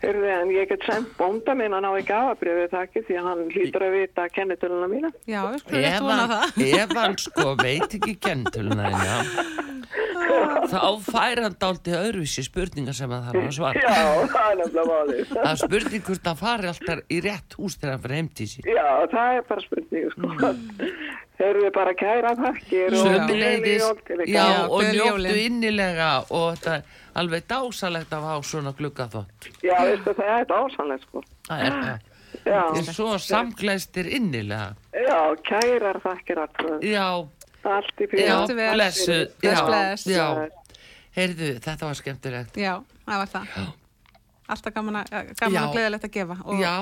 Heyrðu, 0.00 0.28
en 0.32 0.50
ég 0.54 0.68
get 0.70 0.84
sendt 0.88 1.10
bónda 1.18 1.52
minn 1.58 1.74
að 1.76 1.82
ná 1.84 1.90
í 2.00 2.04
gafabrifið 2.08 2.70
það 2.72 2.84
ekki 2.86 3.02
því 3.08 3.16
að 3.20 3.26
hann 3.28 3.42
hlýtur 3.52 3.84
að 3.84 3.96
vita 3.98 4.28
kennitöluna 4.32 4.88
mína. 4.88 5.10
já, 5.28 5.40
við 5.50 5.58
skulum 5.60 5.80
ef 5.80 5.90
rétt 5.90 6.06
vona 6.06 6.28
það. 6.30 6.62
ef 6.80 6.94
hann 7.00 7.16
sko 7.20 7.50
veit 7.60 7.98
ekki 7.98 8.14
kentuluna 8.28 8.92
þína 8.94 9.68
þá 10.70 10.82
fær 11.04 11.40
hann 11.44 11.56
dálítið 11.60 11.96
öðruvísi 11.98 12.44
spurningar 12.46 12.96
sem 12.96 13.12
að 13.12 13.26
þarf 13.28 13.40
að 13.40 13.54
svara 13.56 13.82
Já, 13.82 14.04
það 14.30 14.46
er 14.50 14.58
nefnilega 14.60 14.86
málið. 14.90 15.24
það 15.32 15.48
er 15.50 15.60
spurning 15.64 16.04
hvort 16.08 16.30
að 16.30 16.40
fari 16.44 16.70
alltaf 16.70 17.02
í 17.10 17.20
rétt 17.26 17.56
hús 17.58 17.76
þegar 17.80 17.92
hann 17.94 18.04
fyrir 18.04 18.20
heimtísi 18.20 18.64
Já, 18.66 18.86
það 19.14 19.40
er 19.40 19.44
bara 19.50 19.64
spurning, 19.66 20.06
sko. 20.14 20.30
Mm. 20.30 20.94
Þeir 21.40 21.50
eru 21.56 21.70
bara 21.72 21.92
kæra 21.96 22.32
þakkir 22.36 22.96
og 23.00 23.04
og 24.70 24.82
njóttu 24.92 25.36
innilega 25.40 26.10
og 26.28 26.50
þetta 26.58 26.74
er 26.76 26.98
alveg 27.14 27.46
dásalegt 27.50 28.12
að 28.12 28.26
hafa 28.28 28.42
svona 28.46 28.72
gluggaþótt 28.78 29.48
Já, 29.64 29.74
veistu, 29.86 30.14
það 30.14 30.32
er 30.38 30.46
dásanlega, 30.50 31.02
sko. 31.06 31.22
það 31.48 31.64
er 31.66 31.76
það 31.80 31.98
Já, 32.46 32.60
Þið 32.72 32.88
er 32.88 32.94
svo 32.94 33.18
samglæstir 33.18 34.06
innilega 34.16 34.74
já, 34.94 35.18
kærar 35.44 35.98
þakkir 36.04 36.38
alltaf. 36.44 36.84
já, 36.86 37.06
Allt 37.60 38.00
í 38.00 38.06
já, 38.06 38.10
fyrir. 38.12 38.28
Njóttu 38.30 38.54
vel. 38.56 38.70
blessu 38.74 39.16
Bless, 39.40 39.58
já, 39.60 39.66
bless. 39.66 40.06
já, 40.06 40.26
heyrðu, 41.18 41.50
þetta 41.60 41.86
var 41.90 41.98
skemmtilegt 41.98 42.56
Já, 42.56 42.74
það 43.06 43.18
var 43.24 43.32
það. 43.34 43.60
Alltaf 44.50 44.74
gaman 44.74 44.96
að, 45.02 45.10
gaman 45.38 45.54
Já. 45.54 45.60
að 45.62 45.74
gleðilegt 45.76 46.04
að 46.08 46.10
gefa. 46.16 46.36
Og, 46.42 46.56
já, 46.58 46.72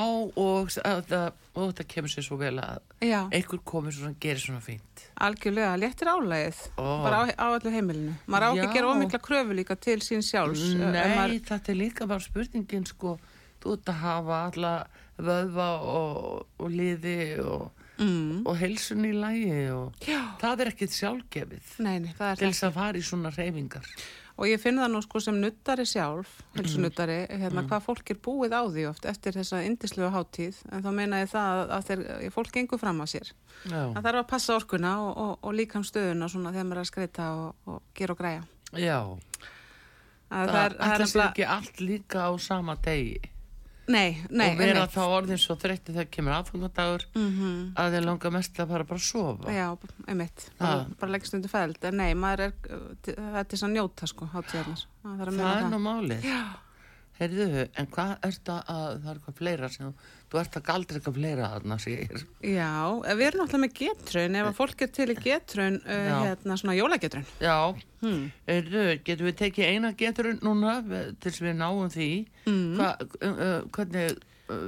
og, 0.40 0.70
að, 0.88 1.00
það- 1.10 1.32
og 1.58 1.66
þetta 1.72 1.84
kemur 1.92 2.12
sér 2.14 2.24
svo 2.24 2.38
vel 2.40 2.54
að 2.62 2.78
Já, 3.04 3.18
einhver 3.28 3.60
komið 3.68 3.98
svona 3.98 4.14
gerir 4.22 4.40
svona 4.44 4.62
fínt 4.64 4.97
algjörlega, 5.20 5.76
léttir 5.80 6.08
álægið. 6.12 6.58
Ó. 6.78 6.86
Bara 7.04 7.16
á, 7.22 7.24
á 7.34 7.46
allu 7.56 7.70
heimilinu. 7.74 8.14
Maður 8.28 8.46
á 8.46 8.50
ekki 8.54 8.66
að 8.68 8.74
gera 8.76 8.92
ómikla 8.92 9.20
kröfu 9.20 9.56
líka 9.58 9.76
til 9.80 9.98
sín 10.00 10.22
sjálfs. 10.22 10.62
eh, 10.74 10.92
Nei, 10.92 11.16
maður- 11.16 11.44
þetta 11.50 11.68
er 11.68 11.74
líka 11.80 12.06
bara 12.06 12.20
spurningin 12.20 12.86
sko, 12.86 13.18
þú 13.60 13.72
ert 13.78 13.84
að 13.92 13.98
hafa 14.02 14.38
alla 14.52 14.86
vöðva 15.18 15.68
og, 15.82 16.46
og 16.58 16.70
liði 16.70 17.38
og, 17.44 17.70
Mm. 17.98 18.46
og 18.46 18.54
heilsun 18.56 19.02
í 19.04 19.10
lægi 19.12 19.70
og 19.74 19.92
Já. 20.06 20.38
það 20.38 20.60
er 20.60 20.68
ekkit 20.70 20.92
sjálfgefið 20.94 21.78
Nei, 21.82 21.98
til 22.36 22.52
þess 22.52 22.62
að 22.68 22.72
fara 22.76 22.92
í 22.96 23.02
svona 23.02 23.32
reyfingar 23.34 23.82
Og 24.38 24.46
ég 24.46 24.60
finn 24.62 24.78
það 24.78 24.92
nú 24.94 25.00
sko 25.02 25.18
sem 25.20 25.34
nuttari 25.42 25.82
sjálf, 25.88 26.28
Mm. 26.38 26.60
helsunuttari, 26.60 27.16
hérna 27.40 27.64
hvað 27.66 27.82
fólk 27.88 28.10
er 28.14 28.18
búið 28.22 28.52
á 28.54 28.62
því 28.70 28.84
oft 28.88 29.04
eftir 29.10 29.32
þessa 29.34 29.64
indislu 29.66 30.06
hátíð. 30.14 30.60
En 30.72 30.82
þá 30.84 30.90
meina 30.94 31.20
ég 31.24 31.30
það 31.32 31.48
að, 31.58 31.70
að 31.74 31.86
þeir, 31.88 32.30
fólk 32.36 32.52
gengur 32.54 32.78
fram 32.78 33.00
að 33.02 33.10
sér. 33.14 33.32
Já, 33.66 33.80
Það 33.94 34.02
þarf 34.06 34.20
að 34.22 34.28
passa 34.30 34.54
orkuna 34.56 34.92
og, 35.02 35.16
og, 35.18 35.32
og 35.42 35.54
líkam 35.58 35.82
stöðuna 35.82 36.28
svona 36.30 36.52
þegar 36.54 36.68
maður 36.70 36.78
er 36.78 36.84
að 36.84 36.90
skreita 36.92 37.26
og, 37.34 37.54
og 37.66 37.82
gera 37.98 38.14
og 38.14 38.18
græja. 38.22 38.44
já. 38.78 39.00
Að 40.28 40.44
það, 40.44 40.54
það 40.54 40.64
er, 40.64 40.74
það 40.78 40.94
er 40.94 41.28
ekki 41.30 41.44
allt 41.48 41.78
líka 41.80 42.24
á 42.28 42.32
sama 42.38 42.74
degi 42.84 43.20
Nei, 43.88 44.18
nei, 44.30 44.50
og 44.52 44.58
vera 44.60 44.82
þá 44.92 45.00
orðin 45.16 45.38
svo 45.40 45.54
þreytti 45.56 45.94
þegar 45.94 46.10
kemur 46.12 46.34
aðfangandagur 46.36 47.04
Mhm. 47.16 47.72
að 47.74 47.92
þeir 47.94 48.04
langa 48.04 48.30
mest 48.34 48.58
að 48.60 48.68
fara 48.68 48.84
bara 48.84 49.00
að 49.00 49.06
sofa 49.08 49.54
Já, 49.54 49.66
einmitt. 50.06 50.50
Bara, 50.58 50.86
bara 51.00 51.12
leggst 51.12 51.34
undir 51.34 51.48
fæld. 51.48 51.78
En 51.88 51.96
nei, 51.96 52.12
maður 52.14 52.40
er, 52.40 52.52
það 53.06 53.38
er 53.38 53.44
að 53.64 53.72
njóta 53.72 54.06
sko, 54.06 54.28
hátíðarnar. 54.34 54.84
Það 55.02 55.20
er 55.24 55.70
nú 55.72 55.78
málið 55.80 56.28
Heyrðu, 57.18 57.64
en 57.74 57.86
hvað 57.90 58.12
ert 58.28 58.50
að, 58.54 58.58
að 58.70 58.90
það 59.02 59.08
er 59.10 59.16
eitthvað 59.18 59.36
fleira 59.40 59.68
sem 59.74 59.88
þú 60.30 60.38
ert 60.38 60.58
að 60.60 60.64
galdra 60.68 60.98
eitthvað 61.00 61.16
fleira 61.18 61.48
þarna 61.54 61.78
segir 61.82 62.20
Já, 62.46 62.68
við 63.08 63.24
erum 63.26 63.40
náttúrulega 63.42 63.62
með 63.64 63.72
getrun, 63.80 64.36
ef 64.38 64.50
að 64.52 64.58
fólk 64.60 64.84
er 64.86 64.92
til 64.94 65.08
í 65.10 65.16
getrun, 65.24 65.80
uh, 65.82 66.12
hérna 66.28 66.58
svona 66.60 66.76
jólagetrun. 66.78 67.26
Já, 67.42 67.56
Hmm. 67.98 68.28
Heyrðu, 68.46 68.82
getum 69.02 69.26
við 69.26 69.34
tekið 69.40 69.64
eina 69.72 69.88
getur 69.98 70.28
núna 70.46 70.76
til 71.18 71.32
þess 71.32 71.40
við 71.42 71.56
náum 71.58 71.88
því 71.90 72.10
Mm. 72.46 72.76
Hva, 72.78 72.92
uh, 73.02 73.26
uh, 73.26 73.62
hvernig 73.74 74.14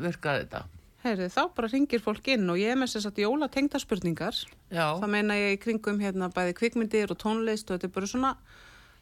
virkar 0.02 0.40
þetta? 0.42 0.64
Heyrðu, 1.04 1.28
þá 1.32 1.42
bara 1.54 1.68
ringir 1.72 2.02
fólk 2.02 2.26
inn 2.34 2.50
og 2.50 2.58
ég 2.60 2.74
er 2.74 2.76
með 2.76 2.90
þess 2.96 3.06
að 3.08 3.20
jóla 3.22 3.46
tengda 3.48 3.78
spurningar. 3.80 4.34
Já, 4.68 4.98
Það 4.98 5.12
meina 5.14 5.36
ég 5.38 5.54
í 5.54 5.60
kringum 5.62 6.02
hérna 6.02 6.26
bæði 6.34 6.56
kvikmyndir 6.58 7.14
og 7.14 7.20
tónlist 7.22 7.70
og 7.70 7.78
þetta 7.78 7.86
er 7.88 7.94
bara 7.94 8.10
svona 8.10 8.32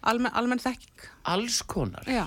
almenn, 0.05 0.37
almenn 0.39 0.61
þekking. 0.63 1.09
alls 1.25 1.63
konar 1.67 2.05
Já, 2.07 2.27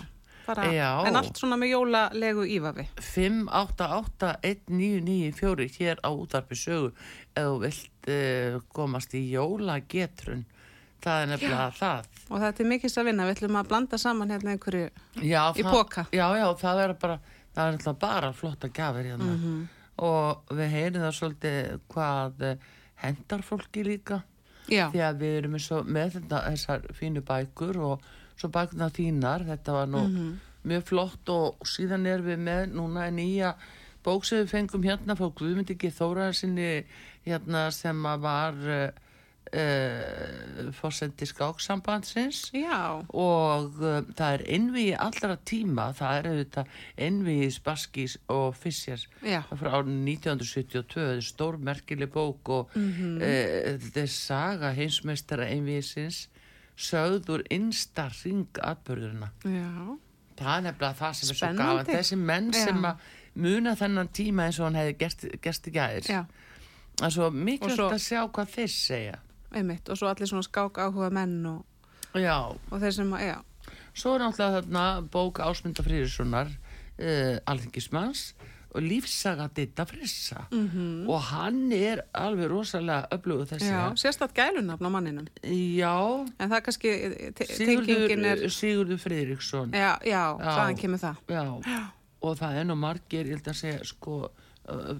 bara, 0.51 0.63
Já. 0.75 0.89
en 1.07 1.15
allt 1.19 1.35
svona 1.39 1.57
með 1.61 1.69
jólalegu 1.73 2.43
ífafi. 2.57 2.85
5881994 3.01 5.67
hér 5.79 5.97
á 6.03 6.09
útarpi 6.13 6.55
sögu 6.59 6.89
ef 7.35 7.45
þú 7.47 7.57
vilt 7.63 8.09
uh, 8.11 8.53
komast 8.75 9.11
í 9.17 9.19
jólagetrun 9.33 10.43
það 11.01 11.17
er 11.23 11.27
nefnilega 11.33 11.69
það 11.79 12.03
Og 12.31 12.37
þetta 12.39 12.59
er 12.63 12.67
mikils 12.71 12.95
að 13.01 13.05
vinna, 13.09 13.25
við 13.27 13.33
ætlum 13.35 13.57
að 13.59 13.67
blanda 13.71 13.97
saman 13.99 14.29
hérna 14.31 14.51
einhverju, 14.53 14.87
já, 15.19 15.41
Í 15.51 15.53
það- 15.65 15.73
poka. 15.73 16.01
Já, 16.15 16.27
já, 16.39 16.47
það 16.61 16.77
er 16.85 16.91
bara 17.01 17.17
það 17.55 17.65
er 17.89 17.93
bara 17.99 18.29
flotta 18.33 18.67
gafir 18.71 19.05
hérna 19.11 19.33
Mhm. 19.35 19.67
og 20.01 20.43
við 20.55 20.69
heyrum 20.71 21.01
það 21.03 21.17
svolítið 21.17 21.79
hvað 21.91 22.33
eh, 22.41 22.55
hendar 23.03 23.41
fólki 23.43 23.83
líka 23.83 24.21
já, 24.69 24.87
því 24.93 24.99
að 25.03 25.17
við 25.19 25.33
erum 25.41 25.53
eins 25.57 25.67
og 25.75 25.83
með 25.85 26.09
þetta, 26.15 26.37
þessar 26.47 26.81
fínu 26.95 27.21
bækur 27.27 27.75
og 27.81 27.99
svo 28.41 28.49
bækurna 28.53 28.89
þínar, 28.93 29.45
þetta 29.51 29.77
var 29.77 29.87
nú 29.93 30.01
Mhm. 30.07 30.31
mjög 30.65 30.83
flott 30.91 31.29
og 31.33 31.63
síðan 31.65 32.05
erum 32.05 32.25
við 32.27 32.41
með 32.45 32.73
núna 32.77 33.07
nýja 33.13 33.55
bók 34.03 34.25
sem 34.25 34.43
við 34.43 34.51
fengum 34.55 34.83
hérna 34.85 35.15
frá 35.17 35.29
Guðmundi 35.33 35.77
G. 35.77 35.89
Þóraðarsinni 35.93 36.83
hérna 37.25 37.67
sem 37.73 38.03
að 38.05 38.19
var 38.21 38.53
uh, 38.53 38.91
uh, 39.81 40.71
fórseti 40.75 41.25
skáksambandsins. 41.29 42.51
Já, 42.55 43.01
og 43.13 43.77
uh, 43.81 44.01
það 44.15 44.35
er 44.37 44.43
innvíi 44.57 44.93
allra 44.97 45.37
tíma, 45.47 45.89
það 45.97 46.17
er 46.19 46.29
auðvitað 46.31 46.75
innvíi 47.07 47.49
Spaskís 47.53 48.17
og 48.31 48.55
Fissers 48.57 49.07
já, 49.25 49.41
frá 49.49 49.71
árið 49.81 49.93
1972 50.07 50.85
þetta 50.87 51.07
er 51.17 51.25
stór 51.25 51.57
merkileg 51.61 52.11
bók 52.13 52.49
og 52.57 52.75
Mhm. 52.77 53.21
e, 53.21 53.77
þetta 53.81 54.01
er 54.05 54.07
saga 54.13 54.73
heimsmeistara 54.77 55.45
einvísins 55.51 56.27
sögður 56.79 57.43
innsta 57.53 58.07
ringatbörðurina 58.21 59.31
já, 59.43 59.97
það 60.39 60.53
er 60.55 60.63
nefnilega 60.67 60.93
það 60.99 61.17
sem 61.17 61.33
er 61.33 61.39
svo 61.39 61.49
gaman. 61.59 61.89
Þessi 61.89 62.17
menn 62.19 62.47
Já. 62.53 62.61
sem 62.65 62.87
að 62.87 63.09
muna 63.41 63.75
þennan 63.79 64.11
tíma 64.15 64.47
eins 64.47 64.59
og 64.59 64.67
hann 64.69 64.79
hefði 64.79 64.95
gert, 65.43 65.69
gæðir 65.75 66.09
já, 66.09 66.21
það 66.99 67.07
er 67.07 67.15
svo 67.17 67.29
mikilvægt 67.35 67.85
að 67.87 68.03
sjá 68.05 68.21
hvað 68.27 68.55
þeir 68.55 68.73
segja. 68.75 69.19
Einmitt. 69.51 69.89
Og 69.91 69.99
svo 69.99 70.07
allir 70.07 70.29
svona 70.31 70.47
skák 70.47 70.79
áhuga 70.79 71.09
menn 71.11 71.37
og, 71.49 71.65
já, 72.15 72.37
og 72.47 72.77
þeir 72.79 72.95
sem 72.95 73.13
að, 73.17 73.25
já, 73.27 73.37
svo 73.93 74.15
er 74.15 74.23
náttúrulega 74.23 74.61
þarna 74.61 74.85
bók 75.11 75.41
Ásmynda 75.43 75.83
Frýrissonar 75.85 76.51
uh, 76.51 77.37
alþingismanns. 77.51 78.31
og 78.39 78.59
lífsaga 78.79 79.49
Ditta 79.55 79.83
Frissa 79.85 80.45
Mhm. 80.51 81.09
og 81.09 81.21
hann 81.21 81.71
er 81.71 82.01
alveg 82.15 82.49
rosalega 82.49 83.07
öflugur 83.11 83.45
þessi 83.49 83.67
já, 83.71 83.91
sérstætt 83.99 84.33
gælunafn 84.33 84.85
á 84.85 84.89
manninum. 84.89 85.27
Já, 85.43 86.27
En 86.39 86.49
það 86.49 86.55
er 86.57 86.61
kannski, 86.61 86.91
te- 87.35 87.45
Sigurður, 87.45 88.25
er, 88.25 88.37
Sigurður 88.49 88.99
Friðriksson 88.99 89.71
já. 89.71 89.97
já, 89.99 90.05
já, 90.05 90.37
Já. 90.39 90.55
hvaðan 90.55 90.77
kemur 90.77 90.99
það? 90.99 91.91
og 92.21 92.37
það 92.37 92.55
er 92.55 92.63
nú 92.65 92.75
margir, 92.77 93.25
ég 93.25 93.29
held 93.29 93.43
að 93.47 93.55
segja 93.55 93.83
sko 93.85 94.29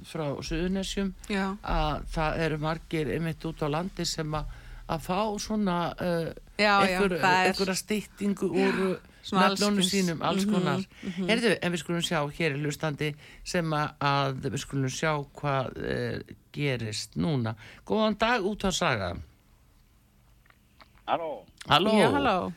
frá 0.04 0.26
Suðunesjum 0.42 1.14
Já, 1.30 1.56
að 1.64 2.04
það 2.12 2.38
eru 2.40 2.58
margir 2.58 3.08
einmitt 3.14 3.46
út 3.46 3.62
á 3.62 3.68
landi 3.70 4.06
sem 4.06 4.32
að 4.34 4.46
að 4.90 5.00
fá 5.06 5.40
svona 5.40 5.94
uh, 6.02 6.34
Já, 6.60 6.82
já, 6.84 7.00
einhver, 7.00 7.20
það 7.22 7.38
er- 7.46 7.54
einhverja 7.54 7.76
styttingu 7.80 8.50
úr 8.52 9.00
nafnónu 9.32 9.84
sínum, 9.86 10.22
alls 10.26 10.46
Mhm, 10.46 10.54
konar 10.54 10.80
Herðu, 11.30 11.52
en 11.62 11.72
við 11.74 11.82
skulum 11.84 12.02
sjá 12.02 12.20
hér 12.38 12.56
í 12.58 12.62
hlustandi 12.64 13.12
sem 13.44 13.66
að, 13.74 14.40
við 14.50 14.58
skulum 14.64 14.90
sjá 14.90 15.12
hvað 15.38 15.78
uh, 15.78 16.36
gerist 16.52 17.16
núna 17.16 17.56
Góðan 17.86 18.18
dag 18.18 18.42
út 18.46 18.66
á 18.66 18.72
saga 18.74 19.12
Halló, 21.08 21.46
Halló, 21.68 21.92
já, 21.98 22.10
halló. 22.14 22.54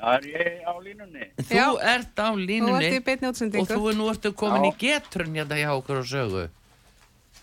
það 0.00 0.14
er 0.14 0.26
ég 0.30 0.62
á 0.64 0.72
línunni. 0.80 1.26
þú 1.44 1.56
Já. 1.58 1.66
ert 1.94 2.16
á 2.16 2.28
Þú 2.32 2.46
línunni 2.46 2.86
ert 2.86 2.96
í 2.96 3.02
beinni 3.04 3.28
og 3.28 3.36
þú 3.68 3.80
er 3.90 3.98
nú 3.98 4.06
ertu 4.10 4.32
komin 4.32 4.64
Já. 4.64 4.70
í 4.70 4.78
getrun 4.80 5.34
hérna 5.36 5.58
hjá 5.60 5.70
okkur 5.76 6.00
á 6.00 6.04
sögu 6.08 6.44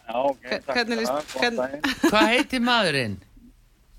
Já, 0.08 0.16
ok, 0.16 0.44
takk 0.66 0.74
hvernig 0.74 0.98
fyrir 0.98 1.08
það, 1.08 1.24
hvern-. 1.36 1.82
Hvað 2.08 2.28
heitir 2.32 2.62
maðurinn? 2.64 3.16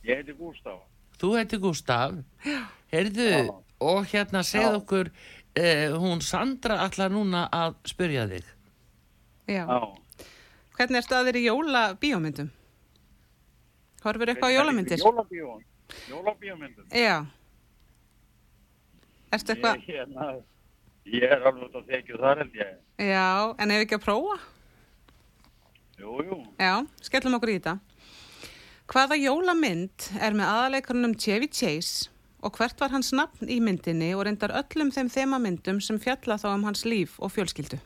Ég 0.09 0.16
heiti 0.22 0.33
Gústaf. 0.39 0.79
Þú 1.20 1.31
heitir 1.37 1.61
Gustaf 1.61 2.14
Heyrðu, 2.93 3.29
Já. 3.29 3.55
Og 3.81 4.07
hérna 4.11 4.43
segð 4.47 4.70
Já. 4.70 4.79
okkur 4.81 5.11
eh, 5.55 5.89
hún 5.95 6.22
Sandra 6.24 6.81
allar 6.85 7.12
núna 7.14 7.47
að 7.53 7.79
spyrja 7.89 8.26
þig 8.31 8.55
Já. 9.49 9.64
Já. 9.64 9.81
Hvernig 10.79 11.01
er 11.01 11.07
staðir 11.07 11.37
í 11.41 11.47
jólabíómyndum? 11.49 12.51
Horfur 14.05 14.31
eitthvað 14.31 14.53
á 14.53 14.57
jólamyndir? 14.59 15.01
Jólabíón. 15.03 15.64
Jólabíómyndum. 16.07 16.85
Já. 16.95 17.24
Ertu 19.35 19.55
eitthvað? 19.55 19.81
Ég, 19.81 19.89
hérna, 19.89 20.29
ég 21.09 21.26
er 21.26 21.43
alveg 21.43 21.64
út 21.66 21.81
að 21.81 21.91
þekju 21.91 22.20
þar 22.20 22.45
held 22.45 22.61
ég. 22.61 22.76
Já, 23.09 23.26
en 23.59 23.74
ef 23.74 23.85
ekki 23.87 23.99
að 23.99 24.05
prófa? 24.05 24.37
Jú, 25.99 26.14
jú. 26.29 26.39
Já, 26.62 26.74
skellum 27.09 27.39
okkur 27.41 27.53
í 27.53 27.59
þetta. 27.59 27.74
Hvaða 28.89 29.18
jólamynd 29.18 30.09
er 30.22 30.37
með 30.39 30.53
aðaleikarunum 30.53 31.16
Chevy 31.18 31.51
Chase 31.51 32.12
og 32.43 32.55
hvert 32.59 32.80
var 32.80 32.93
hans 32.95 33.12
nafn 33.12 33.49
í 33.51 33.59
myndinni 33.61 34.12
og 34.14 34.24
reyndar 34.28 34.53
öllum 34.61 34.91
þeim 34.95 35.09
þemamyndum 35.11 35.80
sem 35.82 35.99
fjalla 35.99 36.36
þá 36.39 36.49
um 36.55 36.64
hans 36.68 36.84
líf 36.86 37.16
og 37.18 37.32
fjölskyldu? 37.34 37.78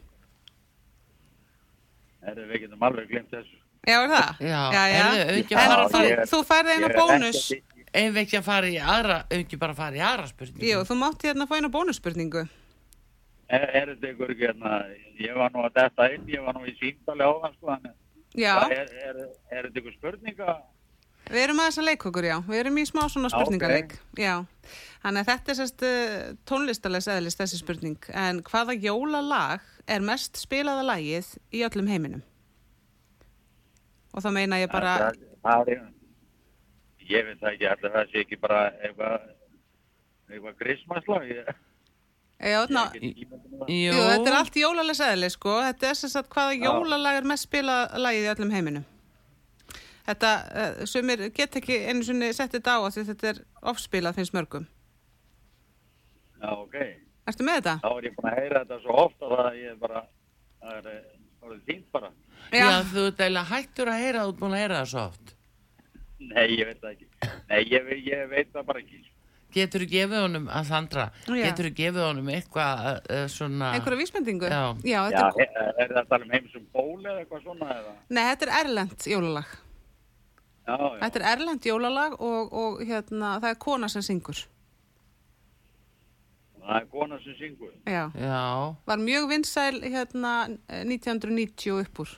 Herðu, 2.22 2.46
við 2.52 2.64
getum 2.66 2.84
alveg 2.86 3.08
glemt 3.10 3.32
þessu. 3.34 3.58
Já, 3.88 3.96
er 4.04 4.10
það? 4.12 4.42
Já, 4.46 4.58
já. 4.70 4.82
heyrðu, 4.94 5.22
auðvitað 5.26 5.58
En 5.58 5.70
fara 5.72 5.86
þú, 5.90 6.02
Ég- 6.06 6.26
þú 6.30 6.40
færði 6.46 6.74
er 6.86 6.96
bónus. 6.98 7.40
að- 7.50 7.68
Ef 7.92 8.14
ekki 8.16 8.36
að 8.38 8.44
fara 8.46 8.66
í 8.72 8.76
aðra, 8.80 9.16
ekki 9.28 9.58
bara 9.60 9.72
að 9.74 9.76
fara 9.76 9.96
í 9.96 10.00
aðra 10.00 10.26
spurningu. 10.30 10.64
Jú, 10.64 10.78
þú 10.88 10.94
mátt 10.96 11.22
hérna 11.26 11.46
fá 11.46 11.56
eina 11.58 11.68
bónusspurningu. 11.68 12.48
Er, 13.52 13.66
er 13.68 13.86
þetta 13.90 14.06
ykkur 14.14 14.30
ekki 14.32 14.46
hérna, 14.48 14.70
ég 15.20 15.34
var 15.36 15.50
nú 15.52 15.60
að 15.66 15.74
detta 15.74 16.06
inn, 16.14 16.24
ég 16.26 16.40
var 16.46 16.54
nú 16.54 16.64
í 16.64 16.72
símtali 16.78 17.20
á 17.20 17.32
það, 17.42 17.52
sko, 17.58 17.66
þannig. 17.68 17.92
Já, 18.34 18.54
Er, 18.70 18.88
er, 18.96 19.16
er 19.50 19.62
þetta 19.68 19.82
ykkur 19.82 19.92
spurninga? 19.98 20.62
Við 21.30 21.42
erum 21.44 21.60
aðeins 21.62 21.78
að 21.80 21.88
leika 21.90 22.08
okkur, 22.10 22.28
já. 22.28 22.36
Við 22.48 22.60
erum 22.62 22.80
í 22.80 22.84
smá 22.88 23.02
svona 23.06 23.30
Já, 23.30 23.36
spurningaleik. 23.36 23.94
Já, 24.18 24.34
þannig 25.04 25.22
að 25.22 25.30
þetta 25.30 25.52
er 25.52 25.58
sérst 25.60 25.84
uh, 25.88 26.18
tónlistalegs 26.48 27.08
eðlis 27.14 27.38
þessi 27.38 27.60
spurning. 27.60 28.10
En 28.10 28.42
hvaða 28.46 28.76
jólalag 28.78 29.64
er 29.90 30.04
mest 30.04 30.40
spilaða 30.40 30.84
lagið 30.90 31.32
í 31.54 31.64
öllum 31.66 31.90
heiminum? 31.90 32.22
Og 34.12 34.24
það 34.24 34.36
meina 34.36 34.60
ég 34.60 34.72
bara, 34.72 34.96
Það, 35.00 35.20
það 35.46 35.72
er, 35.72 35.84
ég 37.08 37.28
veit 37.28 37.40
það 37.40 37.52
ekki, 37.54 37.68
allir 37.72 37.94
það 37.96 38.10
sé 38.10 38.24
ekki 38.26 38.40
bara 38.42 38.62
eitthvað, 38.82 39.28
eitthvað 40.30 40.58
grismaslag. 40.60 41.30
Já, 42.42 42.58
ná. 42.74 42.82
Jú, 42.98 43.92
þetta 43.94 44.26
er 44.26 44.36
allt 44.36 44.56
jólalegs 44.58 45.00
eðlis, 45.06 45.36
sko. 45.38 45.60
Þetta 45.62 45.88
er 45.88 45.98
sérst 46.00 46.18
að 46.18 46.32
hvaða 46.34 46.56
jólalag 46.58 47.20
er 47.20 47.28
mest 47.30 47.46
spilaða 47.46 48.00
lagið 48.02 48.26
í 48.26 48.32
öllum 48.34 48.54
heiminum? 48.56 48.88
Þetta, 50.06 50.30
uh, 50.50 50.84
sumir 50.90 51.28
get 51.34 51.58
ekki 51.60 51.78
einu 51.86 52.06
sinni 52.06 52.32
sett 52.34 52.54
þetta 52.56 52.74
á 52.74 52.78
að 52.82 52.94
því 52.96 53.04
þetta 53.12 53.28
er 53.30 53.42
ofspilað 53.72 54.18
finnst 54.18 54.34
mörgum. 54.34 54.66
Já, 56.42 56.50
ok. 56.56 56.78
Ertu 57.30 57.46
með 57.46 57.60
þetta? 57.60 57.76
Þá 57.84 57.90
er 57.92 58.08
ég 58.08 58.16
búin 58.16 58.30
að 58.32 58.40
heyra 58.40 58.64
þetta 58.64 58.80
svo 58.82 58.96
ofta 59.04 59.30
að 59.44 59.60
ég 59.60 59.76
bara, 59.82 60.02
það 60.62 60.80
er, 60.80 60.98
það 61.38 61.54
er 61.54 61.62
fínt 61.68 61.86
bara. 61.94 62.10
já, 62.50 62.66
þú 62.90 63.06
ert 63.06 63.22
eiginlega 63.22 63.50
hættur 63.52 63.92
að 63.92 64.02
heyra, 64.02 64.26
þú 64.26 64.34
ert 64.34 64.42
búin 64.42 64.56
að 64.56 64.62
heyra 64.64 64.80
það 64.80 64.90
svo 64.92 65.06
oft. 65.06 65.32
Nei, 66.22 66.44
ég 66.56 66.68
veit 66.68 66.82
það 66.82 66.92
ekki. 66.92 67.08
Nei, 67.52 67.60
ég, 67.70 67.90
ég 68.08 68.28
veit 68.30 68.52
það 68.52 68.68
bara 68.72 68.82
ekki. 68.82 69.02
Getur 69.52 69.82
þú 69.84 69.88
gefið 69.92 70.22
honum, 70.24 70.46
að 70.48 70.68
Sandra, 70.70 71.08
Já. 71.28 71.42
getur 71.44 71.66
þú 71.68 71.72
gefið 71.76 72.04
honum 72.06 72.30
eitthvað 72.32 72.86
uh, 72.88 73.24
svona... 73.28 73.72
Einhverja 73.76 74.00
vísbendingu? 74.00 74.48
Já. 74.48 74.62
Já, 74.80 75.00
Já, 75.12 75.26
þetta 75.28 75.44
er, 75.44 75.50
er, 75.52 75.74
er 75.84 75.92
þetta 75.98 76.16
alveg 76.16 76.32
heim 76.32 76.46
sem 76.54 76.64
ból 76.72 77.02
eða 77.02 77.18
eitthvað 77.20 77.42
svona 77.44 77.68
eða? 77.76 77.92
nei, 78.08 78.22
þetta 78.30 78.48
er 78.48 78.54
erlend 78.62 79.06
jólalag. 79.12 79.52
Já, 80.66 80.76
já. 80.78 80.98
Þetta 81.02 81.18
er 81.20 81.24
erlend 81.32 81.66
jólalag 81.66 82.12
og, 82.22 82.52
og 82.54 82.82
hérna, 82.86 83.36
það 83.42 83.48
er 83.54 83.58
kona 83.64 83.88
sem 83.90 84.02
syngur. 84.06 84.44
Það 86.62 86.76
er 86.78 86.84
kona 86.92 87.18
sem 87.24 87.34
syngur. 87.40 87.72
Já. 87.90 88.04
Já, 88.14 88.42
Var 88.86 89.00
mjög 89.02 89.28
vinsæl 89.32 89.80
hérna 89.82 90.34
1990 90.68 91.80
upp 91.82 91.98
úr 92.04 92.12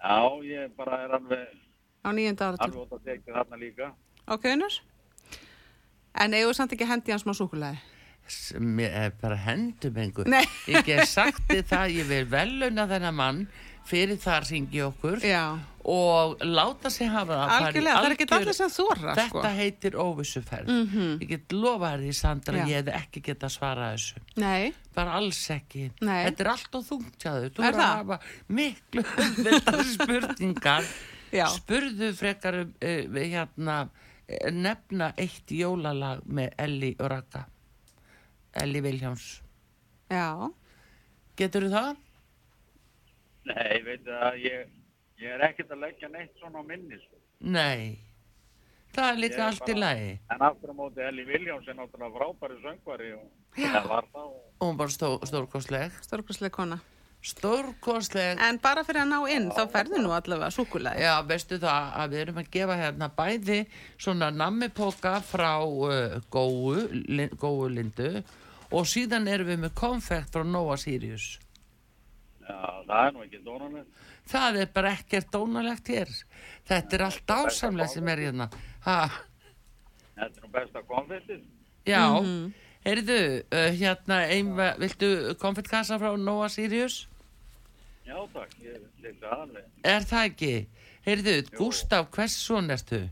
Já, 0.00 0.16
ég 0.48 0.72
bara 0.76 1.02
er 1.04 1.14
alveg, 1.18 1.46
á 2.02 2.08
nýjönda 2.16 2.46
áratug. 2.48 2.64
alveg 2.64 2.82
út 2.86 2.92
að 2.96 3.02
tekja 3.04 3.34
þarna 3.36 3.56
líka. 3.60 3.90
Ok, 4.32 4.46
unnur? 4.54 4.78
En 6.16 6.34
eigum 6.34 6.50
við 6.50 6.56
samt 6.56 6.72
ekki 6.74 6.88
hendi 6.88 7.12
hans 7.12 7.22
smá 7.26 7.34
súkulæði? 7.36 7.78
mér 8.62 8.92
er 8.94 9.10
bara 9.20 9.36
hendum 9.36 9.96
einhver. 9.98 10.28
Nei. 10.30 10.44
Ég 10.70 10.84
get 10.86 11.08
sagt 11.10 11.42
þið 11.50 11.64
það, 11.66 11.94
ég 11.98 12.06
vil 12.08 12.24
veluna 12.30 12.84
þennan 12.86 13.14
mann 13.18 13.40
fyrir 13.88 14.16
það 14.20 14.36
að 14.40 14.50
ringi 14.50 14.80
okkur 14.86 15.20
Já. 15.24 15.58
og 15.90 16.38
láta 16.44 16.90
sig 16.90 17.08
hafa 17.08 17.32
það 17.32 17.44
að 17.44 17.50
í 17.50 17.66
Algjörlega, 17.66 17.94
það 17.96 18.06
er 18.06 18.14
ekki 18.14 18.26
algjör- 18.26 18.40
allir 18.40 18.54
sem 18.58 18.70
þóra, 18.70 19.14
Þetta 19.16 19.28
sko. 19.28 19.42
heitir 19.56 19.92
óvissuferð. 20.04 20.68
Mhm. 20.68 21.18
Ég 21.22 21.28
get 21.28 21.52
lofa 21.52 21.86
þér 21.94 22.00
því, 22.04 22.12
Sandra, 22.14 22.56
Já. 22.58 22.66
ég 22.66 22.76
hefði 22.84 22.94
ekki 23.00 23.22
geta 23.22 23.46
svarað 23.48 23.94
þessu. 23.96 24.16
Nei, 24.36 24.74
Bara 24.94 25.12
alls 25.16 25.40
ekki. 25.50 25.90
Nei. 26.02 26.24
Þetta 26.26 26.40
er 26.40 26.48
allt 26.50 26.74
og 26.74 26.84
þungt 26.84 27.16
hjá 27.18 27.30
þau. 27.32 27.50
Þú 27.50 27.64
Er 27.64 27.72
að 27.72 27.80
hafa 27.80 28.20
miklu 28.48 29.04
spurningar. 29.94 30.84
Já. 31.32 31.46
Spurðu 31.54 32.12
frekar 32.18 32.56
uh, 32.66 33.18
hérna, 33.22 33.88
eh, 34.28 34.50
nefna 34.50 35.12
eitt 35.16 35.46
jólalag 35.54 36.24
með 36.26 36.52
Elli 36.58 36.96
og 36.98 37.10
Raka. 37.10 37.44
Elli 38.54 38.80
Viljáms. 38.82 39.40
já. 40.10 40.50
Getur 41.38 41.62
þú 41.62 41.70
það? 41.72 41.96
Nei, 43.48 43.80
veit 43.86 44.04
það, 44.04 44.36
ég, 44.44 44.68
ég 45.22 45.34
er 45.36 45.40
ekkert 45.48 45.70
að 45.74 45.80
leggja 45.86 46.08
neitt 46.12 46.34
svona 46.40 46.60
á 46.60 46.64
minni, 46.68 46.98
sko. 47.06 47.16
Nei. 47.40 47.98
Það 48.90 49.08
er 49.12 49.18
líka 49.22 49.38
er 49.38 49.46
allt 49.46 49.68
í 49.70 49.74
lagi. 49.78 50.12
En 50.34 50.42
aftur 50.42 50.72
á 50.72 50.74
móti 50.74 51.02
Elli 51.06 51.24
Viljáms 51.28 51.68
er 51.70 51.76
náttúrulega 51.78 52.16
frábæri 52.18 52.56
söngvari 52.64 53.10
og 53.14 53.26
það 53.56 53.86
var 53.88 54.08
það. 54.12 54.24
og- 54.24 54.46
Hún 54.60 54.76
var 54.76 54.88
stó, 54.90 55.10
stórkostleg. 55.24 55.92
Stórkostlega 56.02 56.50
kona. 56.56 56.80
Stórkostleg. 57.22 58.38
En 58.40 58.58
bara 58.58 58.82
fyrir 58.84 59.02
að 59.04 59.10
ná 59.12 59.18
inn, 59.30 59.50
þá 59.52 59.62
ferðu 59.70 60.00
nú 60.02 60.10
allavega 60.16 60.50
súkulæði. 60.50 61.00
Já, 61.04 61.22
veistu 61.28 61.58
það 61.60 61.92
að 62.00 62.10
við 62.14 62.20
erum 62.24 62.38
að 62.42 62.50
gefa 62.50 62.76
hérna 62.80 63.08
bæði 63.16 63.58
svona 63.98 64.30
nammipoka 64.34 65.14
frá 65.24 65.52
uh, 65.64 66.20
góu, 66.30 66.74
lin, 67.08 67.28
góu 67.40 67.68
lindu 67.72 68.22
og 68.72 68.86
síðan 68.86 69.28
erum 69.28 69.46
við 69.52 69.58
með 69.66 69.74
konfekt 69.74 70.32
frá 70.34 70.44
Nova 70.46 70.76
Sirius. 70.80 71.38
Já, 72.50 72.84
það 72.88 73.04
er 73.06 73.12
nú 73.14 73.22
ekki 73.26 73.40
dónalegt. 73.46 74.00
Það 74.30 74.56
er 74.64 74.70
bara 74.74 74.92
ekkert 74.96 75.28
dónalegt 75.34 75.90
hér. 75.92 76.10
Þetta 76.68 76.96
er 76.98 77.04
allt 77.06 77.32
ásamlega 77.36 77.88
sem 77.92 78.08
er 78.08 78.22
hérna. 78.26 78.48
Ha, 78.86 78.96
Þetta 80.16 80.26
er 80.36 80.42
nú 80.44 80.50
besta 80.52 80.82
konfettið. 80.88 81.44
já, 81.86 82.02
Mhm. 82.20 82.52
heyrðu, 82.84 83.20
uh, 83.52 83.70
hérna, 83.80 84.18
einva, 84.28 84.74
viltu 84.78 85.34
konfektkassa 85.38 85.98
frá 85.98 86.16
Nova 86.18 86.48
Sirius? 86.48 87.06
Já, 88.06 88.16
takk, 88.34 88.50
ég 88.62 88.80
leti 89.02 89.24
aðalveg. 89.24 89.64
Er 89.84 90.00
það 90.00 90.24
ekki? 90.30 90.66
Heyrðu, 91.06 91.50
Gústaf, 91.56 92.10
hvers 92.10 92.32
son 92.36 92.68
ertu? 92.70 93.08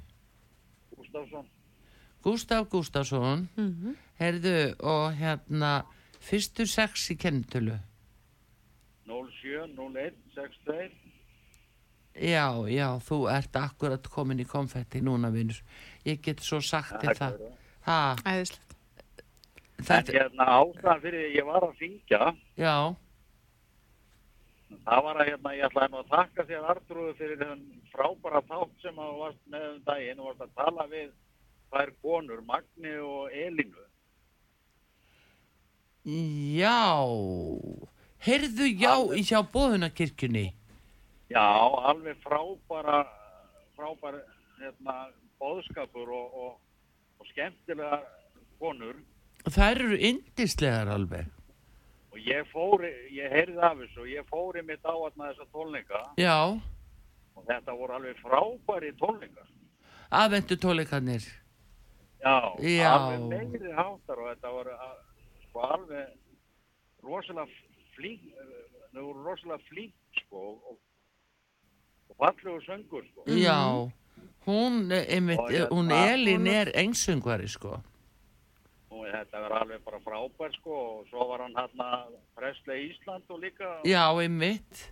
Gustafsson, 0.96 1.46
Gústaf 2.24 2.68
Gústafsson, 2.68 3.48
Mhm. 3.56 3.94
heyrðu, 4.20 4.74
og 4.80 5.14
hérna, 5.14 5.84
fyrstu 6.20 6.66
sex 6.66 7.08
í 7.10 7.16
kennitölu. 7.16 7.78
07, 9.08 9.74
01, 9.76 10.22
62. 10.36 10.88
Já, 12.18 12.46
já, 12.70 12.88
þú 13.08 13.18
ert 13.30 13.58
akkurat 13.60 14.08
komin 14.10 14.42
í 14.42 14.46
konfetti 14.48 15.02
núna, 15.04 15.30
vinnur. 15.34 15.60
Ég 16.06 16.22
get 16.24 16.42
svo 16.44 16.60
sagt 16.64 16.98
þér 17.02 17.20
það. 17.20 17.44
Það. 17.86 18.24
Æðislegt. 18.26 18.78
En 19.78 19.86
þetta, 19.86 20.16
hérna 20.16 20.48
ástæðan 20.58 21.04
fyrir 21.04 21.20
því 21.22 21.36
ég 21.36 21.46
var 21.46 21.64
að 21.68 21.76
syngja, 21.78 22.32
já, 22.58 22.72
það 24.88 25.04
var 25.06 25.20
að 25.20 25.28
hérna, 25.30 25.52
ég 25.56 25.68
ætlaði 25.68 25.92
nú 25.92 26.00
að 26.00 26.10
þakka 26.12 26.46
þér 26.48 26.70
Artrúðu 26.72 27.12
fyrir 27.18 27.40
þennan 27.42 27.84
frábæra 27.92 28.42
þátt 28.48 28.84
sem 28.84 29.02
að 29.04 29.20
varst 29.22 29.44
með 29.52 29.66
um 29.68 29.84
daginn 29.86 30.22
og 30.22 30.30
varst 30.30 30.44
að 30.44 30.56
tala 30.58 30.86
við 30.92 31.12
þær 31.72 31.92
konur, 32.02 32.42
Magni 32.48 32.96
og 33.04 33.36
Elinu. 33.46 33.84
já, 36.08 36.80
heyrðu, 38.26 38.66
já, 38.80 38.94
í 39.14 39.22
hjá 39.26 39.40
bóðunarkirkjunni. 39.52 40.46
Já, 41.30 41.44
alveg 41.90 42.16
frábæra, 42.24 43.02
frábæra 43.76 44.20
hérna, 44.58 44.94
boðskapur 45.38 46.08
og, 46.10 46.34
og, 46.34 46.54
og 47.20 47.26
skemmtilega 47.32 48.00
konur 48.58 48.96
Þær 49.48 49.78
eru 49.84 49.96
indislegar 50.02 50.88
alveg. 50.90 51.26
og 52.12 52.18
ég 52.24 52.48
fór, 52.50 52.82
ég 53.12 53.30
heyrði 53.30 53.60
af 53.62 53.76
þessu 53.78 54.00
og 54.02 54.08
ég 54.10 54.24
fór 54.32 54.56
í 54.58 54.64
mitt 54.66 54.82
á 54.82 54.90
þarna 54.96 55.28
þessa 55.30 55.46
tónleika 55.52 56.00
Já, 56.18 56.34
og 57.36 57.44
þetta 57.46 57.76
voru 57.78 57.94
alveg 58.00 58.16
frábæri 58.24 58.90
tónleikar. 58.98 59.46
aðvendu 60.10 60.56
tóleikarnir. 60.56 61.28
Já, 62.24 62.56
Já. 62.58 62.88
alveg 62.96 63.28
meiri 63.30 63.72
háttar 63.76 64.18
og 64.18 64.32
þetta 64.32 64.50
voru 64.56 64.74
sko 65.44 65.60
alveg 65.60 66.08
rosalega 67.04 67.46
flink, 67.98 68.24
þau 68.94 69.02
voru 69.10 69.24
rosalega 69.26 69.60
flink 69.68 69.94
sko 70.24 70.42
og, 70.54 70.78
og 72.08 72.16
fallegu 72.22 72.60
söngur 72.66 73.04
sko. 73.10 73.26
Já, 73.36 73.58
hún, 74.46 74.90
eh, 74.92 75.04
einmitt, 75.16 75.38
hérna- 75.50 75.68
hún 75.74 75.90
Elin 75.92 76.46
er 76.46 76.72
engsöngvari, 76.74 77.48
sko. 77.48 77.76
og 78.90 79.04
þetta 79.06 79.40
var 79.44 79.52
alveg 79.60 79.82
bara 79.84 79.98
frábær 80.00 80.54
sko 80.56 80.74
og 81.00 81.06
svo 81.10 81.26
var 81.28 81.42
hann 81.44 81.54
hérna 81.54 81.88
Presle 82.34 82.74
Ísland 82.88 83.22
og 83.28 83.40
líka 83.42 83.68
Já, 83.84 84.08
einmitt. 84.20 84.88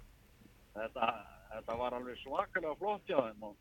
þetta, 0.76 1.09
þetta 1.54 1.76
var 1.78 1.94
alveg 1.96 2.18
svakalega 2.20 2.76
flott 2.78 3.02
hjá 3.09 3.16
þeim 3.24 3.42
og, 3.48 3.57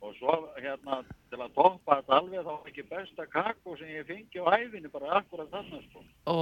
og 0.00 0.14
svo 0.16 0.34
hérna 0.56 1.00
til 1.30 1.40
að 1.44 1.50
toppa 1.56 1.98
þetta 2.00 2.16
alveg 2.16 2.46
þá 2.46 2.52
ekki 2.70 2.84
besta 2.88 3.26
kakó 3.32 3.74
sem 3.78 3.90
ég 3.92 4.06
fengi 4.08 4.40
á 4.40 4.46
æfinni 4.56 4.90
bara 4.92 5.18
akkurat 5.20 5.50
þarna 5.52 5.80
sko. 5.88 6.04
Ó, 6.24 6.38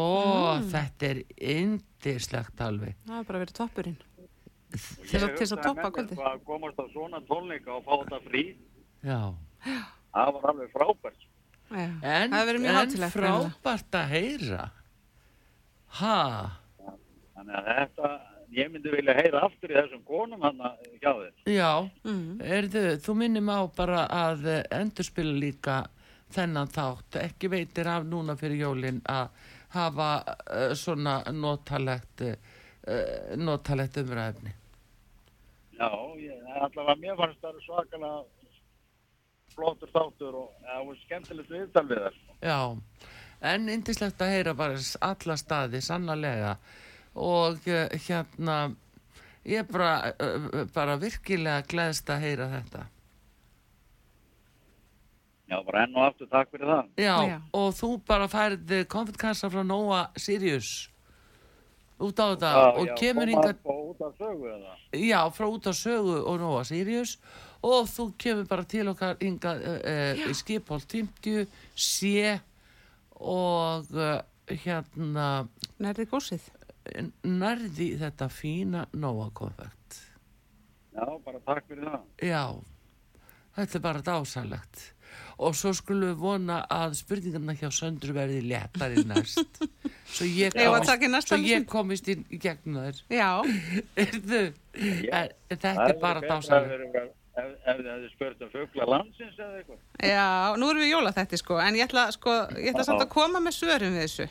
þetta 0.70 1.08
er 1.10 1.22
indislegt 1.36 2.62
alveg. 2.62 2.94
Það 3.08 3.18
er 3.22 3.26
bara 3.32 3.42
verið 3.42 3.56
toppurinn. 3.58 3.98
Til 4.68 4.78
ég 4.78 5.10
þess 5.10 5.24
að 5.24 5.30
hugsaði 5.32 5.62
toppa 5.64 5.82
mér, 5.82 5.92
kvöldið. 5.96 6.18
sko, 6.20 6.30
að 6.30 6.44
komast 6.46 6.78
á 6.78 6.84
svona 6.92 7.20
tónleika 7.26 7.74
og 7.78 7.84
fá 7.86 7.92
þetta 8.02 8.18
frí 8.28 8.42
Já. 9.02 9.20
það 10.12 10.32
var 10.36 10.48
alveg 10.52 10.72
frábært 10.74 11.20
sko. 11.22 11.34
Já. 11.68 11.88
En, 12.02 12.34
en 12.34 13.10
frábært 13.12 13.96
að 13.98 14.10
heyra. 14.12 14.66
Ha, 15.98 16.18
þannig 17.34 17.56
að 17.58 17.68
þetta 17.72 18.10
ég 18.56 18.70
myndi 18.72 18.90
vilja 18.92 19.14
heyra 19.18 19.42
aftur 19.46 19.70
í 19.70 19.76
þessum 19.76 20.02
konum 20.08 20.42
hann 20.42 20.60
hjá 21.02 21.12
þér. 21.12 21.32
Já, 21.52 21.72
Mm. 22.04 22.40
erðu, 22.40 22.82
þú 23.04 23.14
minnum 23.14 23.48
á 23.52 23.60
bara 23.76 24.06
að 24.08 24.46
eh, 24.46 24.62
endurspila 24.80 25.32
líka 25.38 25.76
þennan 26.32 26.68
þátt, 26.68 27.16
ekki 27.22 27.48
veitir 27.48 27.88
af 27.88 28.04
núna 28.04 28.36
fyrir 28.36 28.60
jólin 28.66 29.00
að 29.08 29.28
hafa 29.72 30.08
uh, 30.24 30.72
svona 30.74 31.22
notalegt 31.32 32.20
uh, 32.24 32.34
notalegt 33.36 33.96
umræfni 34.00 34.52
Já, 35.78 35.88
ég, 36.16 36.38
allavega 36.56 36.94
mér 37.00 37.16
fannst 37.20 37.40
það 37.44 37.58
svakalega 37.64 38.24
flottur 39.54 39.90
þáttur 39.92 40.38
og 40.40 40.48
það 40.64 40.86
var 40.88 40.98
skemmtilegt 41.04 41.50
viðtal 41.52 41.84
við 41.90 42.04
sko. 42.16 42.36
Já, 42.42 42.58
en 43.52 43.68
indislegt 43.72 44.22
að 44.24 44.32
heyra 44.36 44.54
bara 44.58 44.80
alla 45.10 45.36
staði, 45.40 45.80
sannlega 45.84 46.56
og 47.18 47.66
uh, 47.66 47.86
hérna 48.06 48.58
ég 49.48 49.62
er 49.62 49.66
bara, 49.72 50.12
uh, 50.22 50.62
bara 50.74 50.98
virkilega 51.00 51.66
gleðst 51.68 52.10
að 52.12 52.24
heyra 52.26 52.48
þetta 52.58 52.86
Já, 55.48 55.62
bara 55.64 55.86
enn 55.86 55.94
og 55.96 56.04
aftur 56.04 56.28
takk 56.28 56.50
fyrir 56.52 56.68
það. 56.68 56.88
Já, 57.00 57.14
Já. 57.24 57.36
og 57.56 57.68
þú 57.78 57.88
bara 58.04 58.26
færið 58.28 58.82
konfettkassa 58.92 59.48
frá 59.48 59.62
Nóa 59.64 60.02
Sirius 60.20 60.90
út 61.98 62.20
á 62.20 62.26
þetta 62.30 62.50
og 62.78 62.84
já, 62.86 62.94
kemur 63.00 63.30
og 63.32 63.78
út 63.90 64.02
af 64.06 64.12
sögu 64.20 64.50
eða? 64.52 64.74
já, 64.92 65.18
frá 65.34 65.46
út 65.48 65.66
á 65.66 65.72
sögu 65.74 66.18
og 66.20 66.36
Nóa 66.42 66.66
Sirius 66.68 67.16
og 67.64 67.88
þú 67.90 68.12
kemur 68.20 68.46
bara 68.50 68.66
til 68.68 68.86
okkar 68.92 69.16
hingað 69.22 69.64
uh, 69.64 69.78
uh, 69.80 70.28
í 70.28 70.36
skipholt 70.36 70.86
50 70.92 71.48
sé 71.74 72.38
og 73.18 73.88
uh, 73.96 74.20
hérna 74.52 75.48
Nærði 75.78 76.06
gósið. 76.12 76.44
Nærði 77.24 77.92
þetta 78.00 78.28
fína 78.32 78.86
Nóa 78.98 79.30
konfekt 79.36 80.08
Já, 80.98 81.06
bara 81.24 81.40
takk 81.46 81.66
fyrir 81.68 81.84
það. 81.86 82.06
Já, 82.26 82.44
þetta 83.58 83.76
er 83.78 83.82
bara 83.84 84.00
dásalegt. 84.06 84.80
Og 85.38 85.54
svo 85.56 85.70
skulum 85.76 86.10
við 86.10 86.16
vona 86.20 86.56
að 86.74 86.96
spurningarna 86.98 87.54
hjá 87.56 87.68
Söndru 87.72 88.14
verði 88.16 88.40
léttari 88.50 89.04
næst. 89.06 89.60
Svo 90.08 90.24
ég 90.24 90.54
komist, 90.56 91.28
svo 91.28 91.36
ég 91.44 91.66
komist 91.68 92.06
í, 92.08 92.14
í 92.32 92.38
gegnum 92.40 92.80
þær. 92.80 93.00
Já, 93.12 93.28
Erðu, 94.02 94.38
er, 94.72 95.34
þetta 95.52 95.72
er 95.84 95.98
bara 96.00 96.22
dásalegt. 96.24 96.96
Ef, 97.38 97.50
ef 97.68 97.78
þið 97.78 97.90
hefði 97.92 98.08
spurt 98.14 98.40
um 98.42 98.52
fugla 98.54 98.86
landsins 98.88 99.36
eða 99.36 99.60
eitthvað. 99.60 99.82
já, 100.08 100.24
nú 100.58 100.70
erum 100.72 100.82
við 100.82 100.90
jólaþætti 100.94 101.38
sko, 101.38 101.60
en 101.62 101.78
ég 101.78 101.86
ætla, 101.86 102.08
sko, 102.16 102.38
ég 102.56 102.72
ætla 102.72 102.86
samt 102.88 103.04
að 103.04 103.12
koma 103.12 103.44
með 103.44 103.58
svörum 103.60 103.94
við 103.94 104.06
þessu. 104.06 104.28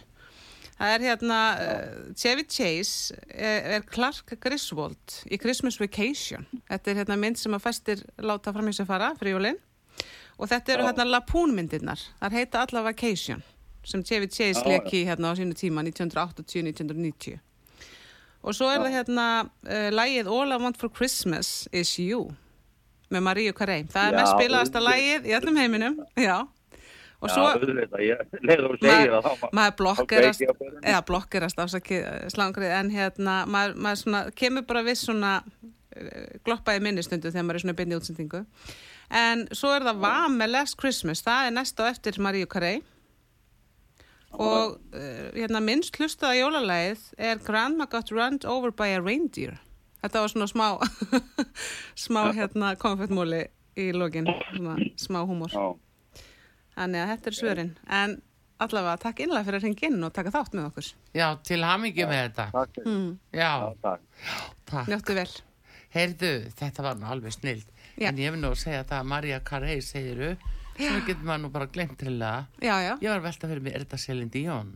Það 0.77 0.93
er 0.93 1.05
hérna, 1.07 1.37
uh, 1.57 2.01
Chevy 2.13 2.43
Chase 2.45 3.15
er, 3.33 3.77
er 3.77 3.85
Clark 3.89 4.35
Griswold 4.43 5.15
í 5.25 5.39
Christmas 5.41 5.79
Vacation. 5.81 6.45
Þetta 6.69 6.91
er 6.91 6.99
hérna 7.01 7.17
mynd 7.17 7.39
sem 7.41 7.55
að 7.57 7.63
festir 7.65 8.03
láta 8.21 8.53
fram 8.53 8.69
í 8.69 8.75
sig 8.77 8.85
fara, 8.89 9.13
fyrir 9.17 9.37
jólinn. 9.37 9.57
Og 10.37 10.51
þetta 10.51 10.75
eru 10.75 10.85
Já. 10.85 10.89
hérna 10.91 11.07
Lapoon 11.09 11.55
myndirnar. 11.57 12.03
Það 12.21 12.37
heita 12.37 12.61
alla 12.61 12.83
Vacation, 12.91 13.41
sem 13.81 14.03
Chevy 14.05 14.29
Chase 14.29 14.61
Já, 14.61 14.67
leki 14.69 15.01
hérna 15.07 15.33
á 15.33 15.37
sínu 15.39 15.57
tíma, 15.57 15.81
1980-1990. 15.89 17.39
Og 18.45 18.53
svo 18.53 18.69
er 18.69 18.83
það 18.83 18.99
hérna 18.99 19.25
uh, 19.47 19.87
lægið 19.97 20.29
All 20.29 20.53
I 20.53 20.59
Want 20.61 20.77
For 20.77 20.93
Christmas 20.93 21.65
Is 21.73 21.95
You 21.97 22.27
með 23.09 23.25
Maríu 23.25 23.55
Carey. 23.57 23.87
Það 23.89 24.11
er 24.11 24.13
Já, 24.13 24.19
mest 24.21 24.35
spilaðasta 24.35 24.83
lægið 24.83 25.27
í 25.31 25.35
öllum 25.39 25.57
heiminum. 25.57 25.97
Já. 26.19 26.37
Og 27.17 27.31
svo 27.33 27.47
þá. 27.49 27.55
maður, 28.85 29.47
maður 29.57 29.77
blokkerast 29.79 30.43
eða 30.43 30.99
blokkerast 31.07 31.61
afsakið 31.63 32.03
slangrið 32.33 32.75
en 32.77 32.91
hérna 32.93 33.39
maður, 33.49 33.79
maður 33.81 34.01
svona, 34.03 34.21
kemur 34.37 34.67
bara 34.69 34.83
við 34.85 34.99
svona 35.01 35.31
uh, 35.47 36.27
gloppa 36.45 36.75
í 36.77 36.83
minnistundu 36.85 37.31
þegar 37.31 37.47
maður 37.47 37.59
er 37.59 37.65
svona 37.65 37.77
byrni 37.79 37.97
útsendingu. 37.97 38.43
En 39.17 39.47
svo 39.55 39.71
er 39.73 39.87
það 39.87 40.03
Vam 40.03 40.37
með 40.37 40.53
Last 40.53 40.77
Christmas 40.81 41.23
það 41.25 41.49
er 41.49 41.57
næst 41.57 41.81
á 41.81 41.83
eftir 41.89 42.21
Maríu 42.21 42.49
Carey. 42.51 42.83
Og 44.37 44.77
uh, 44.77 45.27
hérna 45.33 45.63
minnst 45.63 45.97
hlustaða 45.97 46.37
jólalægið 46.37 47.07
er 47.17 47.41
Grandma 47.41 47.87
Got 47.89 48.13
Run 48.13 48.37
Over 48.45 48.75
by 48.75 48.93
a 48.93 49.01
Reindeer. 49.01 49.57
Þetta 50.03 50.21
var 50.21 50.31
svona 50.35 50.47
smá 50.51 50.67
smá 52.05 52.21
hérna 52.37 52.75
konfettmóli 52.77 53.47
í 53.77 53.89
lokin, 53.95 54.29
svona 54.53 54.77
smá 54.99 55.23
húmor. 55.25 55.53
Já, 55.53 55.73
Þannig 56.77 57.01
að 57.03 57.11
þetta 57.15 57.31
er 57.31 57.37
svörin. 57.41 57.71
En 57.99 58.15
allavega, 58.63 58.97
takk 59.01 59.19
innlega 59.25 59.45
fyrir 59.47 59.59
að 59.61 59.65
ringa 59.67 59.87
inn 59.89 60.03
og 60.07 60.13
taka 60.15 60.33
þátt 60.33 60.55
með 60.57 60.67
okkur. 60.71 60.91
Já, 61.17 61.27
til 61.45 61.59
hamingi 61.65 62.05
með 62.09 62.21
þetta. 62.27 62.45
takk 62.53 62.75
fyrir. 62.77 62.91
Mm. 62.93 63.09
Já, 63.33 63.49
Já, 63.49 63.73
takk. 63.83 64.01
takk. 64.71 64.91
Njóttu 64.91 65.15
vel. 65.17 65.29
Heyrðu, 65.97 66.31
þetta 66.59 66.83
var 66.85 66.97
nú 66.99 67.09
alveg 67.09 67.33
snild. 67.33 67.65
Já. 67.97 68.09
En 68.11 68.19
ég 68.21 68.33
vil 68.35 68.41
nú 68.43 68.51
að 68.53 68.59
segja 68.61 68.83
það 68.85 68.99
að 69.01 69.09
Maria 69.13 69.39
Carey 69.45 69.81
segiru, 69.81 70.31
sem 70.77 70.99
getur 71.07 71.25
maður 71.25 71.41
nú 71.47 71.49
bara 71.55 71.65
glemt 71.73 71.97
til 71.97 72.13
það. 72.19 72.45
Já, 72.61 72.75
já. 72.85 72.93
Ég 73.01 73.09
var 73.09 73.17
að 73.21 73.25
velta 73.31 73.49
fyrir 73.49 73.63
mig, 73.65 73.73
er 73.77 73.85
þetta 73.87 73.97
Celine 74.03 74.29
Dion? 74.35 74.73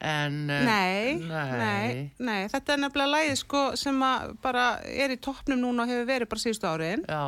En... 0.00 0.36
eh, 0.48 0.62
Nei, 0.64 1.16
nei. 1.28 1.58
nei, 1.60 2.12
nei, 2.24 2.38
þetta 2.48 2.72
er 2.72 2.80
nefnilega 2.86 3.12
lægið 3.18 3.34
sko 3.42 3.64
sem 3.76 3.98
að 4.06 4.30
bara 4.40 4.62
er 4.88 5.12
í 5.12 5.18
toppnum 5.20 5.60
núna 5.60 5.84
og 5.84 5.90
hefur 5.92 6.06
verið 6.08 6.30
bara 6.30 6.40
síðustu 6.40 6.70
áriðin. 6.70 7.02
Já, 7.04 7.20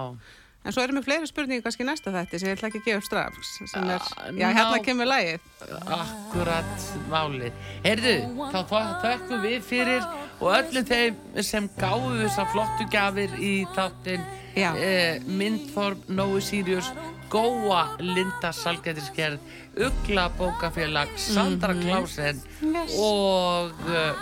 En 0.65 0.71
svo 0.73 0.83
erum 0.85 1.01
við 1.01 1.05
fleiri 1.09 1.27
spurningar 1.27 1.65
kannski 1.65 1.83
næsta 1.85 2.13
þætti 2.15 2.39
sem 2.39 2.49
ég 2.49 2.57
ætla 2.59 2.69
ekki 2.71 2.81
að 2.83 2.85
gefa 2.87 3.07
strax. 3.09 3.49
Sem 3.73 3.89
er, 3.91 3.99
Ah, 3.99 4.29
já, 4.31 4.49
hérna 4.55 4.79
kemur 4.85 5.09
lægið. 5.11 5.41
akkurat 5.91 6.85
málið. 7.11 7.53
Heyrðu, 7.85 8.15
þá 8.53 8.61
þökkum 9.03 9.43
við 9.43 9.63
fyrir 9.67 10.05
og 10.41 10.53
öllum 10.59 10.85
þeim 10.87 11.43
sem 11.43 11.69
gáfu 11.79 12.13
þessar 12.23 12.47
flottu 12.53 12.87
gjafir 12.91 13.35
í 13.41 13.67
þáttin 13.75 14.23
Já. 14.57 14.71
eh, 14.77 15.19
Myndform, 15.27 15.99
Nói 16.09 16.41
Sirius, 16.41 16.93
Góa, 17.31 17.97
Linda 17.99 18.53
Salgættiskerð, 18.53 19.39
Ugla 19.77 20.29
Bókafélag, 20.39 21.09
Sandra 21.19 21.73
Klásen 21.75 22.41
Mhm. 22.61 22.75
Yes. 22.77 22.93
og 22.99 23.73
uh, 23.89 24.15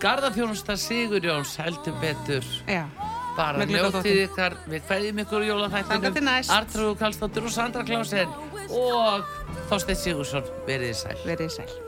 Garðafjónusta 0.00 0.76
Sigurjóns 0.76 1.56
heldur 1.56 1.94
betur. 2.00 2.42
Já, 2.66 2.84
Bara 3.34 3.66
njótið 3.66 4.20
ykkar, 4.28 4.58
við 4.70 4.84
kveðjum 4.88 5.24
ykkur 5.24 5.46
jólaþættinum, 5.48 6.20
næst. 6.28 6.52
Artrúðu 6.54 6.98
Kallstóttur 7.00 7.48
og 7.48 7.54
Sandra 7.54 7.86
Klásen 7.86 8.30
og 8.70 9.26
Þorsteinn 9.70 10.00
Sigursson, 10.04 10.54
verið 10.68 10.94
sæl. 11.02 11.18
verið 11.26 11.58
sæl. 11.58 11.83